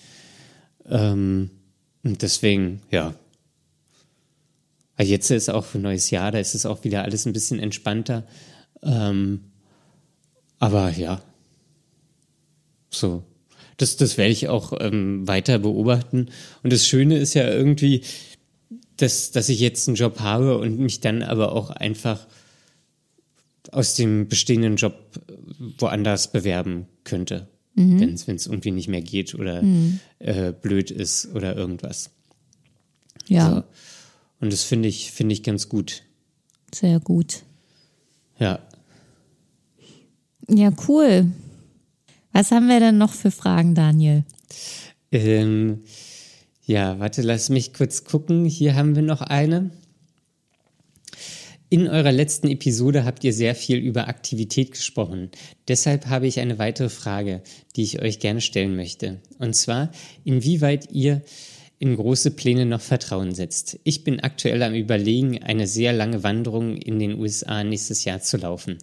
Ähm, 0.90 1.50
und 2.04 2.22
deswegen, 2.22 2.82
ja. 2.92 3.16
Jetzt 5.00 5.32
ist 5.32 5.50
auch 5.50 5.74
ein 5.74 5.82
neues 5.82 6.12
Jahr, 6.12 6.32
da 6.32 6.38
ist 6.38 6.54
es 6.54 6.66
auch 6.66 6.84
wieder 6.84 7.04
alles 7.04 7.26
ein 7.26 7.34
bisschen 7.34 7.60
entspannter. 7.60 8.24
Ähm, 8.84 9.42
aber 10.60 10.92
ja, 10.92 11.22
so. 12.92 13.24
Das, 13.78 13.96
das 13.96 14.18
werde 14.18 14.32
ich 14.32 14.48
auch 14.48 14.74
ähm, 14.80 15.28
weiter 15.28 15.58
beobachten. 15.58 16.28
Und 16.62 16.72
das 16.72 16.86
Schöne 16.86 17.18
ist 17.18 17.34
ja 17.34 17.50
irgendwie, 17.50 18.02
dass, 18.98 19.32
dass 19.32 19.50
ich 19.50 19.60
jetzt 19.60 19.88
einen 19.88 19.96
Job 19.96 20.20
habe 20.20 20.60
und 20.60 20.78
mich 20.78 21.00
dann 21.00 21.24
aber 21.24 21.54
auch 21.54 21.72
einfach 21.72 22.28
aus 23.72 23.96
dem 23.96 24.28
bestehenden 24.28 24.76
Job 24.76 24.96
woanders 25.78 26.32
bewerben 26.32 26.88
könnte, 27.04 27.48
mhm. 27.76 28.00
wenn 28.00 28.36
es 28.36 28.48
irgendwie 28.48 28.72
nicht 28.72 28.88
mehr 28.88 29.02
geht 29.02 29.36
oder 29.36 29.62
mhm. 29.62 30.00
äh, 30.20 30.52
blöd 30.52 30.92
ist 30.92 31.34
oder 31.34 31.56
irgendwas. 31.56 32.12
Ja. 33.28 33.50
So. 33.50 33.64
Und 34.42 34.52
das 34.52 34.64
finde 34.64 34.90
ich, 34.90 35.12
finde 35.12 35.34
ich 35.34 35.44
ganz 35.44 35.70
gut. 35.70 36.04
Sehr 36.74 37.00
gut. 37.00 37.44
Ja. 38.40 38.60
Ja, 40.50 40.72
cool. 40.88 41.32
Was 42.34 42.52
haben 42.52 42.68
wir 42.68 42.80
denn 42.80 42.98
noch 42.98 43.14
für 43.14 43.32
Fragen, 43.32 43.76
Daniel? 43.76 44.24
Ähm, 45.12 45.84
ja, 46.66 47.00
warte, 47.00 47.22
lass 47.22 47.50
mich 47.50 47.74
kurz 47.74 48.04
gucken. 48.04 48.46
Hier 48.46 48.76
haben 48.76 48.96
wir 48.96 49.04
noch 49.04 49.22
eine. 49.22 49.72
In 51.74 51.88
eurer 51.88 52.12
letzten 52.12 52.50
Episode 52.50 53.06
habt 53.06 53.24
ihr 53.24 53.32
sehr 53.32 53.56
viel 53.56 53.78
über 53.78 54.10
Aktivität 54.10 54.72
gesprochen. 54.72 55.30
Deshalb 55.70 56.08
habe 56.08 56.28
ich 56.28 56.42
eine 56.42 56.60
weitere 56.60 56.90
Frage, 56.90 57.44
die 57.78 57.84
ich 57.84 58.02
euch 58.02 58.20
gerne 58.20 58.42
stellen 58.42 58.76
möchte. 58.76 59.22
Und 59.40 59.56
zwar, 59.56 59.90
inwieweit 60.26 60.92
ihr 60.92 61.22
in 61.80 61.96
große 61.96 62.32
Pläne 62.32 62.66
noch 62.66 62.82
Vertrauen 62.82 63.34
setzt. 63.34 63.80
Ich 63.86 64.04
bin 64.04 64.20
aktuell 64.20 64.62
am 64.64 64.74
Überlegen, 64.74 65.42
eine 65.44 65.66
sehr 65.66 65.94
lange 65.94 66.24
Wanderung 66.24 66.76
in 66.76 67.00
den 67.00 67.18
USA 67.18 67.64
nächstes 67.64 68.04
Jahr 68.04 68.20
zu 68.20 68.36
laufen. 68.36 68.78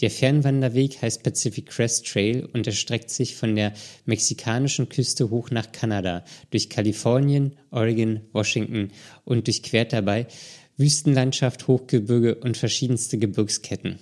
Der 0.00 0.10
Fernwanderweg 0.10 1.00
heißt 1.00 1.22
Pacific 1.22 1.66
Crest 1.66 2.08
Trail 2.08 2.48
und 2.52 2.66
erstreckt 2.66 3.10
sich 3.10 3.36
von 3.36 3.54
der 3.54 3.72
mexikanischen 4.04 4.88
Küste 4.88 5.30
hoch 5.30 5.52
nach 5.52 5.70
Kanada, 5.70 6.24
durch 6.50 6.68
Kalifornien, 6.68 7.56
Oregon, 7.70 8.22
Washington 8.32 8.90
und 9.24 9.46
durchquert 9.46 9.92
dabei 9.92 10.26
Wüstenlandschaft, 10.76 11.68
Hochgebirge 11.68 12.36
und 12.36 12.56
verschiedenste 12.56 13.18
Gebirgsketten. 13.18 13.98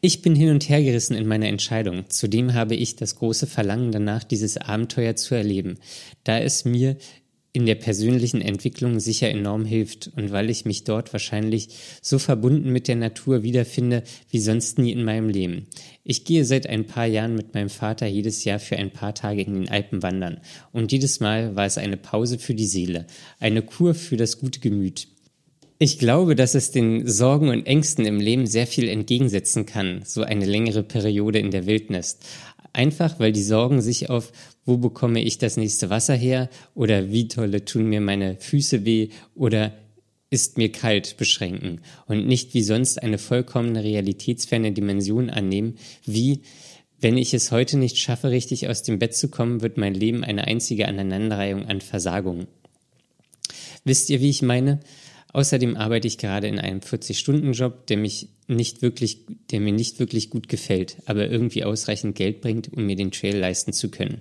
Ich 0.00 0.20
bin 0.20 0.34
hin 0.34 0.50
und 0.50 0.68
her 0.68 0.82
gerissen 0.82 1.16
in 1.16 1.26
meiner 1.26 1.48
Entscheidung. 1.48 2.04
Zudem 2.08 2.54
habe 2.54 2.74
ich 2.74 2.96
das 2.96 3.16
große 3.16 3.46
Verlangen 3.46 3.90
danach, 3.90 4.22
dieses 4.22 4.58
Abenteuer 4.58 5.16
zu 5.16 5.34
erleben, 5.34 5.78
da 6.24 6.38
es 6.38 6.64
mir 6.64 6.98
in 7.54 7.66
der 7.66 7.76
persönlichen 7.76 8.40
Entwicklung 8.40 8.98
sicher 8.98 9.30
enorm 9.30 9.64
hilft 9.64 10.10
und 10.16 10.32
weil 10.32 10.50
ich 10.50 10.64
mich 10.64 10.82
dort 10.82 11.12
wahrscheinlich 11.12 11.68
so 12.02 12.18
verbunden 12.18 12.72
mit 12.72 12.88
der 12.88 12.96
Natur 12.96 13.44
wiederfinde 13.44 14.02
wie 14.28 14.40
sonst 14.40 14.78
nie 14.78 14.90
in 14.90 15.04
meinem 15.04 15.28
Leben. 15.28 15.68
Ich 16.02 16.24
gehe 16.24 16.44
seit 16.44 16.66
ein 16.66 16.84
paar 16.84 17.06
Jahren 17.06 17.36
mit 17.36 17.54
meinem 17.54 17.70
Vater 17.70 18.06
jedes 18.06 18.42
Jahr 18.42 18.58
für 18.58 18.76
ein 18.76 18.90
paar 18.90 19.14
Tage 19.14 19.42
in 19.42 19.54
den 19.54 19.68
Alpen 19.68 20.02
wandern 20.02 20.40
und 20.72 20.90
jedes 20.90 21.20
Mal 21.20 21.54
war 21.54 21.64
es 21.64 21.78
eine 21.78 21.96
Pause 21.96 22.40
für 22.40 22.54
die 22.54 22.66
Seele, 22.66 23.06
eine 23.38 23.62
Kur 23.62 23.94
für 23.94 24.16
das 24.16 24.38
gute 24.38 24.58
Gemüt. 24.58 25.06
Ich 25.78 25.98
glaube, 25.98 26.36
dass 26.36 26.54
es 26.54 26.70
den 26.70 27.06
Sorgen 27.08 27.48
und 27.48 27.66
Ängsten 27.66 28.06
im 28.06 28.20
Leben 28.20 28.46
sehr 28.46 28.66
viel 28.66 28.88
entgegensetzen 28.88 29.66
kann, 29.66 30.02
so 30.04 30.22
eine 30.22 30.44
längere 30.44 30.84
Periode 30.84 31.40
in 31.40 31.50
der 31.50 31.66
Wildnis. 31.66 32.18
Einfach 32.72 33.18
weil 33.18 33.32
die 33.32 33.42
Sorgen 33.42 33.82
sich 33.82 34.08
auf, 34.08 34.32
wo 34.64 34.76
bekomme 34.78 35.22
ich 35.22 35.38
das 35.38 35.56
nächste 35.56 35.90
Wasser 35.90 36.14
her 36.14 36.48
oder 36.74 37.10
wie 37.10 37.28
tolle 37.28 37.64
tun 37.64 37.88
mir 37.88 38.00
meine 38.00 38.36
Füße 38.38 38.84
weh 38.84 39.08
oder 39.34 39.72
ist 40.30 40.58
mir 40.58 40.70
kalt 40.70 41.16
beschränken 41.16 41.80
und 42.06 42.26
nicht 42.26 42.54
wie 42.54 42.62
sonst 42.62 43.02
eine 43.02 43.18
vollkommene 43.18 43.84
realitätsferne 43.84 44.72
Dimension 44.72 45.30
annehmen, 45.30 45.76
wie 46.04 46.42
wenn 47.00 47.18
ich 47.18 47.34
es 47.34 47.52
heute 47.52 47.78
nicht 47.78 47.98
schaffe, 47.98 48.30
richtig 48.30 48.68
aus 48.68 48.82
dem 48.82 48.98
Bett 48.98 49.14
zu 49.14 49.28
kommen, 49.28 49.60
wird 49.60 49.76
mein 49.76 49.94
Leben 49.94 50.24
eine 50.24 50.46
einzige 50.46 50.88
Aneinanderreihung 50.88 51.66
an 51.66 51.80
Versagungen. 51.80 52.46
Wisst 53.84 54.08
ihr, 54.10 54.20
wie 54.20 54.30
ich 54.30 54.42
meine? 54.42 54.80
Außerdem 55.34 55.76
arbeite 55.76 56.06
ich 56.06 56.16
gerade 56.16 56.46
in 56.46 56.60
einem 56.60 56.78
40-Stunden-Job, 56.78 57.88
der 57.88 57.96
der 59.50 59.60
mir 59.60 59.72
nicht 59.72 59.98
wirklich 59.98 60.30
gut 60.30 60.48
gefällt, 60.48 60.98
aber 61.06 61.28
irgendwie 61.28 61.64
ausreichend 61.64 62.14
Geld 62.14 62.40
bringt, 62.40 62.72
um 62.72 62.86
mir 62.86 62.94
den 62.94 63.10
Trail 63.10 63.36
leisten 63.36 63.72
zu 63.72 63.90
können. 63.90 64.20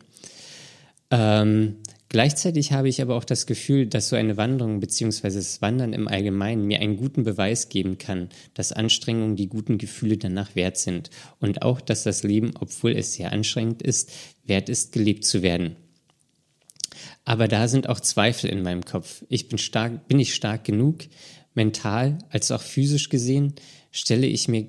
Ähm, 1.11 1.75
gleichzeitig 2.09 2.71
habe 2.71 2.89
ich 2.89 2.99
aber 2.99 3.13
auch 3.13 3.25
das 3.25 3.45
Gefühl, 3.45 3.85
dass 3.85 4.09
so 4.09 4.15
eine 4.15 4.37
Wanderung 4.37 4.79
bzw. 4.79 5.29
das 5.29 5.61
Wandern 5.61 5.93
im 5.93 6.07
Allgemeinen 6.07 6.65
mir 6.65 6.79
einen 6.79 6.97
guten 6.97 7.23
Beweis 7.23 7.69
geben 7.69 7.99
kann, 7.99 8.29
dass 8.55 8.71
Anstrengungen 8.71 9.35
die 9.35 9.47
guten 9.47 9.77
Gefühle 9.77 10.17
danach 10.17 10.55
wert 10.55 10.77
sind 10.77 11.11
und 11.39 11.61
auch, 11.61 11.79
dass 11.79 12.01
das 12.01 12.23
Leben, 12.23 12.53
obwohl 12.59 12.93
es 12.93 13.13
sehr 13.13 13.31
anstrengend 13.31 13.83
ist, 13.83 14.11
wert 14.45 14.67
ist, 14.67 14.91
gelebt 14.91 15.25
zu 15.25 15.43
werden. 15.43 15.75
Aber 17.25 17.47
da 17.47 17.67
sind 17.67 17.87
auch 17.87 17.99
Zweifel 17.99 18.49
in 18.49 18.63
meinem 18.63 18.83
Kopf. 18.83 19.23
Ich 19.29 19.47
bin 19.47 19.57
stark, 19.57 20.07
bin 20.07 20.19
ich 20.19 20.33
stark 20.33 20.65
genug, 20.65 21.05
mental 21.53 22.17
als 22.29 22.51
auch 22.51 22.61
physisch 22.61 23.09
gesehen, 23.09 23.53
stelle 23.91 24.27
ich 24.27 24.47
mir, 24.47 24.67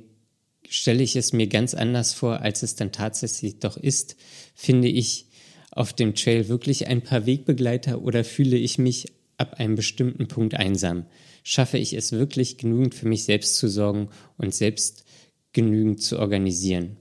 stelle 0.69 1.03
ich 1.03 1.17
es 1.17 1.33
mir 1.33 1.47
ganz 1.47 1.75
anders 1.75 2.13
vor, 2.13 2.41
als 2.41 2.63
es 2.63 2.77
dann 2.77 2.93
tatsächlich 2.93 3.59
doch 3.59 3.77
ist. 3.77 4.17
Finde 4.55 4.89
ich 4.89 5.27
auf 5.71 5.93
dem 5.93 6.15
Trail 6.15 6.49
wirklich 6.49 6.87
ein 6.87 7.03
paar 7.03 7.27
Wegbegleiter 7.27 8.03
oder 8.03 8.23
fühle 8.23 8.57
ich 8.57 8.79
mich 8.79 9.07
ab 9.37 9.55
einem 9.55 9.75
bestimmten 9.75 10.29
Punkt 10.29 10.55
einsam. 10.55 11.07
Schaffe 11.43 11.79
ich 11.79 11.95
es 11.95 12.13
wirklich 12.13 12.59
genügend 12.59 12.95
für 12.95 13.09
mich 13.09 13.25
selbst 13.25 13.57
zu 13.57 13.69
sorgen 13.69 14.09
und 14.39 14.55
selbst 14.55 15.05
genügend 15.53 16.03
zu 16.03 16.19
organisieren? 16.19 16.97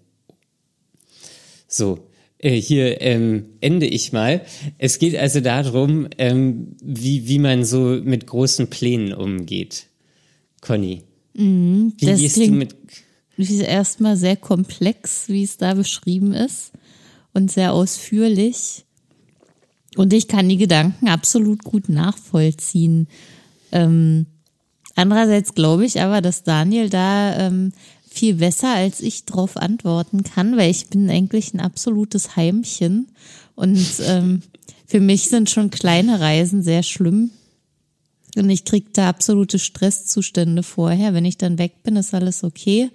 So, 1.68 2.10
äh, 2.44 2.60
hier 2.60 3.02
ähm, 3.02 3.46
ende 3.62 3.88
ich 3.88 4.12
mal. 4.12 4.42
Es 4.78 5.00
geht 5.00 5.16
also 5.16 5.40
darum, 5.40 6.08
ähm, 6.18 6.76
wie, 6.84 7.28
wie 7.28 7.40
man 7.40 7.64
so 7.64 8.00
mit 8.04 8.28
großen 8.28 8.70
Plänen 8.70 9.14
umgeht. 9.14 9.88
Conny. 10.62 11.04
Mhm, 11.34 11.94
wie 11.98 12.06
gehst 12.06 12.38
du 12.38 12.52
mit. 12.52 12.76
Erstmal 13.38 14.16
sehr 14.18 14.36
komplex, 14.36 15.28
wie 15.28 15.44
es 15.44 15.58
da 15.58 15.74
beschrieben 15.74 16.34
ist 16.34 16.72
und 17.34 17.52
sehr 17.52 17.74
ausführlich. 17.74 18.86
Und 19.96 20.14
ich 20.14 20.28
kann 20.28 20.50
die 20.50 20.58
Gedanken 20.58 21.08
absolut 21.08 21.64
gut 21.64 21.90
nachvollziehen. 21.90 23.08
Ähm, 23.72 24.28
andererseits 24.96 25.56
glaube 25.56 25.86
ich 25.86 26.02
aber, 26.02 26.22
dass 26.22 26.44
Daniel 26.44 26.90
da 26.90 27.48
ähm, 27.48 27.72
viel 28.14 28.36
besser 28.36 28.74
als 28.74 29.02
ich 29.02 29.26
drauf 29.26 29.58
antworten 29.58 30.24
kann, 30.24 30.56
weil 30.56 30.70
ich 30.70 30.88
bin 30.88 31.10
eigentlich 31.10 31.54
ein 31.54 31.60
absolutes 31.60 32.36
Heimchen. 32.36 33.08
Und 33.56 33.86
ähm, 34.06 34.44
für 34.86 35.00
mich 35.00 35.30
sind 35.30 35.50
schon 35.50 35.72
kleine 35.72 36.20
Reisen 36.20 36.62
sehr 36.62 36.84
schlimm. 36.84 37.32
Und 38.36 38.50
ich 38.50 38.66
kriege 38.66 38.88
da 38.94 39.10
absolute 39.10 39.58
Stresszustände 39.58 40.62
vorher. 40.62 41.14
Wenn 41.14 41.26
ich 41.26 41.38
dann 41.38 41.58
weg 41.58 41.82
bin, 41.84 41.96
ist 41.96 42.14
alles 42.14 42.44
okay. 42.44 42.90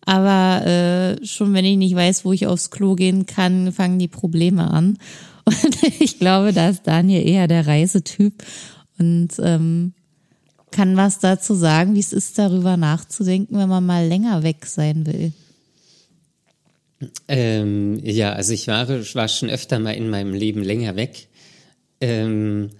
Aber 0.00 0.64
äh, 0.64 1.26
schon 1.26 1.52
wenn 1.52 1.64
ich 1.64 1.76
nicht 1.76 1.94
weiß, 1.94 2.24
wo 2.24 2.32
ich 2.32 2.46
aufs 2.46 2.70
Klo 2.70 2.94
gehen 2.94 3.26
kann, 3.26 3.72
fangen 3.72 3.98
die 3.98 4.08
Probleme 4.08 4.70
an. 4.70 4.98
Und 5.44 5.78
ich 6.00 6.18
glaube, 6.18 6.52
da 6.52 6.70
ist 6.70 6.86
Daniel 6.86 7.26
eher 7.26 7.46
der 7.46 7.66
Reisetyp 7.66 8.42
und 8.98 9.28
ähm, 9.38 9.92
kann 10.76 10.96
was 10.96 11.18
dazu 11.20 11.54
sagen, 11.54 11.94
wie 11.94 12.00
es 12.00 12.12
ist, 12.12 12.38
darüber 12.38 12.76
nachzudenken, 12.76 13.56
wenn 13.56 13.68
man 13.68 13.86
mal 13.86 14.06
länger 14.06 14.42
weg 14.42 14.66
sein 14.66 15.06
will. 15.06 15.32
Ähm, 17.28 17.98
ja, 18.02 18.32
also 18.32 18.52
ich 18.52 18.68
war, 18.68 18.86
war 18.88 19.28
schon 19.28 19.48
öfter 19.48 19.78
mal 19.78 19.92
in 19.92 20.10
meinem 20.10 20.34
Leben 20.34 20.62
länger 20.62 20.94
weg. 20.94 21.28
Ähm, 22.02 22.70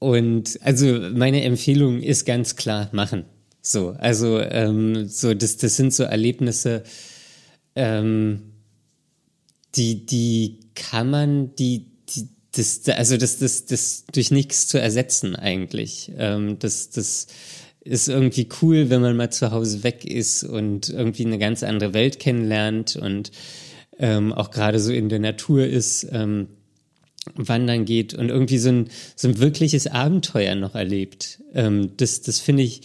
und 0.00 0.58
also 0.62 0.98
meine 1.14 1.44
Empfehlung 1.44 2.02
ist 2.02 2.24
ganz 2.24 2.56
klar, 2.56 2.88
machen. 2.90 3.24
So, 3.60 3.90
also 3.90 4.40
ähm, 4.40 5.06
so 5.06 5.32
das, 5.32 5.56
das 5.58 5.76
sind 5.76 5.94
so 5.94 6.02
Erlebnisse, 6.02 6.82
ähm, 7.76 8.42
die, 9.76 10.04
die 10.04 10.58
kann 10.74 11.08
man, 11.08 11.54
die, 11.54 11.91
das, 12.52 12.88
also 12.88 13.16
das, 13.16 13.38
das, 13.38 13.66
das 13.66 14.04
durch 14.12 14.30
nichts 14.30 14.66
zu 14.66 14.80
ersetzen 14.80 15.36
eigentlich. 15.36 16.12
Ähm, 16.16 16.58
das, 16.58 16.90
das 16.90 17.26
ist 17.80 18.08
irgendwie 18.08 18.48
cool, 18.60 18.90
wenn 18.90 19.00
man 19.00 19.16
mal 19.16 19.30
zu 19.30 19.50
Hause 19.50 19.82
weg 19.82 20.04
ist 20.04 20.44
und 20.44 20.88
irgendwie 20.88 21.26
eine 21.26 21.38
ganz 21.38 21.62
andere 21.62 21.94
Welt 21.94 22.20
kennenlernt 22.20 22.96
und 22.96 23.32
ähm, 23.98 24.32
auch 24.32 24.50
gerade 24.50 24.78
so 24.80 24.92
in 24.92 25.08
der 25.08 25.18
Natur 25.18 25.66
ist. 25.66 26.06
Ähm, 26.12 26.48
wandern 27.36 27.84
geht 27.84 28.14
und 28.14 28.30
irgendwie 28.30 28.58
so 28.58 28.68
ein, 28.70 28.88
so 29.14 29.28
ein 29.28 29.38
wirkliches 29.38 29.86
Abenteuer 29.86 30.56
noch 30.56 30.74
erlebt. 30.74 31.40
Ähm, 31.54 31.96
das 31.96 32.22
das 32.22 32.40
finde 32.40 32.64
ich 32.64 32.82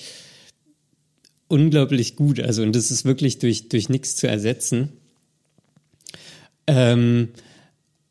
unglaublich 1.47 2.15
gut. 2.15 2.39
Also, 2.39 2.61
und 2.61 2.76
das 2.76 2.91
ist 2.91 3.05
wirklich 3.05 3.39
durch, 3.39 3.70
durch 3.70 3.89
nichts 3.89 4.15
zu 4.15 4.28
ersetzen. 4.28 4.89
Ähm, 6.68 7.30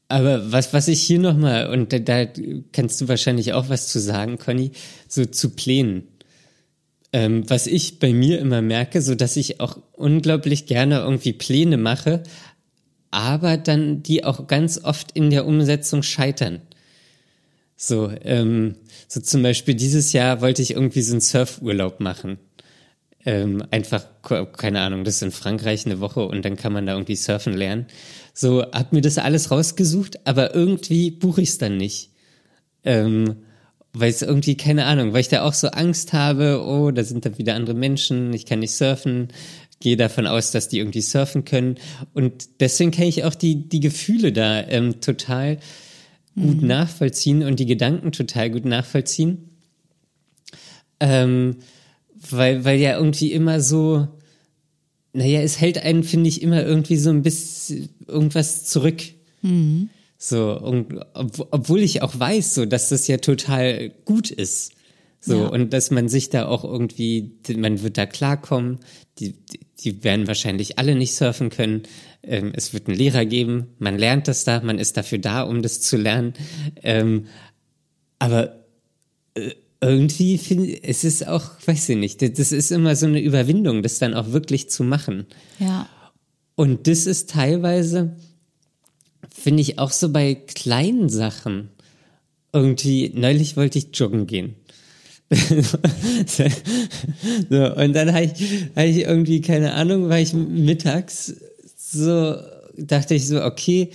aber 0.08 0.52
was, 0.52 0.72
was 0.72 0.88
ich 0.88 1.02
hier 1.02 1.18
nochmal, 1.18 1.68
und 1.68 1.92
da, 1.92 1.98
da, 1.98 2.26
kannst 2.72 3.00
du 3.00 3.08
wahrscheinlich 3.08 3.52
auch 3.52 3.68
was 3.68 3.88
zu 3.88 3.98
sagen, 3.98 4.38
Conny, 4.38 4.72
so 5.08 5.24
zu 5.24 5.50
Plänen. 5.50 6.08
Ähm, 7.12 7.48
was 7.48 7.66
ich 7.66 7.98
bei 7.98 8.12
mir 8.12 8.38
immer 8.38 8.62
merke, 8.62 9.00
so 9.00 9.14
dass 9.14 9.36
ich 9.36 9.60
auch 9.60 9.78
unglaublich 9.92 10.66
gerne 10.66 10.98
irgendwie 10.98 11.32
Pläne 11.32 11.76
mache, 11.76 12.22
aber 13.10 13.56
dann 13.56 14.02
die 14.02 14.24
auch 14.24 14.46
ganz 14.46 14.82
oft 14.82 15.12
in 15.12 15.30
der 15.30 15.46
Umsetzung 15.46 16.02
scheitern. 16.02 16.60
So, 17.76 18.10
ähm, 18.22 18.76
so 19.08 19.20
zum 19.20 19.42
Beispiel 19.42 19.74
dieses 19.74 20.12
Jahr 20.12 20.40
wollte 20.40 20.62
ich 20.62 20.72
irgendwie 20.72 21.02
so 21.02 21.12
einen 21.12 21.20
Surfurlaub 21.20 22.00
machen. 22.00 22.38
Ähm, 23.24 23.64
einfach, 23.70 24.04
keine 24.56 24.80
Ahnung, 24.80 25.04
das 25.04 25.16
ist 25.16 25.22
in 25.22 25.30
Frankreich 25.32 25.84
eine 25.84 26.00
Woche 26.00 26.24
und 26.26 26.44
dann 26.44 26.56
kann 26.56 26.72
man 26.72 26.86
da 26.86 26.92
irgendwie 26.92 27.16
surfen 27.16 27.54
lernen. 27.54 27.86
So, 28.38 28.62
hab 28.70 28.92
mir 28.92 29.00
das 29.00 29.16
alles 29.16 29.50
rausgesucht, 29.50 30.26
aber 30.26 30.54
irgendwie 30.54 31.10
buche 31.10 31.40
ich 31.40 31.48
es 31.48 31.58
dann 31.58 31.78
nicht. 31.78 32.10
Ähm, 32.84 33.36
weil 33.94 34.10
es 34.10 34.20
irgendwie, 34.20 34.58
keine 34.58 34.84
Ahnung, 34.84 35.14
weil 35.14 35.22
ich 35.22 35.28
da 35.28 35.42
auch 35.42 35.54
so 35.54 35.68
Angst 35.68 36.12
habe, 36.12 36.62
oh, 36.62 36.90
da 36.90 37.02
sind 37.02 37.24
dann 37.24 37.38
wieder 37.38 37.54
andere 37.54 37.74
Menschen, 37.74 38.34
ich 38.34 38.44
kann 38.44 38.58
nicht 38.58 38.74
surfen, 38.74 39.28
gehe 39.80 39.96
davon 39.96 40.26
aus, 40.26 40.50
dass 40.50 40.68
die 40.68 40.80
irgendwie 40.80 41.00
surfen 41.00 41.46
können. 41.46 41.76
Und 42.12 42.60
deswegen 42.60 42.90
kann 42.90 43.06
ich 43.06 43.24
auch 43.24 43.34
die, 43.34 43.70
die 43.70 43.80
Gefühle 43.80 44.32
da 44.32 44.62
ähm, 44.68 45.00
total 45.00 45.56
gut 46.34 46.60
mhm. 46.60 46.68
nachvollziehen 46.68 47.42
und 47.42 47.58
die 47.58 47.64
Gedanken 47.64 48.12
total 48.12 48.50
gut 48.50 48.66
nachvollziehen. 48.66 49.48
Ähm, 51.00 51.56
weil, 52.30 52.66
weil 52.66 52.78
ja 52.78 52.98
irgendwie 52.98 53.32
immer 53.32 53.62
so, 53.62 54.08
naja, 55.16 55.40
es 55.40 55.60
hält 55.60 55.78
einen, 55.78 56.04
finde 56.04 56.28
ich, 56.28 56.42
immer 56.42 56.62
irgendwie 56.62 56.96
so 56.96 57.10
ein 57.10 57.22
bisschen 57.22 57.88
irgendwas 58.06 58.64
zurück. 58.66 59.02
Mhm. 59.42 59.88
So, 60.18 60.58
und, 60.58 60.94
ob, 61.14 61.48
obwohl 61.50 61.80
ich 61.80 62.02
auch 62.02 62.18
weiß, 62.18 62.54
so, 62.54 62.66
dass 62.66 62.88
das 62.90 63.06
ja 63.06 63.16
total 63.18 63.90
gut 64.04 64.30
ist. 64.30 64.72
So, 65.20 65.42
ja. 65.42 65.48
und 65.48 65.72
dass 65.72 65.90
man 65.90 66.08
sich 66.08 66.30
da 66.30 66.46
auch 66.46 66.64
irgendwie, 66.64 67.32
man 67.56 67.82
wird 67.82 67.98
da 67.98 68.06
klarkommen, 68.06 68.78
die, 69.18 69.34
die 69.80 70.04
werden 70.04 70.26
wahrscheinlich 70.26 70.78
alle 70.78 70.94
nicht 70.94 71.14
surfen 71.14 71.48
können. 71.50 71.82
Ähm, 72.22 72.52
es 72.54 72.72
wird 72.72 72.86
einen 72.86 72.96
Lehrer 72.96 73.24
geben, 73.24 73.68
man 73.78 73.98
lernt 73.98 74.28
das 74.28 74.44
da, 74.44 74.60
man 74.60 74.78
ist 74.78 74.96
dafür 74.96 75.18
da, 75.18 75.42
um 75.42 75.62
das 75.62 75.80
zu 75.80 75.96
lernen. 75.96 76.34
Ähm, 76.82 77.26
aber 78.18 78.64
äh, 79.34 79.52
irgendwie 79.80 80.38
finde 80.38 80.82
es 80.82 81.04
ist 81.04 81.26
auch, 81.26 81.50
weiß 81.66 81.90
ich 81.90 81.96
nicht, 81.96 82.38
das 82.38 82.52
ist 82.52 82.70
immer 82.70 82.96
so 82.96 83.06
eine 83.06 83.20
Überwindung, 83.20 83.82
das 83.82 83.98
dann 83.98 84.14
auch 84.14 84.32
wirklich 84.32 84.70
zu 84.70 84.84
machen. 84.84 85.26
Ja. 85.58 85.88
Und 86.54 86.86
das 86.86 87.06
ist 87.06 87.30
teilweise, 87.30 88.16
finde 89.34 89.60
ich, 89.60 89.78
auch 89.78 89.90
so 89.90 90.10
bei 90.10 90.34
kleinen 90.34 91.08
Sachen. 91.08 91.68
Irgendwie, 92.52 93.12
neulich 93.14 93.56
wollte 93.56 93.78
ich 93.78 93.88
joggen 93.92 94.26
gehen. 94.26 94.54
so, 95.30 96.44
und 97.74 97.92
dann 97.92 98.14
habe 98.14 98.24
ich, 98.24 98.32
hab 98.74 98.84
ich 98.84 98.98
irgendwie, 98.98 99.40
keine 99.40 99.74
Ahnung, 99.74 100.08
war 100.08 100.20
ich 100.20 100.32
mittags 100.32 101.34
so, 101.76 102.36
dachte 102.76 103.14
ich 103.14 103.26
so, 103.26 103.42
okay, 103.42 103.90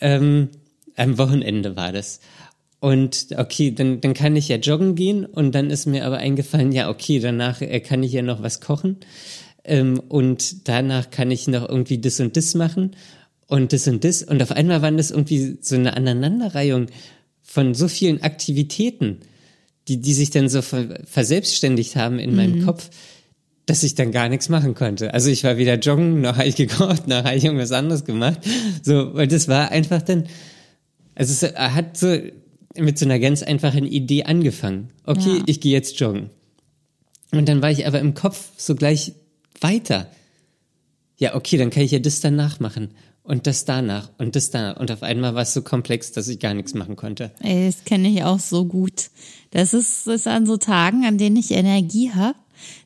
ähm, 0.00 0.48
am 0.96 1.18
Wochenende 1.18 1.76
war 1.76 1.92
das. 1.92 2.20
Und 2.80 3.28
okay, 3.36 3.70
dann, 3.70 4.00
dann 4.00 4.12
kann 4.12 4.36
ich 4.36 4.48
ja 4.48 4.56
joggen 4.56 4.94
gehen 4.94 5.24
und 5.24 5.54
dann 5.54 5.70
ist 5.70 5.86
mir 5.86 6.04
aber 6.04 6.18
eingefallen, 6.18 6.70
ja, 6.70 6.90
okay, 6.90 7.18
danach 7.18 7.62
äh, 7.62 7.80
kann 7.80 8.02
ich 8.02 8.12
ja 8.12 8.20
noch 8.20 8.42
was 8.42 8.60
kochen 8.60 8.98
ähm, 9.64 10.00
und 10.08 10.68
danach 10.68 11.10
kann 11.10 11.30
ich 11.30 11.48
noch 11.48 11.66
irgendwie 11.66 11.98
das 11.98 12.20
und 12.20 12.36
das 12.36 12.54
machen 12.54 12.94
und 13.46 13.72
das 13.72 13.88
und 13.88 14.04
das 14.04 14.22
und 14.22 14.42
auf 14.42 14.52
einmal 14.52 14.82
waren 14.82 14.98
das 14.98 15.10
irgendwie 15.10 15.56
so 15.62 15.76
eine 15.76 15.96
Aneinanderreihung 15.96 16.86
von 17.42 17.74
so 17.74 17.88
vielen 17.88 18.22
Aktivitäten 18.22 19.20
die, 19.88 20.00
die 20.00 20.14
sich 20.14 20.30
dann 20.30 20.48
so 20.48 20.62
ver 20.62 21.00
verselbstständigt 21.04 21.96
haben 21.96 22.18
in 22.18 22.30
mhm. 22.30 22.36
meinem 22.36 22.64
Kopf, 22.64 22.90
dass 23.66 23.82
ich 23.82 23.94
dann 23.94 24.12
gar 24.12 24.28
nichts 24.28 24.48
machen 24.48 24.74
konnte. 24.74 25.14
Also 25.14 25.30
ich 25.30 25.44
war 25.44 25.56
wieder 25.56 25.74
joggen, 25.78 26.20
noch 26.20 26.36
habe 26.36 26.48
ich 26.48 26.56
gekocht, 26.56 27.06
noch 27.08 27.24
habe 27.24 27.36
ich 27.36 27.44
irgendwas 27.44 27.72
anderes 27.72 28.04
gemacht. 28.04 28.40
So, 28.82 29.14
weil 29.14 29.28
das 29.28 29.48
war 29.48 29.70
einfach 29.70 30.02
dann, 30.02 30.24
also 31.14 31.46
es 31.46 31.54
hat 31.54 31.96
so 31.96 32.18
mit 32.76 32.98
so 32.98 33.04
einer 33.04 33.18
ganz 33.18 33.42
einfachen 33.42 33.86
Idee 33.86 34.24
angefangen. 34.24 34.90
Okay, 35.04 35.38
ja. 35.38 35.42
ich 35.46 35.60
gehe 35.60 35.72
jetzt 35.72 35.98
joggen. 36.00 36.30
Und 37.32 37.48
dann 37.48 37.62
war 37.62 37.70
ich 37.70 37.86
aber 37.86 38.00
im 38.00 38.14
Kopf 38.14 38.50
so 38.56 38.74
gleich 38.74 39.12
weiter. 39.60 40.08
Ja, 41.16 41.34
okay, 41.34 41.56
dann 41.56 41.70
kann 41.70 41.82
ich 41.82 41.92
ja 41.92 41.98
das 41.98 42.20
danach 42.20 42.60
machen 42.60 42.90
und 43.22 43.46
das 43.46 43.64
danach 43.64 44.10
und 44.18 44.36
das 44.36 44.50
danach. 44.50 44.78
Und 44.78 44.90
auf 44.90 45.02
einmal 45.02 45.34
war 45.34 45.42
es 45.42 45.54
so 45.54 45.62
komplex, 45.62 46.12
dass 46.12 46.28
ich 46.28 46.38
gar 46.38 46.54
nichts 46.54 46.74
machen 46.74 46.96
konnte. 46.96 47.32
Ey, 47.40 47.66
das 47.66 47.84
kenne 47.84 48.08
ich 48.08 48.22
auch 48.22 48.38
so 48.38 48.64
gut. 48.64 49.10
Das 49.50 49.74
ist, 49.74 50.06
ist 50.06 50.28
an 50.28 50.46
so 50.46 50.56
Tagen, 50.56 51.04
an 51.06 51.18
denen 51.18 51.36
ich 51.36 51.50
Energie 51.52 52.12
habe. 52.12 52.36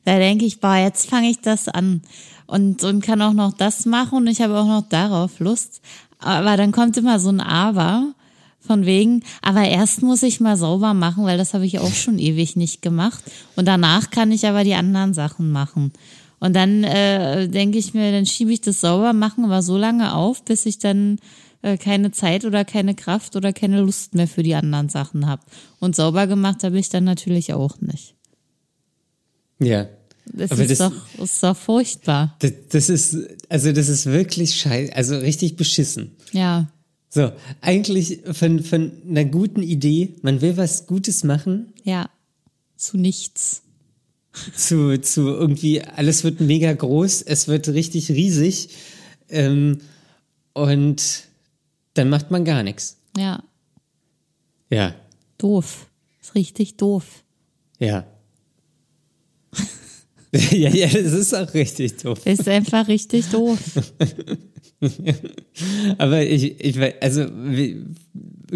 Da 0.05 0.17
denke 0.17 0.45
ich, 0.45 0.59
boah, 0.59 0.75
jetzt 0.75 1.09
fange 1.09 1.29
ich 1.29 1.41
das 1.41 1.67
an. 1.67 2.01
Und, 2.47 2.83
und 2.83 3.03
kann 3.03 3.21
auch 3.21 3.33
noch 3.33 3.53
das 3.53 3.85
machen 3.85 4.19
und 4.19 4.27
ich 4.27 4.41
habe 4.41 4.57
auch 4.57 4.65
noch 4.65 4.87
darauf 4.87 5.39
Lust. 5.39 5.81
Aber 6.17 6.57
dann 6.57 6.71
kommt 6.71 6.97
immer 6.97 7.19
so 7.19 7.29
ein 7.29 7.41
Aber 7.41 8.13
von 8.61 8.85
wegen, 8.85 9.23
aber 9.41 9.63
erst 9.63 10.01
muss 10.03 10.21
ich 10.23 10.39
mal 10.39 10.57
sauber 10.57 10.93
machen, 10.93 11.23
weil 11.25 11.37
das 11.37 11.53
habe 11.53 11.65
ich 11.65 11.79
auch 11.79 11.93
schon 11.93 12.19
ewig 12.19 12.55
nicht 12.55 12.81
gemacht. 12.81 13.23
Und 13.55 13.65
danach 13.67 14.11
kann 14.11 14.31
ich 14.31 14.45
aber 14.45 14.63
die 14.63 14.73
anderen 14.75 15.13
Sachen 15.13 15.51
machen. 15.51 15.91
Und 16.39 16.55
dann 16.55 16.83
äh, 16.83 17.47
denke 17.47 17.77
ich 17.77 17.93
mir, 17.93 18.11
dann 18.11 18.25
schiebe 18.25 18.53
ich 18.53 18.61
das 18.61 18.81
sauber 18.81 19.13
machen 19.13 19.43
aber 19.45 19.61
so 19.61 19.77
lange 19.77 20.13
auf, 20.13 20.43
bis 20.45 20.65
ich 20.65 20.77
dann 20.79 21.19
äh, 21.61 21.77
keine 21.77 22.11
Zeit 22.11 22.45
oder 22.45 22.63
keine 22.63 22.95
Kraft 22.95 23.35
oder 23.35 23.51
keine 23.53 23.81
Lust 23.81 24.15
mehr 24.15 24.27
für 24.27 24.43
die 24.43 24.55
anderen 24.55 24.87
Sachen 24.89 25.25
habe. 25.25 25.41
Und 25.79 25.95
sauber 25.95 26.27
gemacht 26.27 26.63
habe 26.63 26.79
ich 26.79 26.89
dann 26.89 27.03
natürlich 27.03 27.53
auch 27.53 27.81
nicht. 27.81 28.15
Ja. 29.59 29.87
Das 30.31 30.51
Aber 30.51 30.61
ist, 30.63 30.79
das- 30.79 30.91
doch, 30.91 31.23
ist 31.23 31.43
doch 31.43 31.57
furchtbar. 31.57 32.35
Das, 32.39 32.53
das 32.69 32.89
ist, 32.89 33.17
also 33.49 33.71
das 33.71 33.89
ist 33.89 34.05
wirklich 34.05 34.55
scheiße, 34.55 34.95
also 34.95 35.17
richtig 35.17 35.55
beschissen. 35.55 36.15
Ja, 36.31 36.67
So, 37.09 37.31
eigentlich 37.61 38.19
von, 38.31 38.59
von 38.63 38.91
einer 39.09 39.25
guten 39.25 39.63
Idee, 39.63 40.15
man 40.21 40.41
will 40.41 40.57
was 40.57 40.85
Gutes 40.85 41.23
machen, 41.23 41.73
ja. 41.83 42.09
Zu 42.75 42.97
nichts. 42.97 43.63
zu, 44.55 45.01
zu 45.01 45.27
irgendwie, 45.27 45.81
alles 45.81 46.23
wird 46.23 46.39
mega 46.39 46.71
groß, 46.71 47.23
es 47.23 47.47
wird 47.47 47.67
richtig 47.69 48.09
riesig 48.09 48.69
ähm, 49.27 49.79
und 50.53 51.23
dann 51.95 52.09
macht 52.09 52.29
man 52.29 52.45
gar 52.45 52.61
nichts. 52.61 52.97
Ja, 53.17 53.43
Ja, 54.69 54.93
doof. 55.39 55.87
Ist 56.21 56.35
richtig 56.35 56.77
doof. 56.77 57.23
ja. 57.79 58.05
ja, 60.51 60.69
ja, 60.69 60.87
das 60.87 61.13
ist 61.13 61.33
auch 61.33 61.51
richtig 61.55 61.97
doof. 61.97 62.23
Ist 62.23 62.47
einfach 62.47 62.87
richtig 62.87 63.29
doof. 63.29 63.57
Aber 65.97 66.21
ich, 66.21 66.59
ich 66.59 66.79
weiß, 66.79 66.95
also, 67.01 67.25
wie, 67.33 67.83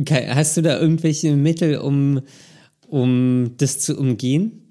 hast 0.10 0.58
du 0.58 0.62
da 0.62 0.80
irgendwelche 0.80 1.36
Mittel, 1.36 1.78
um, 1.78 2.22
um 2.88 3.52
das 3.58 3.80
zu 3.80 3.98
umgehen? 3.98 4.64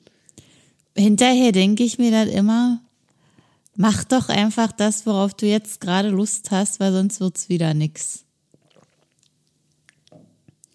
Hinterher 0.96 1.52
denke 1.52 1.84
ich 1.84 1.98
mir 1.98 2.10
dann 2.10 2.28
immer, 2.28 2.80
mach 3.76 4.04
doch 4.04 4.28
einfach 4.28 4.72
das, 4.72 5.06
worauf 5.06 5.34
du 5.34 5.46
jetzt 5.46 5.80
gerade 5.80 6.08
Lust 6.08 6.50
hast, 6.50 6.80
weil 6.80 6.92
sonst 6.92 7.20
wird's 7.20 7.48
wieder 7.48 7.74
nix. 7.74 8.24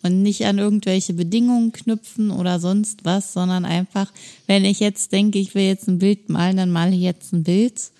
Und 0.03 0.21
nicht 0.21 0.45
an 0.45 0.59
irgendwelche 0.59 1.13
Bedingungen 1.13 1.71
knüpfen 1.71 2.31
oder 2.31 2.59
sonst 2.59 3.03
was, 3.03 3.33
sondern 3.33 3.65
einfach, 3.65 4.11
wenn 4.45 4.63
ich 4.63 4.79
jetzt 4.79 5.11
denke, 5.11 5.39
ich 5.39 5.53
will 5.55 5.63
jetzt 5.63 5.87
ein 5.87 5.99
Bild 5.99 6.29
malen, 6.29 6.57
dann 6.57 6.71
male 6.71 6.95
ich 6.95 7.01
jetzt 7.01 7.33
ein 7.33 7.43
Bild 7.43 7.91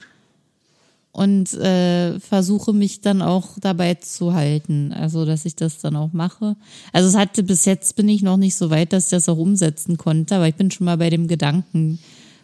und 1.18 1.52
äh, 1.56 2.20
versuche 2.20 2.74
mich 2.74 3.02
dann 3.02 3.24
auch 3.24 3.58
dabei 3.60 3.96
zu 3.96 4.36
halten, 4.36 4.94
also 4.94 5.26
dass 5.26 5.46
ich 5.46 5.56
das 5.56 5.80
dann 5.80 5.96
auch 5.96 6.14
mache. 6.14 6.56
Also 6.94 7.10
es 7.10 7.16
hatte 7.16 7.42
bis 7.42 7.66
jetzt 7.66 7.96
bin 7.96 8.08
ich 8.08 8.22
noch 8.22 8.38
nicht 8.38 8.54
so 8.54 8.70
weit, 8.70 8.94
dass 8.94 9.06
ich 9.06 9.10
das 9.10 9.28
auch 9.28 9.40
umsetzen 9.40 9.98
konnte, 9.98 10.36
aber 10.36 10.48
ich 10.48 10.54
bin 10.54 10.70
schon 10.70 10.86
mal 10.86 10.98
bei 10.98 11.10
dem 11.10 11.28
Gedanken, 11.28 11.98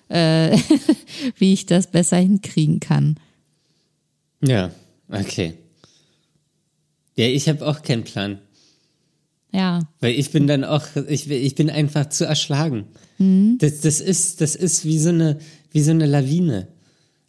äh, 0.09 0.57
wie 1.37 1.53
ich 1.53 1.67
das 1.67 1.85
besser 1.85 2.17
hinkriegen 2.17 2.79
kann. 2.79 3.17
Ja, 4.43 4.71
okay. 5.07 5.53
Ja, 7.15 7.27
ich 7.27 7.47
habe 7.47 7.67
auch 7.67 7.83
keinen 7.83 8.03
Plan. 8.03 8.39
Ja, 9.51 9.81
Weil 9.99 10.15
ich 10.15 10.31
bin 10.31 10.47
dann 10.47 10.63
auch, 10.63 10.87
ich, 11.07 11.29
ich 11.29 11.53
bin 11.53 11.69
einfach 11.69 12.09
zu 12.09 12.25
erschlagen. 12.25 12.85
Das, 13.19 13.81
das 13.81 14.01
ist, 14.01 14.41
das 14.41 14.55
ist 14.55 14.83
wie 14.83 14.97
so 14.97 15.09
eine, 15.09 15.37
wie 15.71 15.81
so 15.81 15.91
eine 15.91 16.07
Lawine. 16.07 16.69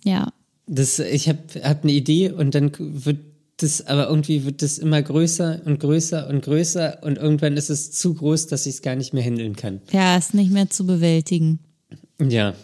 ja, 0.04 0.32
Das, 0.66 0.98
ich 0.98 1.28
habe 1.28 1.40
hab 1.62 1.82
eine 1.84 1.92
Idee 1.92 2.30
und 2.30 2.54
dann 2.54 2.72
wird 2.78 3.18
das, 3.58 3.86
aber 3.86 4.08
irgendwie 4.08 4.44
wird 4.44 4.62
das 4.62 4.78
immer 4.78 5.00
größer 5.02 5.60
und 5.64 5.78
größer 5.78 6.28
und 6.28 6.42
größer 6.42 6.98
und 7.02 7.18
irgendwann 7.18 7.56
ist 7.56 7.70
es 7.70 7.92
zu 7.92 8.14
groß, 8.14 8.46
dass 8.48 8.66
ich 8.66 8.74
es 8.76 8.82
gar 8.82 8.96
nicht 8.96 9.12
mehr 9.14 9.22
handeln 9.22 9.54
kann. 9.56 9.80
ja, 9.92 10.16
ist 10.16 10.34
nicht 10.34 10.50
mehr 10.50 10.70
zu 10.70 10.86
bewältigen. 10.86 11.60
Ja, 12.20 12.54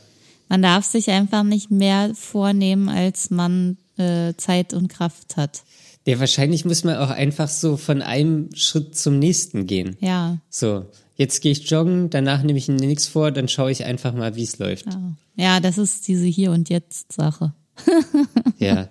Man 0.49 0.63
darf 0.63 0.85
sich 0.85 1.11
einfach 1.11 1.45
nicht 1.45 1.71
mehr 1.71 2.13
vornehmen, 2.15 2.89
als 2.89 3.31
man 3.31 3.77
äh, 3.99 4.35
Zeit 4.37 4.73
und 4.75 4.89
Kraft 4.89 5.37
hat. 5.37 5.63
ja, 6.07 6.19
wahrscheinlich 6.19 6.65
muss 6.65 6.83
man 6.85 6.97
auch 6.97 7.11
einfach 7.11 7.49
so 7.49 7.77
von 7.77 8.03
einem 8.03 8.49
Schritt 8.55 8.97
zum 8.97 9.19
nächsten 9.19 9.67
gehen. 9.67 9.97
Ja, 10.01 10.39
So, 10.49 10.87
jetzt 11.17 11.41
gehe 11.41 11.53
ich 11.53 11.71
joggen, 11.71 12.11
danach 12.11 12.43
nehme 12.43 12.59
ich 12.59 12.67
mir 12.67 12.75
nichts 12.75 13.07
vor, 13.07 13.31
dann 13.31 13.47
schaue 13.47 13.71
ich 13.71 13.85
einfach 13.85 14.13
mal, 14.15 14.35
wie 14.35 14.43
es 14.45 14.59
läuft. 14.59 14.87
ja. 14.87 15.13
ja, 15.37 15.61
das 15.61 15.79
ist 15.79 16.09
diese 16.09 16.27
Hier 16.27 16.51
und 16.51 16.69
Jetzt 16.69 17.13
Sache. 17.13 17.53
Ja. 18.59 18.89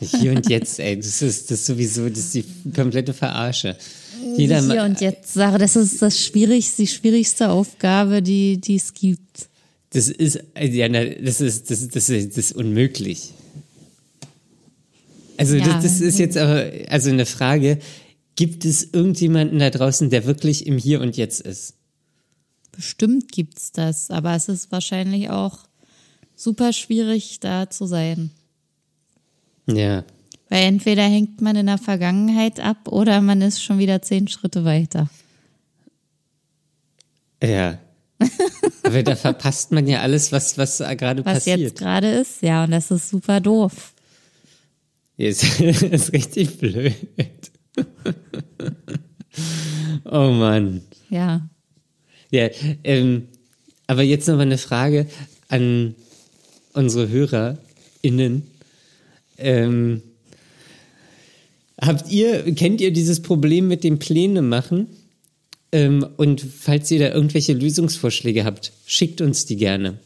Hier 0.00 0.32
und 0.32 0.48
jetzt, 0.48 0.78
ey, 0.78 0.96
das 0.96 1.22
ist, 1.22 1.50
das 1.50 1.60
ist 1.60 1.66
sowieso, 1.66 2.08
das 2.08 2.18
ist 2.18 2.34
die 2.34 2.44
komplette 2.74 3.14
Verarsche. 3.14 3.76
Jeder 4.36 4.60
Hier 4.60 4.82
und 4.84 5.00
Jetzt 5.00 5.32
Sache, 5.32 5.56
das 5.56 5.74
ist 5.76 6.02
das 6.02 6.22
schwierigste, 6.22 6.82
die 6.82 6.88
schwierigste 6.88 7.48
Aufgabe, 7.48 8.20
die, 8.20 8.58
die 8.58 8.76
es 8.76 8.92
gibt. 8.92 9.48
Das 9.90 10.08
ist, 10.08 10.38
äh, 10.54 10.68
ja, 10.68 10.88
das 10.88 11.40
ist, 11.40 11.70
das, 11.70 11.88
das 11.88 12.10
ist, 12.10 12.36
das 12.36 12.36
ist 12.36 12.52
unmöglich. 12.52 13.30
Also 15.38 15.56
Ja. 15.56 15.64
das, 15.64 15.82
das 15.82 16.00
ist 16.02 16.18
jetzt 16.18 16.36
aber, 16.36 16.70
also 16.88 17.08
eine 17.08 17.24
Frage, 17.24 17.78
gibt 18.36 18.66
es 18.66 18.92
irgendjemanden 18.92 19.58
da 19.58 19.70
draußen, 19.70 20.10
der 20.10 20.26
wirklich 20.26 20.66
im 20.66 20.76
Hier 20.76 21.00
und 21.00 21.16
Jetzt 21.16 21.40
ist? 21.40 21.74
Bestimmt 22.72 23.32
gibt's 23.32 23.72
das, 23.72 24.10
aber 24.10 24.34
es 24.34 24.48
ist 24.48 24.70
wahrscheinlich 24.70 25.30
auch 25.30 25.69
super 26.40 26.72
schwierig, 26.72 27.40
da 27.40 27.68
zu 27.68 27.84
sein. 27.84 28.30
Ja. 29.66 30.04
Weil 30.48 30.64
entweder 30.64 31.02
hängt 31.02 31.42
man 31.42 31.54
in 31.54 31.66
der 31.66 31.78
Vergangenheit 31.78 32.60
ab 32.60 32.88
oder 32.88 33.20
man 33.20 33.42
ist 33.42 33.62
schon 33.62 33.78
wieder 33.78 34.00
zehn 34.00 34.26
Schritte 34.26 34.64
weiter. 34.64 35.10
Ja. 37.42 37.78
Aber 38.82 39.02
da 39.02 39.16
verpasst 39.16 39.70
man 39.70 39.86
ja 39.86 40.00
alles, 40.00 40.32
was, 40.32 40.58
was 40.58 40.78
gerade 40.78 41.24
Was 41.24 41.44
jetzt 41.44 41.54
passiert. 41.54 41.78
gerade 41.78 42.10
ist, 42.10 42.42
ja, 42.42 42.64
und 42.64 42.70
das 42.70 42.90
ist 42.90 43.10
super 43.10 43.40
doof. 43.40 43.92
Ist, 45.16 45.60
ist 45.60 46.12
richtig 46.12 46.58
blöd. 46.58 46.94
oh 50.04 50.30
Mann. 50.30 50.82
Ja. 51.10 51.48
Ja, 52.30 52.48
ähm, 52.84 53.28
aber 53.86 54.02
jetzt 54.02 54.28
noch 54.28 54.36
mal 54.36 54.42
eine 54.42 54.58
Frage 54.58 55.06
an 55.48 55.94
unsere 56.72 57.08
HörerInnen. 57.08 58.42
Ähm, 59.38 60.02
habt 61.80 62.10
ihr, 62.10 62.54
kennt 62.54 62.80
ihr 62.80 62.92
dieses 62.92 63.20
Problem 63.20 63.68
mit 63.68 63.84
dem 63.84 63.98
Pläne 63.98 64.42
machen? 64.42 64.88
Ähm, 65.72 66.06
und 66.16 66.40
falls 66.40 66.90
ihr 66.90 66.98
da 66.98 67.14
irgendwelche 67.14 67.52
Lösungsvorschläge 67.52 68.44
habt, 68.44 68.72
schickt 68.86 69.20
uns 69.20 69.46
die 69.46 69.56
gerne. 69.56 69.98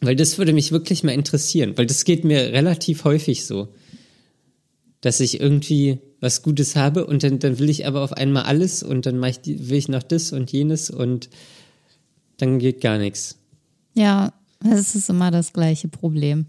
Weil 0.00 0.16
das 0.16 0.38
würde 0.38 0.52
mich 0.52 0.72
wirklich 0.72 1.04
mal 1.04 1.12
interessieren, 1.12 1.74
weil 1.76 1.86
das 1.86 2.04
geht 2.04 2.24
mir 2.24 2.52
relativ 2.52 3.04
häufig 3.04 3.44
so, 3.44 3.68
dass 5.00 5.20
ich 5.20 5.40
irgendwie 5.40 5.98
was 6.20 6.42
Gutes 6.42 6.76
habe 6.76 7.06
und 7.06 7.22
dann, 7.22 7.38
dann 7.38 7.58
will 7.58 7.70
ich 7.70 7.86
aber 7.86 8.02
auf 8.02 8.12
einmal 8.12 8.44
alles 8.44 8.82
und 8.82 9.06
dann 9.06 9.22
ich 9.22 9.38
will 9.44 9.78
ich 9.78 9.88
noch 9.88 10.02
das 10.02 10.32
und 10.32 10.50
jenes 10.50 10.90
und 10.90 11.28
dann 12.38 12.58
geht 12.58 12.80
gar 12.80 12.98
nichts. 12.98 13.38
Ja, 13.94 14.32
es 14.64 14.94
ist 14.94 15.08
immer 15.10 15.30
das 15.30 15.52
gleiche 15.52 15.88
Problem. 15.88 16.46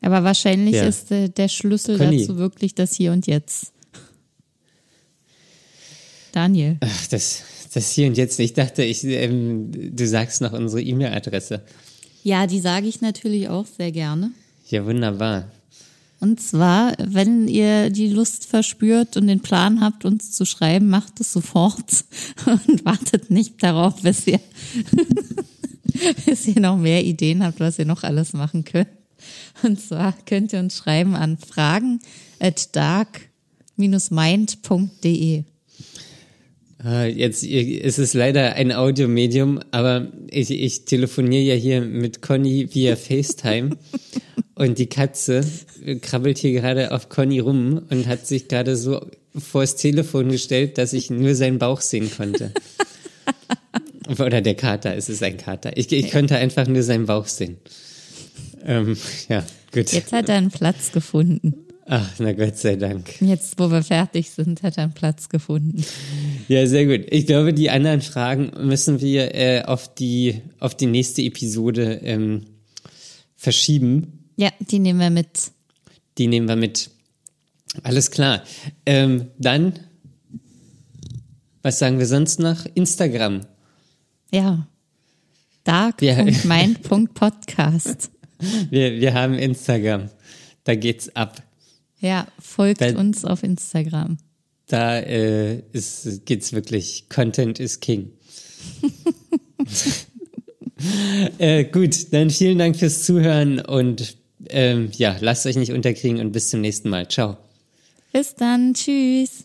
Aber 0.00 0.24
wahrscheinlich 0.24 0.74
Ja. 0.76 0.84
ist 0.86 1.10
äh, 1.12 1.28
der 1.28 1.48
Schlüssel 1.48 1.98
Conny. 1.98 2.18
dazu 2.20 2.36
wirklich 2.36 2.74
das 2.74 2.94
Hier 2.94 3.12
und 3.12 3.26
Jetzt. 3.26 3.72
Daniel. 6.32 6.78
Ach, 6.80 7.06
das, 7.08 7.42
das 7.74 7.90
hier 7.90 8.06
und 8.06 8.16
jetzt. 8.16 8.40
Ich 8.40 8.54
dachte, 8.54 8.82
ich, 8.82 9.04
ähm, 9.04 9.70
du 9.94 10.06
sagst 10.06 10.40
noch 10.40 10.52
unsere 10.54 10.82
E-Mail-Adresse. 10.82 11.62
Ja, 12.24 12.46
die 12.46 12.60
sage 12.60 12.86
ich 12.86 13.00
natürlich 13.02 13.48
auch 13.48 13.66
sehr 13.66 13.92
gerne. 13.92 14.30
Ja, 14.68 14.84
wunderbar. 14.86 15.50
Und 16.20 16.40
zwar, 16.40 16.94
wenn 16.98 17.48
ihr 17.48 17.90
die 17.90 18.08
Lust 18.08 18.46
verspürt 18.46 19.16
und 19.16 19.26
den 19.26 19.40
Plan 19.40 19.80
habt, 19.82 20.04
uns 20.04 20.30
zu 20.30 20.46
schreiben, 20.46 20.88
macht 20.88 21.20
es 21.20 21.32
sofort 21.32 22.04
und 22.46 22.84
wartet 22.84 23.30
nicht 23.30 23.62
darauf, 23.62 24.00
bis 24.02 24.26
ihr, 24.26 24.40
bis 26.26 26.48
ihr 26.48 26.58
noch 26.60 26.76
mehr 26.76 27.04
Ideen 27.04 27.44
habt, 27.44 27.60
was 27.60 27.78
ihr 27.78 27.86
noch 27.86 28.02
alles 28.02 28.32
machen 28.32 28.64
könnt. 28.64 28.88
Und 29.62 29.80
zwar 29.80 30.16
könnt 30.26 30.52
ihr 30.52 30.58
uns 30.58 30.76
schreiben 30.76 31.14
an 31.14 31.38
fragen 31.38 32.00
at 32.40 32.74
dark-mind.de. 32.74 35.44
Ah, 36.84 37.04
Jetzt 37.04 37.44
ihr- 37.44 37.84
es 37.84 38.00
ist 38.00 38.14
leider 38.14 38.54
ein 38.54 38.72
Audiomedium, 38.72 39.60
aber 39.70 40.08
ich, 40.28 40.50
ich 40.50 40.84
telefoniere 40.84 41.42
ja 41.42 41.54
hier 41.54 41.80
mit 41.80 42.22
Conny 42.22 42.68
via 42.74 42.96
FaceTime 42.96 43.76
und 44.56 44.78
die 44.78 44.88
Katze 44.88 45.44
krabbelt 46.00 46.38
hier 46.38 46.50
gerade 46.52 46.90
auf 46.90 47.08
Conny 47.08 47.38
rum 47.38 47.82
und 47.88 48.08
hat 48.08 48.26
sich 48.26 48.48
gerade 48.48 48.74
so 48.76 49.06
vors 49.38 49.76
Telefon 49.76 50.30
gestellt, 50.30 50.76
dass 50.76 50.92
ich 50.92 51.08
nur 51.10 51.36
seinen 51.36 51.58
Bauch 51.60 51.80
sehen 51.80 52.10
konnte. 52.14 52.52
Oder 54.18 54.40
der 54.40 54.54
Kater, 54.54 54.96
es 54.96 55.08
ist 55.08 55.22
ein 55.22 55.36
Kater. 55.36 55.76
Ich, 55.76 55.90
ich 55.92 56.10
könnte 56.10 56.36
einfach 56.36 56.66
nur 56.66 56.82
seinen 56.82 57.06
Bauch 57.06 57.26
sehen. 57.26 57.58
Ähm, 58.64 58.96
ja, 59.28 59.44
gut. 59.72 59.92
Jetzt 59.92 60.12
hat 60.12 60.28
er 60.28 60.36
einen 60.36 60.50
Platz 60.50 60.92
gefunden. 60.92 61.54
Ach, 61.86 62.08
na 62.18 62.32
Gott 62.32 62.56
sei 62.56 62.76
Dank. 62.76 63.20
Jetzt, 63.20 63.58
wo 63.58 63.70
wir 63.70 63.82
fertig 63.82 64.30
sind, 64.30 64.62
hat 64.62 64.78
er 64.78 64.84
einen 64.84 64.94
Platz 64.94 65.28
gefunden. 65.28 65.84
Ja, 66.48 66.66
sehr 66.66 66.86
gut. 66.86 67.06
Ich 67.10 67.26
glaube, 67.26 67.52
die 67.52 67.70
anderen 67.70 68.02
Fragen 68.02 68.52
müssen 68.66 69.00
wir 69.00 69.34
äh, 69.34 69.62
auf 69.62 69.92
die 69.94 70.40
auf 70.60 70.76
die 70.76 70.86
nächste 70.86 71.22
Episode 71.22 72.00
ähm, 72.04 72.46
verschieben. 73.34 74.28
Ja, 74.36 74.50
die 74.60 74.78
nehmen 74.78 75.00
wir 75.00 75.10
mit. 75.10 75.50
Die 76.18 76.28
nehmen 76.28 76.48
wir 76.48 76.56
mit. 76.56 76.90
Alles 77.82 78.10
klar. 78.10 78.44
Ähm, 78.86 79.28
dann, 79.38 79.78
was 81.62 81.78
sagen 81.78 81.98
wir 81.98 82.06
sonst 82.06 82.38
noch? 82.38 82.64
Instagram. 82.74 83.40
Ja. 84.32 84.66
Dark.mind.podcast. 85.64 88.10
Wir, 88.70 89.00
wir 89.00 89.14
haben 89.14 89.34
Instagram. 89.34 90.10
Da 90.64 90.74
geht's 90.74 91.14
ab. 91.14 91.40
Ja, 92.00 92.26
folgt 92.40 92.80
Weil- 92.80 92.96
uns 92.96 93.24
auf 93.24 93.44
Instagram. 93.44 94.18
Da 94.66 94.98
äh, 94.98 95.62
ist, 95.72 96.26
geht's 96.26 96.52
wirklich. 96.52 97.08
Content 97.08 97.60
is 97.60 97.78
King. 97.78 98.10
äh, 101.38 101.64
gut, 101.66 102.12
dann 102.12 102.30
vielen 102.30 102.58
Dank 102.58 102.74
fürs 102.76 103.04
Zuhören 103.04 103.60
und 103.60 104.16
ähm, 104.48 104.90
ja, 104.96 105.16
lasst 105.20 105.46
euch 105.46 105.54
nicht 105.56 105.70
unterkriegen 105.70 106.18
und 106.20 106.32
bis 106.32 106.50
zum 106.50 106.62
nächsten 106.62 106.88
Mal. 106.88 107.06
Ciao. 107.08 107.36
Bis 108.12 108.34
dann. 108.34 108.74
Tschüss. 108.74 109.44